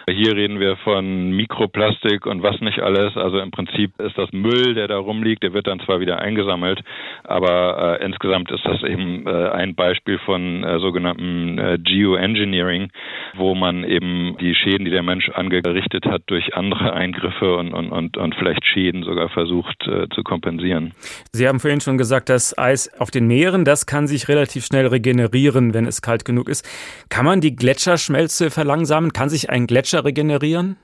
Hier 0.08 0.36
reden 0.36 0.60
wir 0.60 0.76
von 0.76 1.30
Mikroplastik 1.30 2.26
und 2.26 2.42
was 2.42 2.60
nicht 2.60 2.80
alles. 2.80 3.16
Also 3.16 3.38
im 3.38 3.50
Prinzip 3.50 3.92
ist 4.00 4.18
das 4.18 4.32
Müll, 4.32 4.74
der 4.74 4.88
da 4.88 4.98
rumliegt. 4.98 5.42
Der 5.42 5.52
wird 5.52 5.66
dann 5.66 5.80
zwar 5.80 6.00
wieder 6.00 6.18
eingesammelt, 6.18 6.80
aber 7.24 7.98
äh, 8.00 8.04
insgesamt 8.04 8.50
ist 8.50 8.64
das 8.64 8.82
eben 8.82 9.26
äh, 9.26 9.48
ein 9.50 9.74
Beispiel 9.74 10.18
von 10.18 10.64
äh, 10.64 10.78
sogenannten 10.78 11.58
äh, 11.58 11.78
Geoengineering, 11.78 12.90
wo 13.36 13.54
man 13.54 13.84
eben 13.84 14.36
die 14.40 14.54
Schäden, 14.54 14.84
die 14.84 14.90
der 14.90 15.02
Mensch 15.02 15.28
angerichtet 15.30 16.06
hat, 16.06 16.22
durch 16.26 16.54
andere 16.54 16.92
Eingriffe 16.92 17.56
und, 17.56 17.72
und, 17.72 17.90
und, 17.90 18.16
und 18.16 18.34
vielleicht 18.36 18.64
Schäden 18.64 19.02
sogar 19.04 19.28
versucht 19.28 19.86
äh, 19.86 20.08
zu 20.14 20.22
kompensieren. 20.22 20.92
Sie 21.32 21.48
haben 21.48 21.60
vorhin 21.60 21.80
schon 21.80 21.98
gesagt, 21.98 22.28
das 22.28 22.56
Eis 22.56 22.90
auf 22.98 23.10
den 23.10 23.26
Meeren, 23.26 23.64
das 23.64 23.86
kann 23.86 24.06
sich 24.06 24.28
relativ 24.28 24.64
schnell 24.64 24.86
regenerieren 24.86 25.73
wenn 25.74 25.86
es 25.86 26.00
kalt 26.00 26.24
genug 26.24 26.48
ist. 26.48 26.66
Kann 27.10 27.24
man 27.24 27.40
die 27.40 27.54
Gletscherschmelze 27.54 28.50
verlangsamen? 28.50 29.12
Kann 29.12 29.28
sich 29.28 29.50
ein 29.50 29.66
Gletscher 29.66 30.04
regenerieren? 30.04 30.76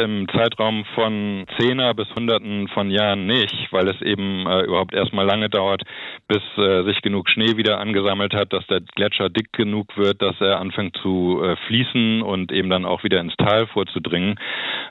im 0.00 0.28
Zeitraum 0.28 0.84
von 0.94 1.44
Zehner 1.58 1.94
bis 1.94 2.08
Hunderten 2.14 2.68
von 2.68 2.90
Jahren 2.90 3.26
nicht, 3.26 3.68
weil 3.70 3.88
es 3.88 4.00
eben 4.02 4.46
äh, 4.46 4.62
überhaupt 4.62 4.94
erstmal 4.94 5.26
lange 5.26 5.48
dauert, 5.48 5.82
bis 6.28 6.42
äh, 6.56 6.82
sich 6.84 7.02
genug 7.02 7.28
Schnee 7.28 7.56
wieder 7.56 7.78
angesammelt 7.78 8.34
hat, 8.34 8.52
dass 8.52 8.66
der 8.66 8.80
Gletscher 8.80 9.28
dick 9.28 9.52
genug 9.52 9.96
wird, 9.96 10.22
dass 10.22 10.40
er 10.40 10.60
anfängt 10.60 10.96
zu 11.02 11.42
äh, 11.42 11.56
fließen 11.66 12.22
und 12.22 12.52
eben 12.52 12.70
dann 12.70 12.84
auch 12.84 13.04
wieder 13.04 13.20
ins 13.20 13.36
Tal 13.36 13.66
vorzudringen. 13.66 14.38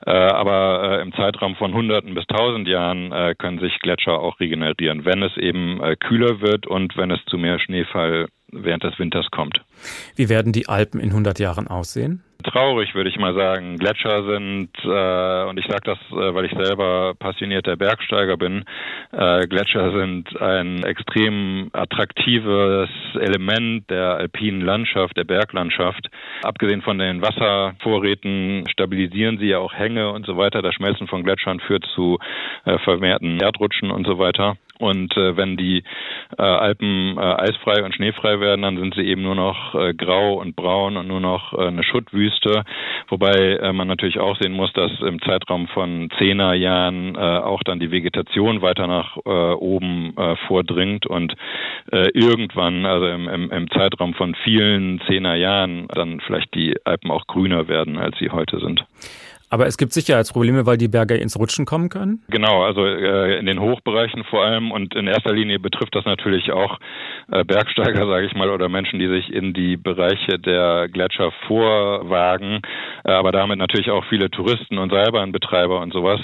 Äh, 0.05 0.11
aber 0.11 0.97
äh, 0.99 1.01
im 1.01 1.13
Zeitraum 1.13 1.55
von 1.55 1.73
Hunderten 1.73 2.13
bis 2.13 2.25
Tausend 2.27 2.67
Jahren 2.67 3.11
äh, 3.11 3.35
können 3.37 3.59
sich 3.59 3.79
Gletscher 3.79 4.19
auch 4.19 4.39
regenerieren, 4.39 5.05
wenn 5.05 5.23
es 5.23 5.35
eben 5.37 5.79
kühler 5.99 6.41
wird 6.41 6.67
und 6.67 6.95
wenn 6.97 7.11
es 7.11 7.23
zu 7.25 7.37
mehr 7.37 7.59
Schneefall 7.59 8.27
während 8.51 8.83
des 8.83 8.97
Winters 8.99 9.27
kommt. 9.31 9.61
Wie 10.15 10.29
werden 10.29 10.53
die 10.53 10.67
Alpen 10.67 10.99
in 10.99 11.09
100 11.09 11.39
Jahren 11.39 11.67
aussehen? 11.67 12.23
Traurig, 12.43 12.95
würde 12.95 13.09
ich 13.09 13.17
mal 13.17 13.35
sagen. 13.35 13.77
Gletscher 13.77 14.23
sind, 14.23 14.69
äh, 14.83 15.49
und 15.49 15.59
ich 15.59 15.65
sage 15.67 15.81
das, 15.83 15.99
äh, 16.11 16.33
weil 16.33 16.45
ich 16.45 16.53
selber 16.53 17.13
passionierter 17.17 17.75
Bergsteiger 17.75 18.37
bin, 18.37 18.63
äh, 19.11 19.47
Gletscher 19.47 19.91
sind 19.91 20.41
ein 20.41 20.83
extrem 20.83 21.69
attraktives 21.73 22.89
Element 23.13 23.89
der 23.89 24.15
alpinen 24.15 24.61
Landschaft, 24.61 25.17
der 25.17 25.23
Berglandschaft. 25.23 26.09
Abgesehen 26.43 26.81
von 26.81 26.97
den 26.97 27.21
Wasservorräten 27.21 28.65
stabilisieren 28.69 29.37
sie 29.37 29.47
ja 29.47 29.59
auch 29.59 29.73
Hänge 29.73 30.11
und 30.11 30.25
so 30.25 30.37
weiter. 30.37 30.61
Das 30.61 30.73
Schmelzen 30.73 31.07
von 31.07 31.23
Gletschern 31.23 31.59
führt 31.59 31.85
zu 31.93 32.17
äh, 32.65 32.79
vermehrten 32.79 33.39
Erdrutschen 33.39 33.91
und 33.91 34.07
so 34.07 34.17
weiter. 34.17 34.57
Und 34.81 35.15
äh, 35.15 35.37
wenn 35.37 35.57
die 35.57 35.83
äh, 36.37 36.41
Alpen 36.41 37.15
äh, 37.17 37.21
eisfrei 37.21 37.83
und 37.83 37.93
schneefrei 37.93 38.39
werden, 38.39 38.63
dann 38.63 38.77
sind 38.77 38.95
sie 38.95 39.03
eben 39.03 39.21
nur 39.21 39.35
noch 39.35 39.75
äh, 39.75 39.93
grau 39.93 40.41
und 40.41 40.55
braun 40.55 40.97
und 40.97 41.07
nur 41.07 41.19
noch 41.19 41.53
äh, 41.53 41.67
eine 41.67 41.83
Schuttwüste. 41.83 42.63
Wobei 43.07 43.57
äh, 43.61 43.73
man 43.73 43.87
natürlich 43.87 44.19
auch 44.19 44.35
sehen 44.41 44.53
muss, 44.53 44.73
dass 44.73 44.91
im 45.01 45.21
Zeitraum 45.21 45.67
von 45.67 46.09
zehner 46.17 46.55
Jahren 46.55 47.13
äh, 47.15 47.19
auch 47.19 47.61
dann 47.63 47.79
die 47.79 47.91
Vegetation 47.91 48.63
weiter 48.63 48.87
nach 48.87 49.17
äh, 49.17 49.29
oben 49.29 50.17
äh, 50.17 50.35
vordringt 50.47 51.05
und 51.05 51.35
äh, 51.91 52.09
irgendwann, 52.13 52.85
also 52.87 53.05
im, 53.05 53.29
im, 53.29 53.51
im 53.51 53.69
Zeitraum 53.69 54.15
von 54.15 54.33
vielen 54.43 54.99
zehner 55.07 55.35
Jahren, 55.35 55.87
dann 55.93 56.21
vielleicht 56.21 56.55
die 56.55 56.75
Alpen 56.85 57.11
auch 57.11 57.27
grüner 57.27 57.67
werden, 57.67 57.99
als 57.99 58.17
sie 58.17 58.31
heute 58.31 58.59
sind. 58.59 58.83
Aber 59.51 59.67
es 59.67 59.77
gibt 59.77 59.91
Sicherheitsprobleme, 59.91 60.65
weil 60.65 60.77
die 60.77 60.87
Berge 60.87 61.15
ins 61.15 61.37
Rutschen 61.37 61.65
kommen 61.65 61.89
können? 61.89 62.23
Genau, 62.29 62.63
also 62.63 62.85
äh, 62.85 63.37
in 63.37 63.45
den 63.45 63.59
Hochbereichen 63.59 64.23
vor 64.23 64.45
allem 64.45 64.71
und 64.71 64.95
in 64.95 65.07
erster 65.07 65.33
Linie 65.33 65.59
betrifft 65.59 65.93
das 65.93 66.05
natürlich 66.05 66.53
auch 66.53 66.79
äh, 67.29 67.43
Bergsteiger, 67.43 68.07
sage 68.07 68.27
ich 68.27 68.33
mal, 68.33 68.49
oder 68.49 68.69
Menschen, 68.69 68.97
die 68.97 69.09
sich 69.09 69.29
in 69.29 69.53
die 69.53 69.75
Bereiche 69.75 70.39
der 70.39 70.87
Gletscher 70.87 71.33
vorwagen, 71.47 72.61
äh, 73.03 73.11
aber 73.11 73.33
damit 73.33 73.59
natürlich 73.59 73.91
auch 73.91 74.05
viele 74.05 74.31
Touristen 74.31 74.77
und 74.77 74.89
Seilbahnbetreiber 74.89 75.81
und 75.81 75.91
sowas. 75.91 76.21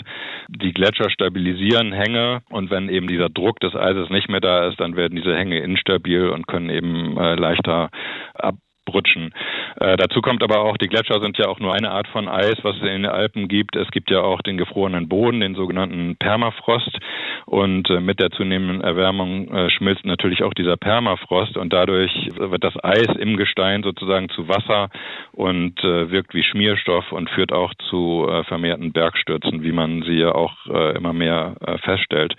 Die 0.47 0.71
Gletscher 0.71 1.09
stabilisieren 1.09 1.91
Hänge 1.91 2.43
und 2.49 2.71
wenn 2.71 2.88
eben 2.88 3.07
dieser 3.07 3.28
Druck 3.28 3.59
des 3.59 3.75
Eises 3.75 4.09
nicht 4.09 4.30
mehr 4.30 4.39
da 4.39 4.69
ist, 4.69 4.80
dann 4.80 4.95
werden 4.95 5.17
diese 5.17 5.36
Hänge 5.36 5.59
instabil 5.59 6.30
und 6.30 6.47
können 6.47 6.69
eben 6.69 7.17
äh, 7.17 7.36
leichter 7.36 7.89
ab 8.36 8.55
abrutschen. 8.88 9.33
Äh, 9.79 9.97
dazu 9.97 10.21
kommt 10.21 10.43
aber 10.43 10.61
auch, 10.61 10.77
die 10.77 10.88
Gletscher 10.88 11.19
sind 11.19 11.38
ja 11.38 11.47
auch 11.47 11.59
nur 11.59 11.73
eine 11.73 11.91
Art 11.91 12.07
von 12.07 12.27
Eis, 12.27 12.55
was 12.63 12.75
es 12.77 12.81
in 12.81 13.03
den 13.03 13.05
Alpen 13.05 13.47
gibt. 13.47 13.75
Es 13.75 13.89
gibt 13.91 14.09
ja 14.09 14.21
auch 14.21 14.41
den 14.41 14.57
gefrorenen 14.57 15.07
Boden, 15.07 15.41
den 15.41 15.55
sogenannten 15.55 16.15
Permafrost. 16.17 16.97
Und 17.45 17.89
äh, 17.89 17.99
mit 17.99 18.19
der 18.19 18.31
zunehmenden 18.31 18.81
Erwärmung 18.81 19.49
äh, 19.49 19.69
schmilzt 19.69 20.05
natürlich 20.05 20.43
auch 20.43 20.53
dieser 20.53 20.77
Permafrost 20.77 21.57
und 21.57 21.71
dadurch 21.71 22.11
wird 22.35 22.63
das 22.63 22.73
Eis 22.83 23.07
im 23.19 23.38
Gestein 23.38 23.83
sozusagen 23.83 24.29
zu 24.29 24.47
Wasser 24.47 24.89
und 25.31 25.79
äh, 25.83 26.11
wirkt 26.11 26.33
wie 26.33 26.43
Schmierstoff 26.43 27.11
und 27.11 27.29
führt 27.29 27.51
auch 27.51 27.73
zu 27.89 28.27
äh, 28.29 28.43
vermehrten 28.43 28.91
Bergstürzen, 28.91 29.63
wie 29.63 29.71
man 29.71 30.03
sie 30.03 30.19
ja 30.19 30.33
auch 30.33 30.53
äh, 30.67 30.97
immer 30.97 31.13
mehr 31.13 31.55
feststellt. 31.83 32.35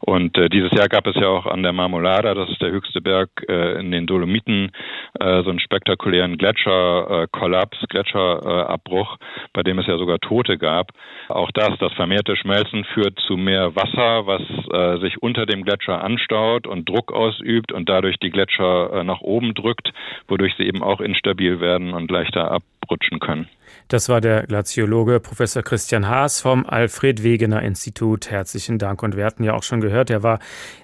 Und 0.00 0.36
dieses 0.52 0.70
Jahr 0.72 0.88
gab 0.88 1.06
es 1.06 1.14
ja 1.16 1.28
auch 1.28 1.46
an 1.46 1.62
der 1.62 1.72
Marmolada, 1.72 2.34
das 2.34 2.48
ist 2.50 2.62
der 2.62 2.70
höchste 2.70 3.00
Berg 3.00 3.30
in 3.48 3.90
den 3.90 4.06
Dolomiten, 4.06 4.70
so 5.18 5.24
einen 5.50 5.58
spektakulären 5.88 6.36
Gletscherkollaps, 6.36 7.78
Gletscherabbruch, 7.88 9.16
bei 9.54 9.62
dem 9.62 9.78
es 9.78 9.86
ja 9.86 9.96
sogar 9.96 10.18
Tote 10.18 10.58
gab. 10.58 10.90
Auch 11.28 11.50
das, 11.52 11.78
das 11.78 11.92
vermehrte 11.94 12.36
Schmelzen 12.36 12.84
führt 12.84 13.18
zu 13.20 13.36
mehr 13.36 13.74
Wasser, 13.74 14.26
was 14.26 14.42
äh, 14.72 15.00
sich 15.00 15.22
unter 15.22 15.46
dem 15.46 15.64
Gletscher 15.64 16.02
anstaut 16.04 16.66
und 16.66 16.88
Druck 16.88 17.12
ausübt 17.12 17.72
und 17.72 17.88
dadurch 17.88 18.18
die 18.18 18.30
Gletscher 18.30 18.92
äh, 18.92 19.04
nach 19.04 19.22
oben 19.22 19.54
drückt, 19.54 19.92
wodurch 20.28 20.54
sie 20.58 20.64
eben 20.64 20.82
auch 20.82 21.00
instabil 21.00 21.60
werden 21.60 21.94
und 21.94 22.10
leichter 22.10 22.50
abrutschen 22.88 23.20
können. 23.20 23.48
Das 23.88 24.08
war 24.08 24.20
der 24.20 24.42
Glaziologe 24.42 25.20
Professor 25.20 25.62
Christian 25.62 26.08
Haas 26.08 26.40
vom 26.40 26.66
Alfred 26.66 27.22
Wegener 27.22 27.62
Institut. 27.62 28.30
Herzlichen 28.30 28.78
Dank. 28.78 29.02
Und 29.02 29.16
wir 29.16 29.24
hatten 29.24 29.44
ja 29.44 29.54
auch 29.54 29.62
schon 29.62 29.80
gehört, 29.80 30.10
er 30.10 30.22
war 30.22 30.40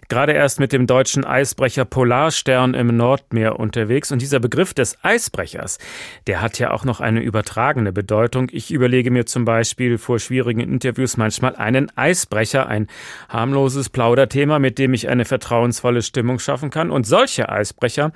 gerade 0.09 0.33
erst 0.33 0.59
mit 0.61 0.73
dem 0.73 0.87
deutschen 0.87 1.25
Eisbrecher 1.25 1.85
Polarstern 1.85 2.73
im 2.73 2.97
Nordmeer 2.97 3.59
unterwegs. 3.59 4.11
Und 4.11 4.23
dieser 4.23 4.41
Begriff 4.41 4.73
des 4.73 4.99
Eisbrechers, 5.03 5.79
der 6.27 6.41
hat 6.41 6.59
ja 6.59 6.71
auch 6.71 6.85
noch 6.85 7.01
eine 7.01 7.21
übertragene 7.21 7.93
Bedeutung. 7.93 8.49
Ich 8.53 8.71
überlege 8.71 9.11
mir 9.11 9.27
zum 9.27 9.45
Beispiel 9.45 9.99
vor 9.99 10.19
schwierigen 10.19 10.61
Interviews 10.61 11.17
manchmal 11.17 11.57
einen 11.57 11.91
Eisbrecher, 11.97 12.69
ein 12.69 12.87
harmloses 13.29 13.91
Plauderthema, 13.91 14.59
mit 14.59 14.79
dem 14.79 14.95
ich 14.95 15.09
eine 15.09 15.25
vertrauensvolle 15.25 16.03
Stimmung 16.03 16.39
schaffen 16.39 16.71
kann. 16.71 16.91
Und 16.91 17.07
solche 17.07 17.51
Eisbrecher 17.51 18.13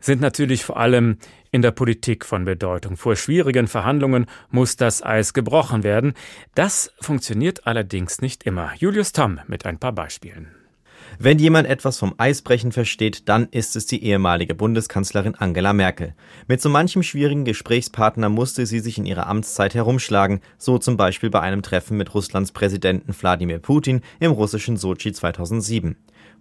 sind 0.00 0.20
natürlich 0.20 0.64
vor 0.64 0.78
allem 0.78 1.18
in 1.50 1.62
der 1.62 1.70
Politik 1.70 2.24
von 2.24 2.44
Bedeutung. 2.44 2.96
Vor 2.96 3.16
schwierigen 3.16 3.68
Verhandlungen 3.68 4.26
muss 4.50 4.76
das 4.76 5.02
Eis 5.02 5.32
gebrochen 5.32 5.82
werden. 5.82 6.14
Das 6.54 6.92
funktioniert 7.00 7.66
allerdings 7.66 8.20
nicht 8.20 8.44
immer. 8.44 8.72
Julius 8.78 9.12
Tamm 9.12 9.40
mit 9.46 9.64
ein 9.66 9.78
paar 9.78 9.92
Beispielen. 9.92 10.48
Wenn 11.18 11.38
jemand 11.38 11.66
etwas 11.66 11.98
vom 11.98 12.14
Eisbrechen 12.18 12.72
versteht, 12.72 13.28
dann 13.28 13.48
ist 13.50 13.74
es 13.74 13.86
die 13.86 14.04
ehemalige 14.04 14.54
Bundeskanzlerin 14.54 15.34
Angela 15.34 15.72
Merkel. 15.72 16.14
Mit 16.46 16.60
so 16.60 16.68
manchem 16.68 17.02
schwierigen 17.02 17.44
Gesprächspartner 17.44 18.28
musste 18.28 18.66
sie 18.66 18.80
sich 18.80 18.98
in 18.98 19.06
ihrer 19.06 19.26
Amtszeit 19.26 19.74
herumschlagen, 19.74 20.40
so 20.58 20.78
zum 20.78 20.96
Beispiel 20.96 21.30
bei 21.30 21.40
einem 21.40 21.62
Treffen 21.62 21.96
mit 21.96 22.14
Russlands 22.14 22.52
Präsidenten 22.52 23.14
Wladimir 23.18 23.60
Putin 23.60 24.02
im 24.20 24.32
russischen 24.32 24.76
Sochi 24.76 25.12
2007. 25.12 25.96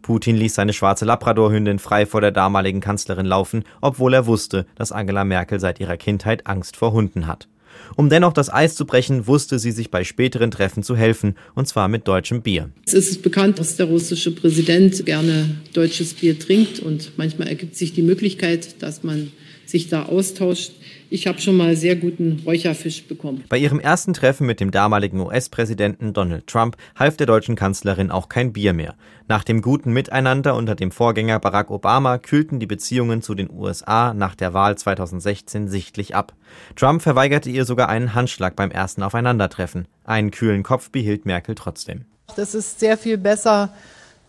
Putin 0.06 0.36
ließ 0.36 0.53
seine 0.53 0.72
schwarze 0.72 1.03
Labradorhündin 1.03 1.80
frei 1.80 2.06
vor 2.06 2.22
der 2.22 2.30
damaligen 2.30 2.80
Kanzlerin 2.80 3.26
laufen, 3.26 3.64
obwohl 3.82 4.14
er 4.14 4.28
wusste, 4.28 4.68
dass 4.76 4.91
Angela 4.91 5.24
Merkel 5.24 5.60
seit 5.60 5.80
ihrer 5.80 5.97
Kindheit 5.97 6.45
Angst 6.45 6.78
vor 6.78 6.91
Hunden 6.91 7.26
hat. 7.26 7.47
Um 7.95 8.08
dennoch 8.08 8.32
das 8.32 8.53
Eis 8.53 8.76
zu 8.76 8.86
brechen, 8.86 9.26
wusste 9.26 9.58
sie 9.58 9.72
sich 9.72 9.89
bei 9.89 10.03
späteren 10.03 10.51
Treffen 10.51 10.84
zu 10.84 10.95
helfen, 10.95 11.34
und 11.56 11.68
zwar 11.68 11.88
mit 11.88 12.08
deutschem 12.08 12.43
Bier. 12.43 12.70
Es 12.86 12.93
ist 12.93 13.24
bekannt, 13.24 13.58
dass 13.58 13.78
der 13.78 13.88
russische 13.88 14.30
Präsident 14.30 15.08
gerne 15.08 15.58
deutsches 15.74 16.14
Bier 16.14 16.38
trinkt 16.38 16.82
und 16.82 17.14
manchmal 17.18 17.47
ergibt 17.47 17.76
sich 17.76 17.93
die 17.93 18.03
Möglichkeit, 18.03 18.84
dass 18.84 19.01
man 19.01 19.32
sich 19.66 19.89
da 19.89 20.03
austauscht. 20.03 20.74
Ich 21.16 21.28
habe 21.28 21.39
schon 21.39 21.55
mal 21.55 21.78
sehr 21.78 21.95
guten 21.95 22.41
Räucherfisch 22.45 23.07
bekommen. 23.07 23.45
Bei 23.47 23.57
ihrem 23.57 23.80
ersten 23.80 24.11
Treffen 24.11 24.45
mit 24.45 24.59
dem 24.59 24.72
damaligen 24.72 25.22
US-Präsidenten 25.22 26.11
Donald 26.11 26.45
Trump 26.45 26.76
half 26.93 27.16
der 27.16 27.26
deutschen 27.26 27.55
Kanzlerin 27.55 28.11
auch 28.11 28.28
kein 28.28 28.51
Bier 28.51 28.74
mehr. 28.74 28.95
Nach 29.30 29.45
dem 29.45 29.61
guten 29.61 29.93
Miteinander 29.93 30.57
unter 30.57 30.76
dem 30.76 30.91
Vorgänger 30.91 31.39
Barack 31.39 31.72
Obama 31.72 32.18
kühlten 32.18 32.59
die 32.59 32.66
Beziehungen 32.66 33.22
zu 33.22 33.34
den 33.34 33.49
USA 33.49 34.13
nach 34.13 34.36
der 34.36 34.53
Wahl 34.53 34.78
2016 34.78 35.70
sichtlich 35.70 36.16
ab. 36.16 36.34
Trump 36.76 37.01
verweigerte 37.01 37.49
ihr 37.49 37.63
sogar 37.63 37.88
einen 37.88 38.13
Handschlag 38.13 38.57
beim 38.57 38.70
ersten 38.70 39.01
Aufeinandertreffen. 39.01 39.88
Einen 40.03 40.32
kühlen 40.32 40.63
Kopf 40.63 40.89
behielt 40.89 41.26
Merkel 41.26 41.55
trotzdem. 41.55 42.03
Das 42.36 42.53
ist 42.53 42.82
sehr 42.82 42.97
viel 42.97 43.18
besser 43.18 43.74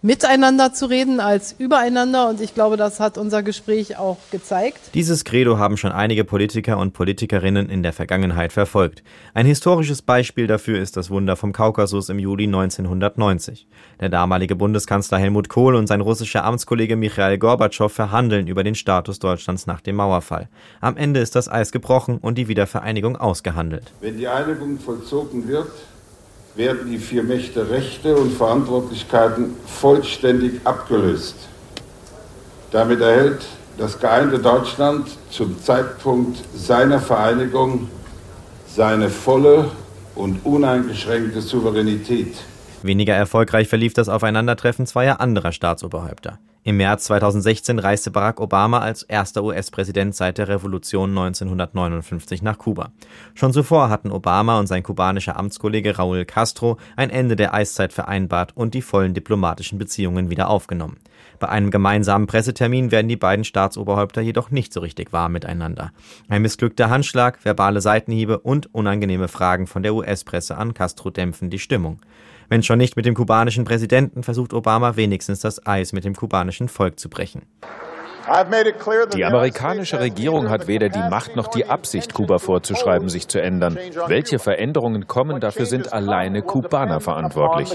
miteinander 0.07 0.73
zu 0.73 0.87
reden 0.87 1.19
als 1.19 1.57
übereinander. 1.59 2.29
Und 2.29 2.41
ich 2.41 2.55
glaube, 2.55 2.77
das 2.77 3.01
hat 3.01 3.19
unser 3.19 3.43
Gespräch 3.43 3.99
auch 3.99 4.19
gezeigt. 4.31 4.79
Dieses 4.95 5.25
Credo 5.25 5.59
haben 5.59 5.77
schon 5.77 5.91
einige 5.91 6.25
Politiker 6.25 6.79
und 6.79 6.93
Politikerinnen 6.93 7.69
in 7.69 7.83
der 7.83 7.93
Vergangenheit 7.93 8.53
verfolgt. 8.53 9.03
Ein 9.35 9.47
historisches 9.47 10.03
Beispiel 10.03 10.47
dafür 10.47 10.81
ist 10.81 10.97
das 10.97 11.11
Wunder 11.11 11.35
vom 11.35 11.53
Kaukasus 11.53 12.09
im 12.09 12.21
Juli 12.21 12.45
1990. 12.45 13.67
Der 14.01 14.09
damalige 14.09 14.55
Bundeskanzler 14.55 15.19
Helmut 15.19 15.49
Kohl 15.49 15.75
und 15.75 15.89
sein 15.89 16.01
russischer 16.01 16.45
Amtskollege 16.45 16.95
Michail 16.95 17.37
Gorbatschow 17.37 17.93
verhandeln 17.93 18.47
über 18.47 18.63
den 18.63 18.77
Status 18.77 19.19
Deutschlands 19.19 19.67
nach 19.67 19.81
dem 19.81 19.97
Mauerfall. 19.97 20.49
Am 20.81 20.97
Ende 20.97 21.19
ist 21.19 21.35
das 21.35 21.49
Eis 21.49 21.73
gebrochen 21.73 22.19
und 22.19 22.39
die 22.39 22.47
Wiedervereinigung 22.47 23.17
ausgehandelt. 23.17 23.93
Wenn 24.01 24.19
die 24.19 24.29
Einigung 24.29 24.79
vollzogen 24.79 25.49
wird, 25.49 25.73
werden 26.57 26.91
die 26.91 26.99
vier 26.99 27.23
Mächte 27.23 27.71
Rechte 27.71 28.17
und 28.17 28.33
Verantwortlichkeiten 28.33 29.55
vollständig 29.67 30.61
abgelöst. 30.65 31.37
Damit 32.71 33.01
erhält 33.01 33.47
das 33.79 34.01
geeinte 34.01 34.39
Deutschland 34.39 35.07
zum 35.31 35.63
Zeitpunkt 35.63 36.43
seiner 36.55 36.99
Vereinigung 36.99 37.89
seine 38.67 39.09
volle 39.09 39.71
und 40.15 40.45
uneingeschränkte 40.45 41.41
Souveränität. 41.41 42.35
Weniger 42.83 43.15
erfolgreich 43.15 43.69
verlief 43.69 43.95
das 43.95 44.09
Aufeinandertreffen 44.09 44.87
zweier 44.87 45.21
anderer 45.21 45.53
Staatsoberhäupter. 45.53 46.39
Im 46.67 46.79
März 46.79 47.05
2016 47.05 47.79
reiste 47.79 48.11
Barack 48.11 48.41
Obama 48.41 48.81
als 48.81 49.05
erster 49.05 49.45
US-Präsident 49.45 50.17
seit 50.17 50.37
der 50.37 50.49
Revolution 50.49 51.11
1959 51.11 52.43
nach 52.43 52.59
Kuba. 52.59 52.91
Schon 53.37 53.53
zuvor 53.53 53.89
hatten 53.89 54.11
Obama 54.11 54.59
und 54.59 54.67
sein 54.67 54.83
kubanischer 54.83 55.37
Amtskollege 55.37 55.97
Raúl 55.97 56.25
Castro 56.25 56.77
ein 56.97 57.11
Ende 57.11 57.37
der 57.37 57.55
Eiszeit 57.55 57.93
vereinbart 57.93 58.57
und 58.57 58.75
die 58.75 58.83
vollen 58.83 59.15
diplomatischen 59.15 59.79
Beziehungen 59.79 60.29
wieder 60.29 60.51
aufgenommen. 60.51 60.97
Bei 61.39 61.49
einem 61.49 61.71
gemeinsamen 61.71 62.27
Pressetermin 62.27 62.91
werden 62.91 63.07
die 63.07 63.15
beiden 63.15 63.45
Staatsoberhäupter 63.45 64.21
jedoch 64.21 64.51
nicht 64.51 64.73
so 64.73 64.81
richtig 64.81 65.13
warm 65.13 65.35
miteinander. 65.35 65.93
Ein 66.29 66.43
missglückter 66.43 66.91
Handschlag, 66.91 67.45
verbale 67.45 67.81
Seitenhiebe 67.81 68.41
und 68.41 68.75
unangenehme 68.75 69.29
Fragen 69.29 69.69
von 69.69 69.85
der 69.85 69.95
US-Presse 69.95 70.57
an 70.57 70.75
Castro 70.75 71.11
dämpfen 71.11 71.49
die 71.49 71.61
Stimmung. 71.61 72.01
Wenn 72.49 72.63
schon 72.63 72.79
nicht 72.79 72.97
mit 72.97 73.07
dem 73.07 73.15
kubanischen 73.15 73.65
Präsidenten, 73.65 74.23
versucht 74.23 74.53
Obama 74.53 74.97
wenigstens 74.97 75.41
das 75.41 75.67
Eis 75.67 75.93
mit 75.93 76.05
dem 76.05 76.15
kubanischen 76.15 76.69
Volk 76.69 76.99
zu 76.99 77.09
brechen. 77.09 77.43
Die 79.15 79.25
amerikanische 79.25 80.01
Regierung 80.01 80.49
hat 80.51 80.67
weder 80.67 80.89
die 80.89 80.99
Macht 80.99 81.37
noch 81.37 81.47
die 81.47 81.67
Absicht, 81.67 82.13
Kuba 82.13 82.39
vorzuschreiben, 82.39 83.09
sich 83.09 83.29
zu 83.29 83.41
ändern. 83.41 83.79
Welche 84.09 84.41
Veränderungen 84.41 85.07
kommen, 85.07 85.41
dafür 85.41 85.67
sind 85.67 85.93
alleine 85.93 86.43
Kubaner 86.43 87.01
verantwortlich. 87.01 87.71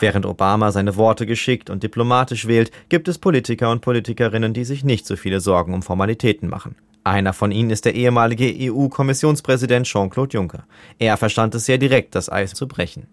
Während 0.00 0.26
Obama 0.26 0.72
seine 0.72 0.96
Worte 0.96 1.26
geschickt 1.26 1.70
und 1.70 1.82
diplomatisch 1.82 2.46
wählt, 2.46 2.70
gibt 2.88 3.08
es 3.08 3.18
Politiker 3.18 3.70
und 3.70 3.80
Politikerinnen, 3.80 4.52
die 4.52 4.64
sich 4.64 4.84
nicht 4.84 5.06
so 5.06 5.16
viele 5.16 5.40
Sorgen 5.40 5.74
um 5.74 5.82
Formalitäten 5.82 6.48
machen. 6.48 6.76
Einer 7.08 7.32
von 7.32 7.52
ihnen 7.52 7.70
ist 7.70 7.86
der 7.86 7.94
ehemalige 7.94 8.54
EU-Kommissionspräsident 8.70 9.86
Jean-Claude 9.86 10.34
Juncker. 10.34 10.64
Er 10.98 11.16
verstand 11.16 11.54
es 11.54 11.64
sehr 11.64 11.78
direkt, 11.78 12.14
das 12.14 12.30
Eis 12.30 12.52
zu 12.52 12.68
brechen. 12.68 13.06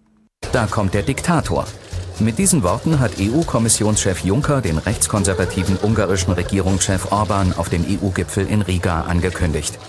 Da 0.51 0.65
kommt 0.67 0.93
der 0.93 1.01
Diktator. 1.01 1.65
Mit 2.19 2.37
diesen 2.37 2.61
Worten 2.63 2.99
hat 2.99 3.13
EU-Kommissionschef 3.19 4.25
Juncker 4.25 4.59
den 4.59 4.79
rechtskonservativen 4.79 5.77
ungarischen 5.81 6.33
Regierungschef 6.33 7.09
Orban 7.13 7.53
auf 7.53 7.69
dem 7.69 7.85
EU-Gipfel 7.85 8.45
in 8.47 8.61
Riga 8.61 9.01
angekündigt. 9.03 9.79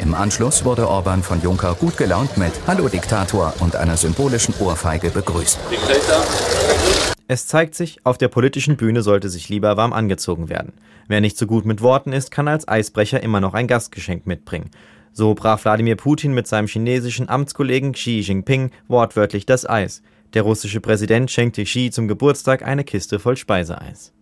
Im 0.00 0.14
Anschluss 0.14 0.64
wurde 0.64 0.88
Orban 0.88 1.24
von 1.24 1.42
Juncker 1.42 1.74
gut 1.74 1.96
gelaunt 1.96 2.36
mit 2.36 2.52
Hallo 2.68 2.88
Diktator 2.88 3.54
und 3.58 3.74
einer 3.74 3.96
symbolischen 3.96 4.54
Ohrfeige 4.60 5.10
begrüßt. 5.10 5.58
Diktator. 5.68 7.17
Es 7.30 7.46
zeigt 7.46 7.74
sich, 7.74 8.00
auf 8.04 8.16
der 8.16 8.28
politischen 8.28 8.78
Bühne 8.78 9.02
sollte 9.02 9.28
sich 9.28 9.50
lieber 9.50 9.76
warm 9.76 9.92
angezogen 9.92 10.48
werden. 10.48 10.72
Wer 11.08 11.20
nicht 11.20 11.36
so 11.36 11.46
gut 11.46 11.66
mit 11.66 11.82
Worten 11.82 12.14
ist, 12.14 12.30
kann 12.30 12.48
als 12.48 12.66
Eisbrecher 12.66 13.22
immer 13.22 13.38
noch 13.40 13.52
ein 13.52 13.66
Gastgeschenk 13.66 14.26
mitbringen. 14.26 14.70
So 15.12 15.34
brach 15.34 15.62
Wladimir 15.62 15.96
Putin 15.96 16.32
mit 16.32 16.46
seinem 16.46 16.68
chinesischen 16.68 17.28
Amtskollegen 17.28 17.92
Xi 17.92 18.20
Jinping 18.20 18.70
wortwörtlich 18.88 19.44
das 19.44 19.68
Eis. 19.68 20.02
Der 20.32 20.40
russische 20.40 20.80
Präsident 20.80 21.30
schenkte 21.30 21.64
Xi 21.64 21.90
zum 21.90 22.08
Geburtstag 22.08 22.62
eine 22.62 22.84
Kiste 22.84 23.18
voll 23.18 23.36
Speiseeis. 23.36 24.14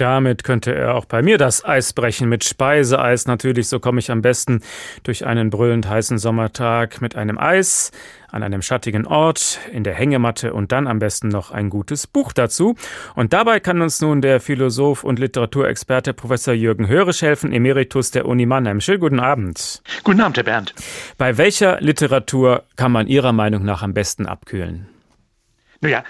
Damit 0.00 0.44
könnte 0.44 0.74
er 0.74 0.94
auch 0.94 1.04
bei 1.04 1.20
mir 1.20 1.36
das 1.36 1.62
Eis 1.62 1.92
brechen 1.92 2.30
mit 2.30 2.42
Speiseeis 2.42 3.26
natürlich. 3.26 3.68
So 3.68 3.80
komme 3.80 3.98
ich 3.98 4.10
am 4.10 4.22
besten 4.22 4.62
durch 5.02 5.26
einen 5.26 5.50
brüllend 5.50 5.86
heißen 5.86 6.16
Sommertag 6.16 7.02
mit 7.02 7.16
einem 7.16 7.36
Eis 7.36 7.92
an 8.30 8.42
einem 8.42 8.62
schattigen 8.62 9.06
Ort, 9.06 9.58
in 9.72 9.84
der 9.84 9.92
Hängematte 9.92 10.54
und 10.54 10.72
dann 10.72 10.86
am 10.86 11.00
besten 11.00 11.28
noch 11.28 11.50
ein 11.50 11.68
gutes 11.68 12.06
Buch 12.06 12.32
dazu. 12.32 12.76
Und 13.14 13.34
dabei 13.34 13.60
kann 13.60 13.82
uns 13.82 14.00
nun 14.00 14.22
der 14.22 14.40
Philosoph 14.40 15.04
und 15.04 15.18
Literaturexperte 15.18 16.14
Professor 16.14 16.54
Jürgen 16.54 16.88
Hörisch 16.88 17.20
helfen, 17.20 17.52
Emeritus 17.52 18.10
der 18.10 18.24
Uni 18.24 18.46
Mannheim. 18.46 18.80
Schönen 18.80 19.00
guten 19.00 19.20
Abend. 19.20 19.82
Guten 20.02 20.22
Abend, 20.22 20.38
Herr 20.38 20.44
Bernd. 20.44 20.74
Bei 21.18 21.36
welcher 21.36 21.78
Literatur 21.82 22.62
kann 22.76 22.90
man 22.90 23.06
Ihrer 23.06 23.32
Meinung 23.32 23.66
nach 23.66 23.82
am 23.82 23.92
besten 23.92 24.24
abkühlen? 24.24 24.88
Naja, 25.82 26.04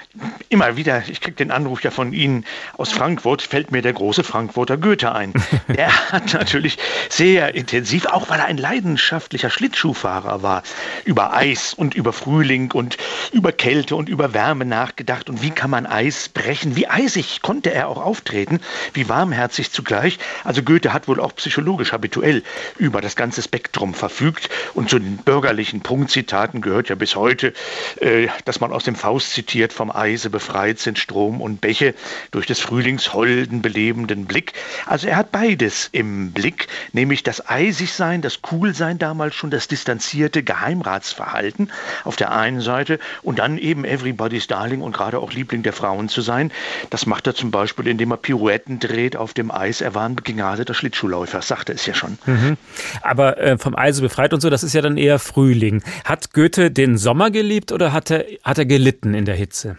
immer 0.48 0.76
wieder, 0.76 1.04
ich 1.08 1.20
kriege 1.20 1.36
den 1.36 1.52
Anruf 1.52 1.84
ja 1.84 1.92
von 1.92 2.12
Ihnen 2.12 2.44
aus 2.76 2.90
Frankfurt, 2.90 3.40
fällt 3.40 3.70
mir 3.70 3.82
der 3.82 3.92
große 3.92 4.24
Frankfurter 4.24 4.76
Goethe 4.76 5.14
ein. 5.14 5.32
Der 5.68 6.10
hat 6.10 6.34
natürlich 6.34 6.76
sehr 7.08 7.54
intensiv, 7.54 8.06
auch 8.06 8.28
weil 8.28 8.40
er 8.40 8.46
ein 8.46 8.56
leidenschaftlicher 8.56 9.48
Schlittschuhfahrer 9.48 10.42
war, 10.42 10.64
über 11.04 11.36
Eis 11.36 11.72
und 11.72 11.94
über 11.94 12.12
Frühling 12.12 12.72
und 12.72 12.96
über 13.30 13.52
Kälte 13.52 13.94
und 13.94 14.08
über 14.08 14.34
Wärme 14.34 14.64
nachgedacht. 14.64 15.30
Und 15.30 15.40
wie 15.40 15.50
kann 15.50 15.70
man 15.70 15.86
Eis 15.86 16.28
brechen? 16.28 16.74
Wie 16.74 16.88
eisig 16.88 17.40
konnte 17.40 17.72
er 17.72 17.86
auch 17.86 18.04
auftreten? 18.04 18.58
Wie 18.92 19.08
warmherzig 19.08 19.70
zugleich? 19.70 20.18
Also 20.42 20.64
Goethe 20.64 20.92
hat 20.92 21.06
wohl 21.06 21.20
auch 21.20 21.36
psychologisch 21.36 21.92
habituell 21.92 22.42
über 22.76 23.00
das 23.00 23.14
ganze 23.14 23.40
Spektrum 23.40 23.94
verfügt. 23.94 24.48
Und 24.74 24.90
zu 24.90 24.98
den 24.98 25.18
bürgerlichen 25.18 25.80
Punktzitaten 25.80 26.60
gehört 26.60 26.88
ja 26.88 26.96
bis 26.96 27.14
heute, 27.14 27.52
äh, 28.00 28.26
dass 28.44 28.58
man 28.58 28.72
aus 28.72 28.82
dem 28.82 28.96
Faust 28.96 29.30
zitiert, 29.30 29.59
zitiert, 29.61 29.72
vom 29.74 29.90
Eise 29.90 30.30
befreit 30.30 30.78
sind 30.78 30.98
Strom 30.98 31.40
und 31.40 31.61
Bäche 31.61 31.94
durch 32.30 32.46
des 32.46 32.61
Frühlings 32.61 33.12
holden, 33.12 33.61
belebenden 33.61 34.24
Blick. 34.24 34.54
Also 34.86 35.08
er 35.08 35.16
hat 35.16 35.32
beides 35.32 35.90
im 35.92 36.32
Blick, 36.32 36.68
nämlich 36.92 37.22
das 37.22 37.46
Eisigsein, 37.48 38.22
das 38.22 38.40
Coolsein 38.40 38.98
damals 38.98 39.34
schon, 39.34 39.50
das 39.50 39.68
distanzierte 39.68 40.42
Geheimratsverhalten 40.42 41.70
auf 42.04 42.16
der 42.16 42.32
einen 42.32 42.62
Seite 42.62 42.98
und 43.22 43.38
dann 43.38 43.58
eben 43.58 43.84
Everybody's 43.84 44.46
Darling 44.46 44.80
und 44.80 44.92
gerade 44.92 45.18
auch 45.18 45.32
Liebling 45.32 45.62
der 45.62 45.74
Frauen 45.74 46.08
zu 46.08 46.22
sein. 46.22 46.50
Das 46.88 47.04
macht 47.04 47.26
er 47.26 47.34
zum 47.34 47.50
Beispiel, 47.50 47.86
indem 47.86 48.12
er 48.12 48.16
Pirouetten 48.16 48.78
dreht 48.78 49.16
auf 49.16 49.34
dem 49.34 49.50
Eis. 49.50 49.82
Er 49.82 49.94
war 49.94 50.08
ein 50.08 50.16
begnadeter 50.16 50.72
Schlittschuhläufer, 50.72 51.42
sagte 51.42 51.72
es 51.72 51.84
ja 51.84 51.92
schon. 51.92 52.16
Mhm. 52.24 52.56
Aber 53.02 53.38
äh, 53.38 53.58
vom 53.58 53.76
Eise 53.76 54.00
befreit 54.00 54.32
und 54.32 54.40
so, 54.40 54.48
das 54.48 54.62
ist 54.62 54.72
ja 54.72 54.80
dann 54.80 54.96
eher 54.96 55.18
Frühling. 55.18 55.82
Hat 56.04 56.32
Goethe 56.32 56.70
den 56.70 56.96
Sommer 56.96 57.30
geliebt 57.30 57.72
oder 57.72 57.92
hat 57.92 58.11
er, 58.11 58.24
hat 58.42 58.56
er 58.56 58.64
gelitten 58.64 59.12
in 59.12 59.26
der 59.26 59.34
Hitze? 59.34 59.49
Hitze? 59.51 59.76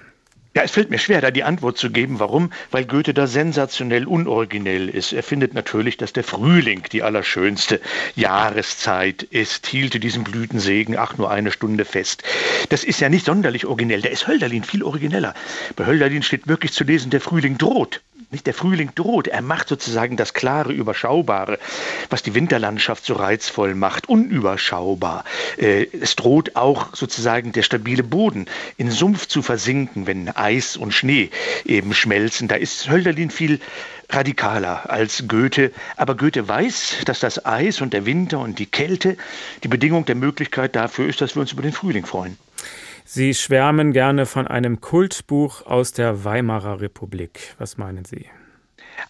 Ja, 0.53 0.63
es 0.63 0.71
fällt 0.71 0.89
mir 0.89 0.99
schwer, 0.99 1.21
da 1.21 1.31
die 1.31 1.45
Antwort 1.45 1.77
zu 1.77 1.89
geben. 1.89 2.19
Warum? 2.19 2.51
Weil 2.71 2.83
Goethe 2.83 3.13
da 3.13 3.25
sensationell 3.25 4.05
unoriginell 4.05 4.89
ist. 4.89 5.13
Er 5.13 5.23
findet 5.23 5.53
natürlich, 5.53 5.95
dass 5.95 6.11
der 6.11 6.25
Frühling 6.25 6.83
die 6.91 7.03
allerschönste 7.03 7.79
Jahreszeit 8.17 9.23
ist, 9.23 9.65
hielte 9.65 10.01
diesen 10.01 10.25
Blütensegen, 10.25 10.97
ach, 10.97 11.17
nur 11.17 11.31
eine 11.31 11.53
Stunde 11.53 11.85
fest. 11.85 12.23
Das 12.67 12.83
ist 12.83 12.99
ja 12.99 13.07
nicht 13.07 13.27
sonderlich 13.27 13.65
originell. 13.65 14.01
Da 14.01 14.09
ist 14.09 14.27
Hölderlin 14.27 14.65
viel 14.65 14.83
origineller. 14.83 15.35
Bei 15.77 15.85
Hölderlin 15.85 16.21
steht 16.21 16.49
wirklich 16.49 16.73
zu 16.73 16.83
lesen, 16.83 17.11
der 17.11 17.21
Frühling 17.21 17.57
droht. 17.57 18.01
Nicht 18.31 18.47
der 18.47 18.53
Frühling 18.53 18.91
droht, 18.95 19.27
er 19.27 19.41
macht 19.41 19.67
sozusagen 19.67 20.15
das 20.15 20.33
klare, 20.33 20.71
überschaubare, 20.71 21.59
was 22.09 22.23
die 22.23 22.33
Winterlandschaft 22.33 23.05
so 23.05 23.13
reizvoll 23.13 23.75
macht, 23.75 24.07
unüberschaubar. 24.07 25.25
Äh, 25.57 25.87
es 25.91 26.15
droht 26.15 26.55
auch 26.55 26.95
sozusagen 26.95 27.51
der 27.51 27.63
stabile 27.63 28.03
Boden 28.03 28.45
in 28.77 28.89
Sumpf 28.89 29.27
zu 29.27 29.41
versinken, 29.41 30.07
wenn 30.07 30.29
Eis 30.29 30.77
und 30.77 30.93
Schnee 30.93 31.29
eben 31.65 31.93
schmelzen. 31.93 32.47
Da 32.47 32.55
ist 32.55 32.89
Hölderlin 32.89 33.31
viel 33.31 33.59
radikaler 34.09 34.89
als 34.89 35.25
Goethe. 35.27 35.73
Aber 35.97 36.15
Goethe 36.15 36.47
weiß, 36.47 36.99
dass 37.03 37.19
das 37.19 37.45
Eis 37.45 37.81
und 37.81 37.91
der 37.91 38.05
Winter 38.05 38.39
und 38.39 38.59
die 38.59 38.65
Kälte 38.65 39.17
die 39.63 39.67
Bedingung 39.67 40.05
der 40.05 40.15
Möglichkeit 40.15 40.77
dafür 40.77 41.09
ist, 41.09 41.19
dass 41.19 41.35
wir 41.35 41.41
uns 41.41 41.51
über 41.51 41.63
den 41.63 41.73
Frühling 41.73 42.05
freuen. 42.05 42.37
Sie 43.13 43.33
schwärmen 43.33 43.91
gerne 43.91 44.25
von 44.25 44.47
einem 44.47 44.79
Kultbuch 44.79 45.65
aus 45.65 45.91
der 45.91 46.23
Weimarer 46.23 46.79
Republik. 46.79 47.55
Was 47.57 47.77
meinen 47.77 48.05
Sie? 48.05 48.27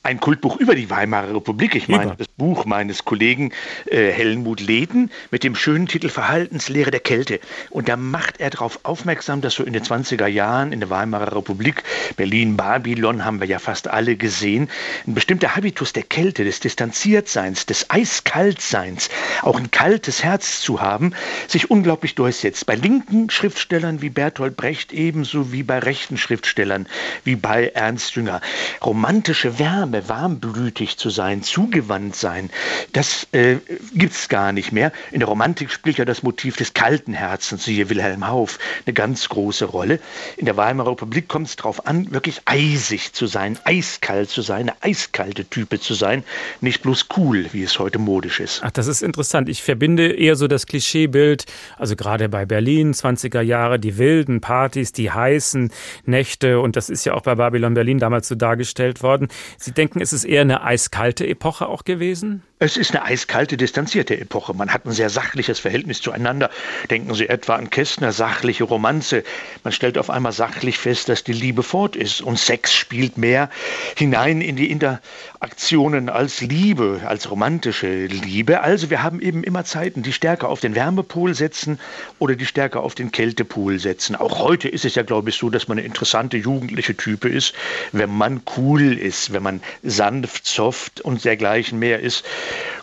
Ein 0.03 0.19
Kultbuch 0.19 0.57
über 0.57 0.75
die 0.75 0.89
Weimarer 0.89 1.35
Republik. 1.35 1.75
Ich 1.75 1.87
meine, 1.87 2.05
über. 2.05 2.15
das 2.15 2.27
Buch 2.27 2.65
meines 2.65 3.05
Kollegen 3.05 3.51
äh, 3.85 4.11
Helmut 4.11 4.61
Leden 4.61 5.11
mit 5.29 5.43
dem 5.43 5.55
schönen 5.55 5.87
Titel 5.87 6.09
Verhaltenslehre 6.09 6.91
der 6.91 6.99
Kälte. 6.99 7.39
Und 7.69 7.89
da 7.89 7.97
macht 7.97 8.39
er 8.39 8.49
darauf 8.49 8.79
aufmerksam, 8.83 9.41
dass 9.41 9.55
so 9.55 9.63
in 9.63 9.73
den 9.73 9.83
20er 9.83 10.27
Jahren 10.27 10.71
in 10.71 10.79
der 10.79 10.89
Weimarer 10.89 11.35
Republik, 11.35 11.83
Berlin, 12.15 12.57
Babylon 12.57 13.25
haben 13.25 13.39
wir 13.39 13.47
ja 13.47 13.59
fast 13.59 13.87
alle 13.87 14.15
gesehen, 14.15 14.69
ein 15.05 15.13
bestimmter 15.13 15.55
Habitus 15.55 15.93
der 15.93 16.03
Kälte, 16.03 16.43
des 16.43 16.59
Distanziertseins, 16.59 17.65
des 17.65 17.89
Eiskaltseins, 17.89 19.09
auch 19.41 19.57
ein 19.57 19.71
kaltes 19.71 20.23
Herz 20.23 20.61
zu 20.61 20.81
haben, 20.81 21.13
sich 21.47 21.69
unglaublich 21.69 22.15
durchsetzt. 22.15 22.65
Bei 22.65 22.75
linken 22.75 23.29
Schriftstellern 23.29 24.01
wie 24.01 24.09
Bertolt 24.09 24.55
Brecht 24.55 24.93
ebenso 24.93 25.51
wie 25.51 25.63
bei 25.63 25.79
rechten 25.79 26.17
Schriftstellern 26.17 26.87
wie 27.23 27.35
bei 27.35 27.67
Ernst 27.67 28.15
Jünger. 28.15 28.41
Romantische 28.83 29.59
Wärme 29.59 29.80
Wärme, 29.81 30.07
warmblütig 30.07 30.97
zu 30.97 31.09
sein, 31.09 31.41
zugewandt 31.41 32.15
sein, 32.15 32.51
das 32.93 33.27
äh, 33.31 33.55
gibt 33.95 34.13
es 34.13 34.29
gar 34.29 34.51
nicht 34.51 34.71
mehr. 34.71 34.91
In 35.11 35.21
der 35.21 35.27
Romantik 35.27 35.71
spielt 35.71 35.97
ja 35.97 36.05
das 36.05 36.21
Motiv 36.21 36.55
des 36.55 36.75
kalten 36.75 37.13
Herzens, 37.13 37.65
siehe 37.65 37.89
Wilhelm 37.89 38.27
Hauff, 38.27 38.59
eine 38.85 38.93
ganz 38.93 39.27
große 39.27 39.65
Rolle. 39.65 39.99
In 40.37 40.45
der 40.45 40.55
Weimarer 40.55 40.91
Republik 40.91 41.27
kommt 41.27 41.47
es 41.47 41.55
darauf 41.55 41.87
an, 41.87 42.13
wirklich 42.13 42.41
eisig 42.45 43.13
zu 43.13 43.25
sein, 43.25 43.57
eiskalt 43.63 44.29
zu 44.29 44.43
sein, 44.43 44.69
eine 44.69 44.73
eiskalte 44.81 45.45
Type 45.45 45.79
zu 45.79 45.95
sein, 45.95 46.23
nicht 46.59 46.83
bloß 46.83 47.07
cool, 47.17 47.47
wie 47.51 47.63
es 47.63 47.79
heute 47.79 47.97
modisch 47.97 48.39
ist. 48.39 48.61
Ach, 48.63 48.69
das 48.69 48.85
ist 48.85 49.01
interessant. 49.01 49.49
Ich 49.49 49.63
verbinde 49.63 50.11
eher 50.13 50.35
so 50.35 50.47
das 50.47 50.67
Klischeebild, 50.67 51.45
also 51.79 51.95
gerade 51.95 52.29
bei 52.29 52.45
Berlin, 52.45 52.93
20er 52.93 53.41
Jahre, 53.41 53.79
die 53.79 53.97
wilden 53.97 54.41
Partys, 54.41 54.91
die 54.91 55.09
heißen 55.09 55.71
Nächte 56.05 56.59
und 56.59 56.75
das 56.75 56.91
ist 56.91 57.03
ja 57.03 57.15
auch 57.15 57.21
bei 57.21 57.33
Babylon 57.33 57.73
Berlin 57.73 57.97
damals 57.97 58.27
so 58.27 58.35
dargestellt 58.35 59.01
worden. 59.01 59.27
Sie 59.57 59.70
denken, 59.71 60.01
es 60.01 60.13
ist 60.13 60.23
eher 60.25 60.41
eine 60.41 60.63
eiskalte 60.63 61.27
Epoche 61.27 61.67
auch 61.67 61.83
gewesen? 61.83 62.43
Es 62.63 62.77
ist 62.77 62.91
eine 62.91 63.03
eiskalte, 63.03 63.57
distanzierte 63.57 64.19
Epoche. 64.19 64.53
Man 64.53 64.71
hat 64.71 64.85
ein 64.85 64.91
sehr 64.91 65.09
sachliches 65.09 65.57
Verhältnis 65.57 65.99
zueinander. 65.99 66.51
Denken 66.91 67.15
Sie 67.15 67.27
etwa 67.27 67.55
an 67.55 67.71
Kästner, 67.71 68.11
sachliche 68.11 68.65
Romanze. 68.65 69.23
Man 69.63 69.73
stellt 69.73 69.97
auf 69.97 70.11
einmal 70.11 70.31
sachlich 70.31 70.77
fest, 70.77 71.09
dass 71.09 71.23
die 71.23 71.33
Liebe 71.33 71.63
fort 71.63 71.95
ist. 71.95 72.21
Und 72.21 72.37
Sex 72.37 72.71
spielt 72.71 73.17
mehr 73.17 73.49
hinein 73.97 74.41
in 74.41 74.57
die 74.57 74.69
Interaktionen 74.69 76.07
als 76.09 76.41
Liebe, 76.41 77.01
als 77.03 77.31
romantische 77.31 78.05
Liebe. 78.05 78.61
Also 78.61 78.91
wir 78.91 79.01
haben 79.01 79.21
eben 79.21 79.43
immer 79.43 79.65
Zeiten, 79.65 80.03
die 80.03 80.13
stärker 80.13 80.47
auf 80.47 80.59
den 80.59 80.75
Wärmepol 80.75 81.33
setzen 81.33 81.79
oder 82.19 82.35
die 82.35 82.45
stärker 82.45 82.83
auf 82.83 82.93
den 82.93 83.11
Kältepol 83.11 83.79
setzen. 83.79 84.15
Auch 84.15 84.37
heute 84.37 84.69
ist 84.69 84.85
es 84.85 84.93
ja, 84.93 85.01
glaube 85.01 85.31
ich, 85.31 85.35
so, 85.35 85.49
dass 85.49 85.67
man 85.67 85.79
eine 85.79 85.87
interessante 85.87 86.37
jugendliche 86.37 86.95
Type 86.95 87.27
ist, 87.27 87.55
wenn 87.91 88.15
man 88.15 88.43
cool 88.55 88.99
ist, 88.99 89.33
wenn 89.33 89.41
man 89.41 89.61
sanft, 89.81 90.45
soft 90.45 91.01
und 91.01 91.25
dergleichen 91.25 91.79
mehr 91.79 92.01
ist. 92.01 92.23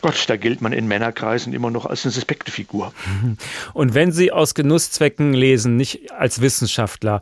Gott, 0.01 0.25
da 0.29 0.37
gilt 0.37 0.61
man 0.61 0.73
in 0.73 0.87
Männerkreisen 0.87 1.53
immer 1.53 1.71
noch 1.71 1.87
als 1.87 2.05
eine 2.05 2.12
suspekte 2.12 2.53
Figur. 2.53 2.93
Und 3.75 3.95
wenn 3.95 4.12
Sie 4.12 4.33
aus 4.33 4.55
Genusszwecken 4.55 5.35
lesen, 5.35 5.77
nicht 5.77 6.12
als 6.12 6.41
Wissenschaftler, 6.41 7.21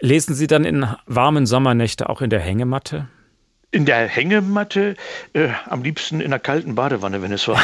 lesen 0.00 0.34
Sie 0.34 0.46
dann 0.46 0.64
in 0.64 0.86
warmen 1.06 1.46
Sommernächte 1.46 2.08
auch 2.08 2.20
in 2.22 2.30
der 2.30 2.40
Hängematte? 2.40 3.08
In 3.72 3.84
der 3.84 4.08
Hängematte, 4.08 4.96
äh, 5.32 5.50
am 5.66 5.84
liebsten 5.84 6.20
in 6.20 6.26
einer 6.26 6.40
kalten 6.40 6.74
Badewanne, 6.74 7.22
wenn 7.22 7.30
es 7.30 7.46
war. 7.46 7.62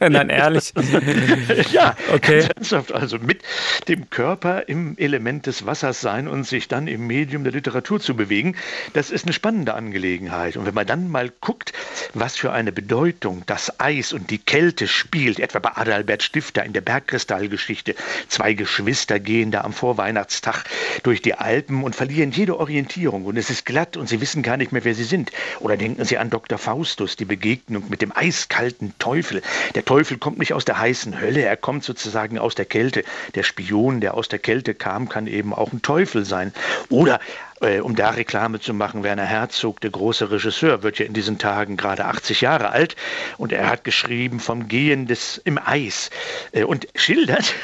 Nein, 0.00 0.28
ehrlich. 0.28 0.74
ja, 1.72 1.96
okay. 2.12 2.46
ernsthaft. 2.54 2.92
Also 2.92 3.18
mit 3.18 3.40
dem 3.88 4.10
Körper 4.10 4.68
im 4.68 4.98
Element 4.98 5.46
des 5.46 5.64
Wassers 5.64 6.02
sein 6.02 6.28
und 6.28 6.44
sich 6.44 6.68
dann 6.68 6.86
im 6.86 7.06
Medium 7.06 7.44
der 7.44 7.54
Literatur 7.54 7.98
zu 7.98 8.14
bewegen, 8.14 8.56
das 8.92 9.10
ist 9.10 9.24
eine 9.24 9.32
spannende 9.32 9.72
Angelegenheit. 9.72 10.58
Und 10.58 10.66
wenn 10.66 10.74
man 10.74 10.86
dann 10.86 11.10
mal 11.10 11.32
guckt, 11.40 11.72
was 12.12 12.36
für 12.36 12.52
eine 12.52 12.70
Bedeutung 12.70 13.42
das 13.46 13.80
Eis 13.80 14.12
und 14.12 14.30
die 14.30 14.38
Kälte 14.38 14.86
spielt, 14.86 15.40
etwa 15.40 15.60
bei 15.60 15.76
Adalbert 15.76 16.24
Stifter 16.24 16.62
in 16.62 16.74
der 16.74 16.82
Bergkristallgeschichte, 16.82 17.94
zwei 18.28 18.52
Geschwister 18.52 19.18
gehen 19.18 19.50
da 19.50 19.62
am 19.62 19.72
Vorweihnachtstag 19.72 20.64
durch 21.04 21.22
die 21.22 21.34
Alpen 21.34 21.84
und 21.84 21.96
verlieren 21.96 22.32
jede 22.32 22.58
Orientierung 22.58 23.24
und 23.24 23.38
es 23.38 23.48
ist 23.48 23.64
glatt 23.64 23.96
und 23.96 24.10
sie 24.10 24.20
wissen 24.20 24.42
gar 24.42 24.58
nicht 24.58 24.72
mehr, 24.72 24.84
wer 24.84 24.94
sie 24.94 25.05
sind. 25.06 25.32
Oder 25.60 25.76
denken 25.76 26.04
Sie 26.04 26.18
an 26.18 26.30
Dr. 26.30 26.58
Faustus, 26.58 27.16
die 27.16 27.24
Begegnung 27.24 27.84
mit 27.88 28.02
dem 28.02 28.12
eiskalten 28.14 28.92
Teufel. 28.98 29.42
Der 29.74 29.84
Teufel 29.84 30.18
kommt 30.18 30.38
nicht 30.38 30.52
aus 30.52 30.64
der 30.64 30.78
heißen 30.78 31.20
Hölle, 31.20 31.42
er 31.42 31.56
kommt 31.56 31.84
sozusagen 31.84 32.38
aus 32.38 32.54
der 32.54 32.66
Kälte. 32.66 33.04
Der 33.34 33.42
Spion, 33.42 34.00
der 34.00 34.14
aus 34.14 34.28
der 34.28 34.38
Kälte 34.38 34.74
kam, 34.74 35.08
kann 35.08 35.26
eben 35.26 35.54
auch 35.54 35.72
ein 35.72 35.82
Teufel 35.82 36.24
sein. 36.24 36.52
Oder 36.90 37.20
äh, 37.60 37.80
um 37.80 37.96
da 37.96 38.10
Reklame 38.10 38.60
zu 38.60 38.74
machen. 38.74 39.02
Werner 39.02 39.24
Herzog, 39.24 39.80
der 39.80 39.90
große 39.90 40.30
Regisseur, 40.30 40.82
wird 40.82 40.98
ja 40.98 41.06
in 41.06 41.12
diesen 41.12 41.38
Tagen 41.38 41.76
gerade 41.76 42.04
80 42.04 42.42
Jahre 42.42 42.70
alt 42.70 42.96
und 43.38 43.52
er 43.52 43.68
hat 43.68 43.84
geschrieben 43.84 44.40
vom 44.40 44.68
Gehen 44.68 45.06
des 45.06 45.38
im 45.38 45.58
Eis 45.58 46.10
äh, 46.52 46.64
und 46.64 46.86
schildert, 46.94 47.54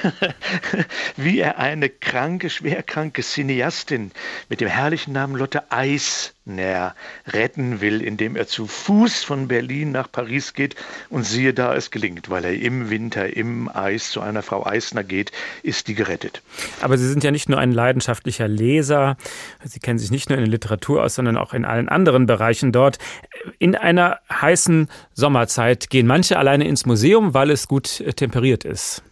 wie 1.17 1.41
er 1.41 1.59
eine 1.59 1.89
kranke, 1.89 2.51
schwerkranke 2.51 3.23
Cineastin 3.23 4.13
mit 4.49 4.61
dem 4.61 4.69
herrlichen 4.69 5.13
Namen 5.13 5.37
Lotte 5.37 5.71
Eis 5.71 6.35
näher 6.45 6.95
retten 7.27 7.81
will, 7.81 8.03
indem 8.03 8.37
er 8.37 8.47
zu 8.47 8.67
Fuß 8.67 9.23
von 9.25 9.49
Berlin 9.49 9.93
nach 9.93 10.11
Paris 10.11 10.55
geht 10.55 10.75
und 11.09 11.25
siehe 11.25 11.55
da, 11.55 11.75
es 11.75 11.91
gelingt, 11.91 12.31
weil 12.31 12.45
er 12.45 12.55
im 12.55 12.91
Winter 12.91 13.37
im 13.37 13.69
Eis 13.69 14.11
zu 14.11 14.21
einer 14.21 14.43
Frau 14.43 14.67
Eisner 14.67 15.05
geht, 15.05 15.33
ist 15.63 15.89
die 15.89 15.95
gerettet. 15.95 16.43
Aber 16.81 16.99
Sie 16.99 17.09
sind 17.09 17.23
ja 17.23 17.31
nicht 17.31 17.49
nur 17.49 17.59
ein 17.59 17.73
leidenschaftlicher 17.73 18.49
Leser, 18.49 19.17
Sie 19.65 19.81
kennen 19.81 19.99
sich 19.99 20.11
nicht 20.11 20.29
nur 20.29 20.39
in 20.39 20.45
der 20.45 20.51
Literatur 20.51 21.05
aus, 21.05 21.15
sondern 21.15 21.37
auch 21.37 21.55
in 21.55 21.65
allen 21.65 21.89
anderen 21.89 22.27
Bereichen 22.27 22.73
dort. 22.73 22.99
In 23.59 23.77
einer 23.77 24.19
heißen 24.31 24.89
Sommerzeit 25.15 25.91
gehen 25.91 26.07
manche 26.07 26.39
alleine 26.39 26.67
ins 26.67 26.87
Museum, 26.87 27.35
weil 27.35 27.51
es 27.51 27.69
gut 27.69 28.03
temperiert 28.17 28.65
ist 28.65 29.03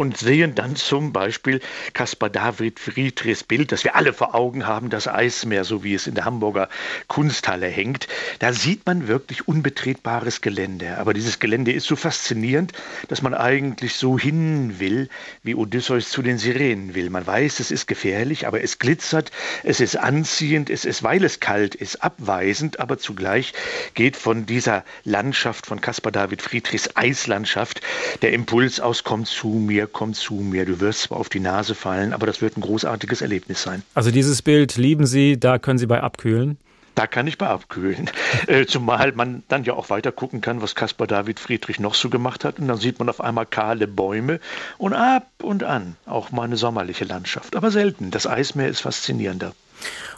und 0.00 0.16
sehen 0.16 0.54
dann 0.54 0.76
zum 0.76 1.12
Beispiel 1.12 1.60
Caspar 1.92 2.30
David 2.30 2.80
Friedrichs 2.80 3.44
Bild, 3.44 3.70
das 3.70 3.84
wir 3.84 3.96
alle 3.96 4.14
vor 4.14 4.34
Augen 4.34 4.66
haben, 4.66 4.88
das 4.88 5.06
Eismeer, 5.06 5.64
so 5.64 5.84
wie 5.84 5.92
es 5.92 6.06
in 6.06 6.14
der 6.14 6.24
Hamburger 6.24 6.70
Kunsthalle 7.06 7.66
hängt. 7.66 8.08
Da 8.38 8.54
sieht 8.54 8.86
man 8.86 9.08
wirklich 9.08 9.46
unbetretbares 9.46 10.40
Gelände. 10.40 10.96
Aber 10.96 11.12
dieses 11.12 11.38
Gelände 11.38 11.72
ist 11.72 11.86
so 11.86 11.96
faszinierend, 11.96 12.72
dass 13.08 13.20
man 13.20 13.34
eigentlich 13.34 13.92
so 13.92 14.18
hin 14.18 14.80
will, 14.80 15.10
wie 15.42 15.54
Odysseus 15.54 16.08
zu 16.08 16.22
den 16.22 16.38
Sirenen 16.38 16.94
will. 16.94 17.10
Man 17.10 17.26
weiß, 17.26 17.60
es 17.60 17.70
ist 17.70 17.86
gefährlich, 17.86 18.46
aber 18.46 18.62
es 18.62 18.78
glitzert, 18.78 19.30
es 19.64 19.80
ist 19.80 19.98
anziehend, 19.98 20.70
es 20.70 20.86
ist, 20.86 21.02
weil 21.02 21.22
es 21.24 21.40
kalt 21.40 21.74
ist, 21.74 22.02
abweisend, 22.02 22.80
aber 22.80 22.96
zugleich 22.96 23.52
geht 23.92 24.16
von 24.16 24.46
dieser 24.46 24.82
Landschaft 25.04 25.66
von 25.66 25.82
Caspar 25.82 26.10
David 26.10 26.40
Friedrichs 26.40 26.88
Eislandschaft 26.94 27.82
der 28.22 28.32
Impuls 28.32 28.80
aus, 28.80 29.04
komm 29.04 29.26
zu 29.26 29.48
mir, 29.48 29.89
komm 29.92 30.14
zu 30.14 30.34
mir. 30.34 30.64
Du 30.64 30.80
wirst 30.80 31.02
zwar 31.02 31.18
auf 31.18 31.28
die 31.28 31.40
Nase 31.40 31.74
fallen, 31.74 32.12
aber 32.12 32.26
das 32.26 32.40
wird 32.40 32.56
ein 32.56 32.62
großartiges 32.62 33.22
Erlebnis 33.22 33.62
sein. 33.62 33.82
Also 33.94 34.10
dieses 34.10 34.42
Bild 34.42 34.76
lieben 34.76 35.06
Sie, 35.06 35.38
da 35.38 35.58
können 35.58 35.78
Sie 35.78 35.86
bei 35.86 36.00
abkühlen? 36.00 36.58
Da 36.94 37.06
kann 37.06 37.26
ich 37.26 37.38
bei 37.38 37.46
abkühlen. 37.46 38.10
Äh, 38.46 38.66
zumal 38.66 39.12
man 39.12 39.42
dann 39.48 39.64
ja 39.64 39.74
auch 39.74 39.90
weiter 39.90 40.12
gucken 40.12 40.40
kann, 40.40 40.62
was 40.62 40.74
Caspar 40.74 41.06
David 41.06 41.38
Friedrich 41.38 41.78
noch 41.78 41.94
so 41.94 42.08
gemacht 42.08 42.44
hat. 42.44 42.58
Und 42.58 42.68
dann 42.68 42.78
sieht 42.78 42.98
man 42.98 43.08
auf 43.08 43.20
einmal 43.20 43.44
kahle 43.44 43.86
Bäume 43.86 44.40
und 44.78 44.94
ab 44.94 45.28
und 45.42 45.62
an 45.62 45.96
auch 46.06 46.32
mal 46.32 46.44
eine 46.44 46.56
sommerliche 46.56 47.04
Landschaft. 47.04 47.54
Aber 47.54 47.70
selten. 47.70 48.10
Das 48.10 48.26
Eismeer 48.26 48.68
ist 48.68 48.80
faszinierender. 48.80 49.52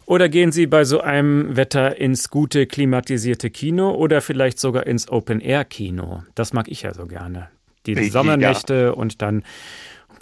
Oder 0.06 0.28
gehen 0.28 0.52
Sie 0.52 0.66
bei 0.66 0.84
so 0.84 1.00
einem 1.00 1.56
Wetter 1.56 1.96
ins 1.96 2.30
gute 2.30 2.66
klimatisierte 2.66 3.50
Kino 3.50 3.92
oder 3.92 4.20
vielleicht 4.20 4.58
sogar 4.58 4.86
ins 4.86 5.08
Open-Air-Kino? 5.08 6.22
Das 6.34 6.52
mag 6.52 6.68
ich 6.68 6.82
ja 6.82 6.94
so 6.94 7.06
gerne 7.06 7.48
die 7.86 8.08
Sommernächte 8.10 8.74
ja. 8.74 8.90
und 8.90 9.22
dann 9.22 9.42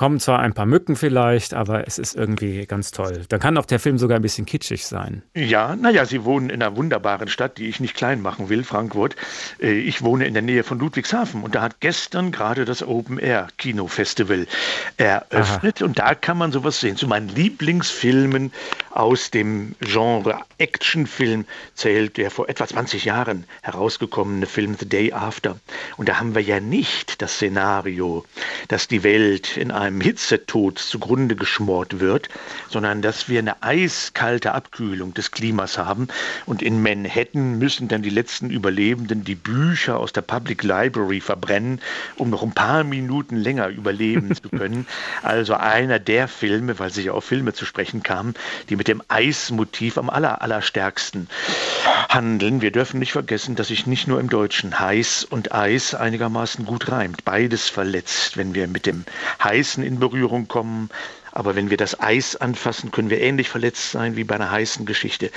kommen 0.00 0.18
zwar 0.18 0.38
ein 0.38 0.54
paar 0.54 0.64
Mücken 0.64 0.96
vielleicht, 0.96 1.52
aber 1.52 1.86
es 1.86 1.98
ist 1.98 2.16
irgendwie 2.16 2.64
ganz 2.64 2.90
toll. 2.90 3.26
Dann 3.28 3.38
kann 3.38 3.58
auch 3.58 3.66
der 3.66 3.78
Film 3.78 3.98
sogar 3.98 4.18
ein 4.18 4.22
bisschen 4.22 4.46
kitschig 4.46 4.86
sein. 4.86 5.22
Ja, 5.34 5.76
naja, 5.76 6.06
Sie 6.06 6.24
wohnen 6.24 6.48
in 6.48 6.62
einer 6.62 6.74
wunderbaren 6.74 7.28
Stadt, 7.28 7.58
die 7.58 7.68
ich 7.68 7.80
nicht 7.80 7.94
klein 7.94 8.22
machen 8.22 8.48
will, 8.48 8.64
Frankfurt. 8.64 9.14
Äh, 9.60 9.72
ich 9.72 10.00
wohne 10.00 10.24
in 10.24 10.32
der 10.32 10.42
Nähe 10.42 10.64
von 10.64 10.78
Ludwigshafen 10.78 11.42
und 11.42 11.54
da 11.54 11.60
hat 11.60 11.80
gestern 11.80 12.32
gerade 12.32 12.64
das 12.64 12.82
Open 12.82 13.18
Air 13.18 13.48
Kino 13.58 13.88
Festival 13.88 14.46
eröffnet 14.96 15.82
Aha. 15.82 15.84
und 15.84 15.98
da 15.98 16.14
kann 16.14 16.38
man 16.38 16.50
sowas 16.50 16.80
sehen. 16.80 16.96
Zu 16.96 17.06
meinen 17.06 17.28
Lieblingsfilmen 17.28 18.52
aus 18.92 19.30
dem 19.30 19.74
Genre 19.80 20.40
Actionfilm 20.56 21.44
zählt 21.74 22.16
der 22.16 22.30
vor 22.30 22.48
etwa 22.48 22.66
20 22.66 23.04
Jahren 23.04 23.44
herausgekommene 23.60 24.46
Film 24.46 24.76
The 24.80 24.88
Day 24.88 25.12
After. 25.12 25.58
Und 25.98 26.08
da 26.08 26.18
haben 26.18 26.34
wir 26.34 26.42
ja 26.42 26.58
nicht 26.58 27.20
das 27.20 27.34
Szenario, 27.34 28.24
dass 28.68 28.88
die 28.88 29.02
Welt 29.02 29.58
in 29.58 29.70
einem 29.70 29.89
einem 29.90 30.00
Hitzetod 30.00 30.78
zugrunde 30.78 31.36
geschmort 31.36 32.00
wird, 32.00 32.28
sondern 32.68 33.02
dass 33.02 33.28
wir 33.28 33.40
eine 33.40 33.62
eiskalte 33.62 34.52
Abkühlung 34.52 35.14
des 35.14 35.30
Klimas 35.30 35.78
haben. 35.78 36.08
Und 36.46 36.62
in 36.62 36.82
Manhattan 36.82 37.58
müssen 37.58 37.88
dann 37.88 38.02
die 38.02 38.10
letzten 38.10 38.50
Überlebenden 38.50 39.24
die 39.24 39.34
Bücher 39.34 39.98
aus 39.98 40.12
der 40.12 40.22
Public 40.22 40.62
Library 40.62 41.20
verbrennen, 41.20 41.80
um 42.16 42.30
noch 42.30 42.42
ein 42.42 42.52
paar 42.52 42.84
Minuten 42.84 43.36
länger 43.36 43.68
überleben 43.68 44.34
zu 44.34 44.48
können. 44.48 44.86
Also 45.22 45.54
einer 45.54 45.98
der 45.98 46.28
Filme, 46.28 46.78
weil 46.78 46.90
sich 46.90 47.06
ja 47.06 47.12
auf 47.12 47.24
Filme 47.24 47.52
zu 47.52 47.66
sprechen 47.66 48.02
kamen, 48.02 48.34
die 48.68 48.76
mit 48.76 48.88
dem 48.88 49.02
Eismotiv 49.08 49.98
am 49.98 50.08
aller, 50.08 50.42
allerstärksten 50.42 51.28
handeln. 52.08 52.60
Wir 52.60 52.70
dürfen 52.70 52.98
nicht 52.98 53.12
vergessen, 53.12 53.56
dass 53.56 53.68
sich 53.68 53.86
nicht 53.86 54.08
nur 54.08 54.20
im 54.20 54.28
Deutschen 54.28 54.78
heiß 54.78 55.24
und 55.24 55.52
Eis 55.52 55.94
einigermaßen 55.94 56.64
gut 56.64 56.90
reimt. 56.90 57.24
Beides 57.24 57.68
verletzt, 57.68 58.36
wenn 58.36 58.54
wir 58.54 58.66
mit 58.68 58.86
dem 58.86 59.04
heißen 59.42 59.69
Essen 59.70 59.84
in 59.84 60.00
Berührung 60.00 60.48
kommen. 60.48 60.90
Aber 61.32 61.54
wenn 61.54 61.70
wir 61.70 61.76
das 61.76 62.00
Eis 62.00 62.34
anfassen, 62.34 62.90
können 62.90 63.08
wir 63.08 63.20
ähnlich 63.20 63.48
verletzt 63.48 63.92
sein 63.92 64.16
wie 64.16 64.24
bei 64.24 64.34
einer 64.34 64.50
heißen 64.50 64.84
Geschichte. 64.84 65.30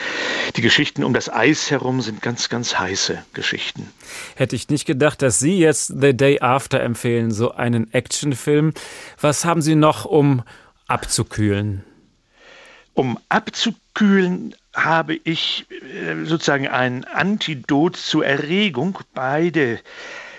Die 0.55 0.61
Geschichten 0.61 1.03
um 1.03 1.13
das 1.13 1.31
Eis 1.31 1.69
herum 1.69 2.01
sind 2.01 2.23
ganz, 2.23 2.49
ganz 2.49 2.79
heiße 2.79 3.23
Geschichten. 3.33 3.91
Hätte 4.35 4.55
ich 4.55 4.69
nicht 4.69 4.85
gedacht, 4.85 5.21
dass 5.21 5.37
Sie 5.37 5.59
jetzt 5.59 5.93
The 5.99 6.17
Day 6.17 6.39
After 6.41 6.79
empfehlen, 6.79 7.29
so 7.29 7.51
einen 7.51 7.93
Actionfilm. 7.93 8.73
Was 9.21 9.45
haben 9.45 9.61
Sie 9.61 9.75
noch, 9.75 10.05
um 10.05 10.41
abzukühlen? 10.87 11.83
Um 12.95 13.19
abzukühlen 13.29 14.55
habe 14.73 15.19
ich 15.23 15.67
äh, 15.69 16.25
sozusagen 16.25 16.67
ein 16.67 17.03
Antidot 17.05 17.97
zur 17.97 18.25
Erregung. 18.25 18.97
Beide 19.13 19.79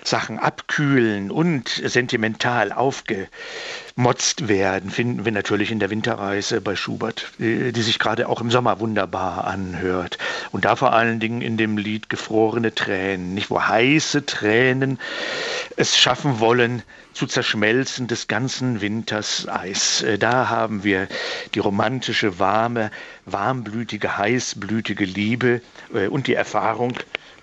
Sachen 0.07 0.39
abkühlen 0.39 1.31
und 1.31 1.69
sentimental 1.69 2.71
aufgemotzt 2.71 4.47
werden, 4.47 4.89
finden 4.91 5.25
wir 5.25 5.31
natürlich 5.31 5.71
in 5.71 5.79
der 5.79 5.89
Winterreise 5.89 6.61
bei 6.61 6.75
Schubert, 6.75 7.31
die, 7.39 7.71
die 7.71 7.81
sich 7.81 7.99
gerade 7.99 8.29
auch 8.29 8.41
im 8.41 8.51
Sommer 8.51 8.79
wunderbar 8.79 9.45
anhört. 9.45 10.17
Und 10.51 10.65
da 10.65 10.75
vor 10.75 10.93
allen 10.93 11.19
Dingen 11.19 11.41
in 11.41 11.57
dem 11.57 11.77
Lied 11.77 12.09
Gefrorene 12.09 12.75
Tränen, 12.75 13.33
nicht 13.33 13.49
wo 13.49 13.61
heiße 13.61 14.25
Tränen 14.25 14.99
es 15.75 15.97
schaffen 15.97 16.39
wollen, 16.39 16.83
zu 17.15 17.25
zerschmelzen 17.25 18.07
des 18.07 18.27
ganzen 18.27 18.81
Winters 18.81 19.47
Eis. 19.47 20.03
Äh, 20.03 20.19
da 20.19 20.49
haben 20.49 20.83
wir 20.83 21.07
die 21.55 21.59
romantische, 21.59 22.39
warme, 22.39 22.91
warmblütige, 23.25 24.17
heißblütige 24.17 25.05
Liebe 25.05 25.61
äh, 25.93 26.07
und 26.07 26.27
die 26.27 26.35
Erfahrung, 26.35 26.93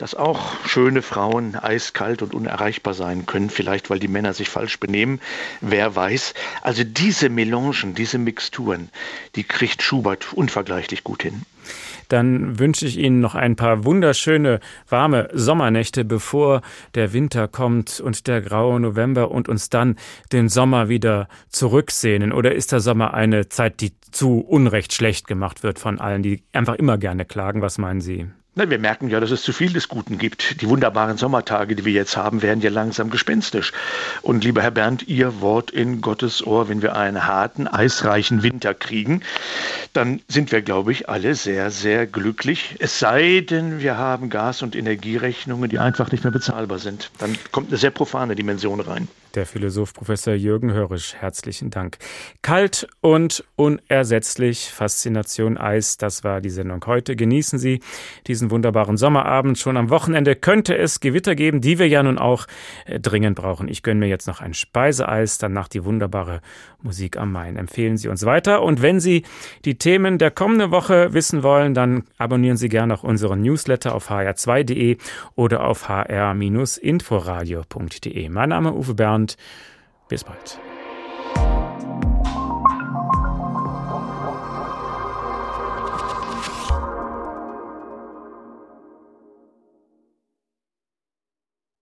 dass 0.02 0.16
auch 0.16 0.56
schöne 0.66 1.00
Frauen 1.00 1.54
eiskalt 1.54 2.22
und 2.22 2.34
unerreichbar 2.34 2.92
sein 2.92 3.24
können, 3.24 3.50
vielleicht 3.50 3.88
weil 3.88 4.00
die 4.00 4.08
Männer 4.08 4.32
sich 4.32 4.48
falsch 4.48 4.80
benehmen, 4.80 5.20
wer 5.60 5.94
weiß. 5.94 6.34
Also 6.60 6.82
diese 6.82 7.28
Melangen, 7.28 7.94
diese 7.94 8.18
Mixturen, 8.18 8.88
die 9.36 9.44
kriegt 9.44 9.80
Schubert 9.80 10.32
unvergleichlich 10.32 11.04
gut 11.04 11.22
hin. 11.22 11.42
Dann 12.08 12.58
wünsche 12.58 12.84
ich 12.84 12.98
Ihnen 12.98 13.20
noch 13.20 13.36
ein 13.36 13.54
paar 13.54 13.84
wunderschöne, 13.84 14.58
warme 14.88 15.28
Sommernächte, 15.34 16.04
bevor 16.04 16.62
der 16.96 17.12
Winter 17.12 17.46
kommt 17.46 18.00
und 18.00 18.26
der 18.26 18.40
graue 18.40 18.80
November 18.80 19.30
und 19.30 19.48
uns 19.48 19.70
dann 19.70 19.94
den 20.32 20.48
Sommer 20.48 20.88
wieder 20.88 21.28
zurücksehnen. 21.48 22.32
Oder 22.32 22.56
ist 22.56 22.72
der 22.72 22.80
Sommer 22.80 23.14
eine 23.14 23.48
Zeit, 23.50 23.80
die 23.80 23.92
zu 24.10 24.40
Unrecht 24.40 24.94
schlecht 24.94 25.28
gemacht 25.28 25.62
wird 25.62 25.78
von 25.78 26.00
allen, 26.00 26.24
die 26.24 26.42
einfach 26.52 26.74
immer 26.74 26.98
gerne 26.98 27.24
klagen? 27.24 27.62
Was 27.62 27.78
meinen 27.78 28.00
Sie? 28.00 28.26
Na, 28.54 28.68
wir 28.68 28.78
merken 28.78 29.08
ja, 29.08 29.18
dass 29.18 29.30
es 29.30 29.42
zu 29.42 29.54
viel 29.54 29.72
des 29.72 29.88
Guten 29.88 30.18
gibt. 30.18 30.60
Die 30.60 30.68
wunderbaren 30.68 31.16
Sommertage, 31.16 31.74
die 31.74 31.86
wir 31.86 31.92
jetzt 31.94 32.18
haben, 32.18 32.42
werden 32.42 32.60
ja 32.60 32.68
langsam 32.68 33.08
gespenstisch. 33.08 33.72
Und 34.20 34.44
lieber 34.44 34.60
Herr 34.60 34.70
Bernd, 34.70 35.08
Ihr 35.08 35.40
Wort 35.40 35.70
in 35.70 36.02
Gottes 36.02 36.46
Ohr, 36.46 36.68
wenn 36.68 36.82
wir 36.82 36.94
einen 36.94 37.26
harten, 37.26 37.66
eisreichen 37.66 38.42
Winter 38.42 38.74
kriegen, 38.74 39.22
dann 39.94 40.20
sind 40.28 40.52
wir, 40.52 40.60
glaube 40.60 40.92
ich, 40.92 41.08
alle 41.08 41.34
sehr, 41.34 41.70
sehr 41.70 42.06
glücklich. 42.06 42.76
Es 42.78 42.98
sei 42.98 43.40
denn, 43.40 43.80
wir 43.80 43.96
haben 43.96 44.28
Gas- 44.28 44.60
und 44.60 44.76
Energierechnungen, 44.76 45.70
die 45.70 45.78
einfach 45.78 46.12
nicht 46.12 46.22
mehr 46.22 46.30
bezahlbar 46.30 46.78
sind. 46.78 47.10
Dann 47.16 47.38
kommt 47.52 47.68
eine 47.68 47.78
sehr 47.78 47.90
profane 47.90 48.36
Dimension 48.36 48.80
rein. 48.80 49.08
Der 49.34 49.46
Philosoph 49.46 49.94
Professor 49.94 50.34
Jürgen 50.34 50.74
Hörisch, 50.74 51.14
herzlichen 51.14 51.70
Dank. 51.70 51.96
Kalt 52.42 52.86
und 53.00 53.42
unersetzlich, 53.56 54.70
Faszination 54.70 55.56
Eis, 55.56 55.96
das 55.96 56.22
war 56.22 56.42
die 56.42 56.50
Sendung 56.50 56.84
heute. 56.84 57.16
Genießen 57.16 57.58
Sie 57.58 57.80
diesen 58.26 58.50
wunderbaren 58.50 58.98
Sommerabend. 58.98 59.58
Schon 59.58 59.78
am 59.78 59.88
Wochenende 59.88 60.36
könnte 60.36 60.76
es 60.76 61.00
Gewitter 61.00 61.34
geben, 61.34 61.62
die 61.62 61.78
wir 61.78 61.88
ja 61.88 62.02
nun 62.02 62.18
auch 62.18 62.46
äh, 62.84 63.00
dringend 63.00 63.36
brauchen. 63.36 63.68
Ich 63.68 63.82
gönne 63.82 64.00
mir 64.00 64.08
jetzt 64.08 64.26
noch 64.26 64.42
ein 64.42 64.52
Speiseeis, 64.52 65.38
danach 65.38 65.68
die 65.68 65.84
wunderbare 65.84 66.42
Musik 66.82 67.16
am 67.16 67.32
Main. 67.32 67.56
Empfehlen 67.56 67.96
Sie 67.96 68.08
uns 68.08 68.26
weiter. 68.26 68.62
Und 68.62 68.82
wenn 68.82 69.00
Sie 69.00 69.22
die 69.64 69.78
Themen 69.78 70.18
der 70.18 70.30
kommenden 70.30 70.70
Woche 70.70 71.14
wissen 71.14 71.42
wollen, 71.42 71.72
dann 71.72 72.04
abonnieren 72.18 72.58
Sie 72.58 72.68
gerne 72.68 72.92
auch 72.92 73.02
unseren 73.02 73.40
Newsletter 73.40 73.94
auf 73.94 74.10
hr2.de 74.10 74.98
oder 75.36 75.64
auf 75.64 75.88
hr-inforadio.de. 75.88 78.28
Mein 78.28 78.50
Name 78.50 78.68
ist 78.70 78.76
Uwe 78.76 78.94
Bernd. 79.22 79.36
Bis 80.08 80.24
bald. 80.24 80.58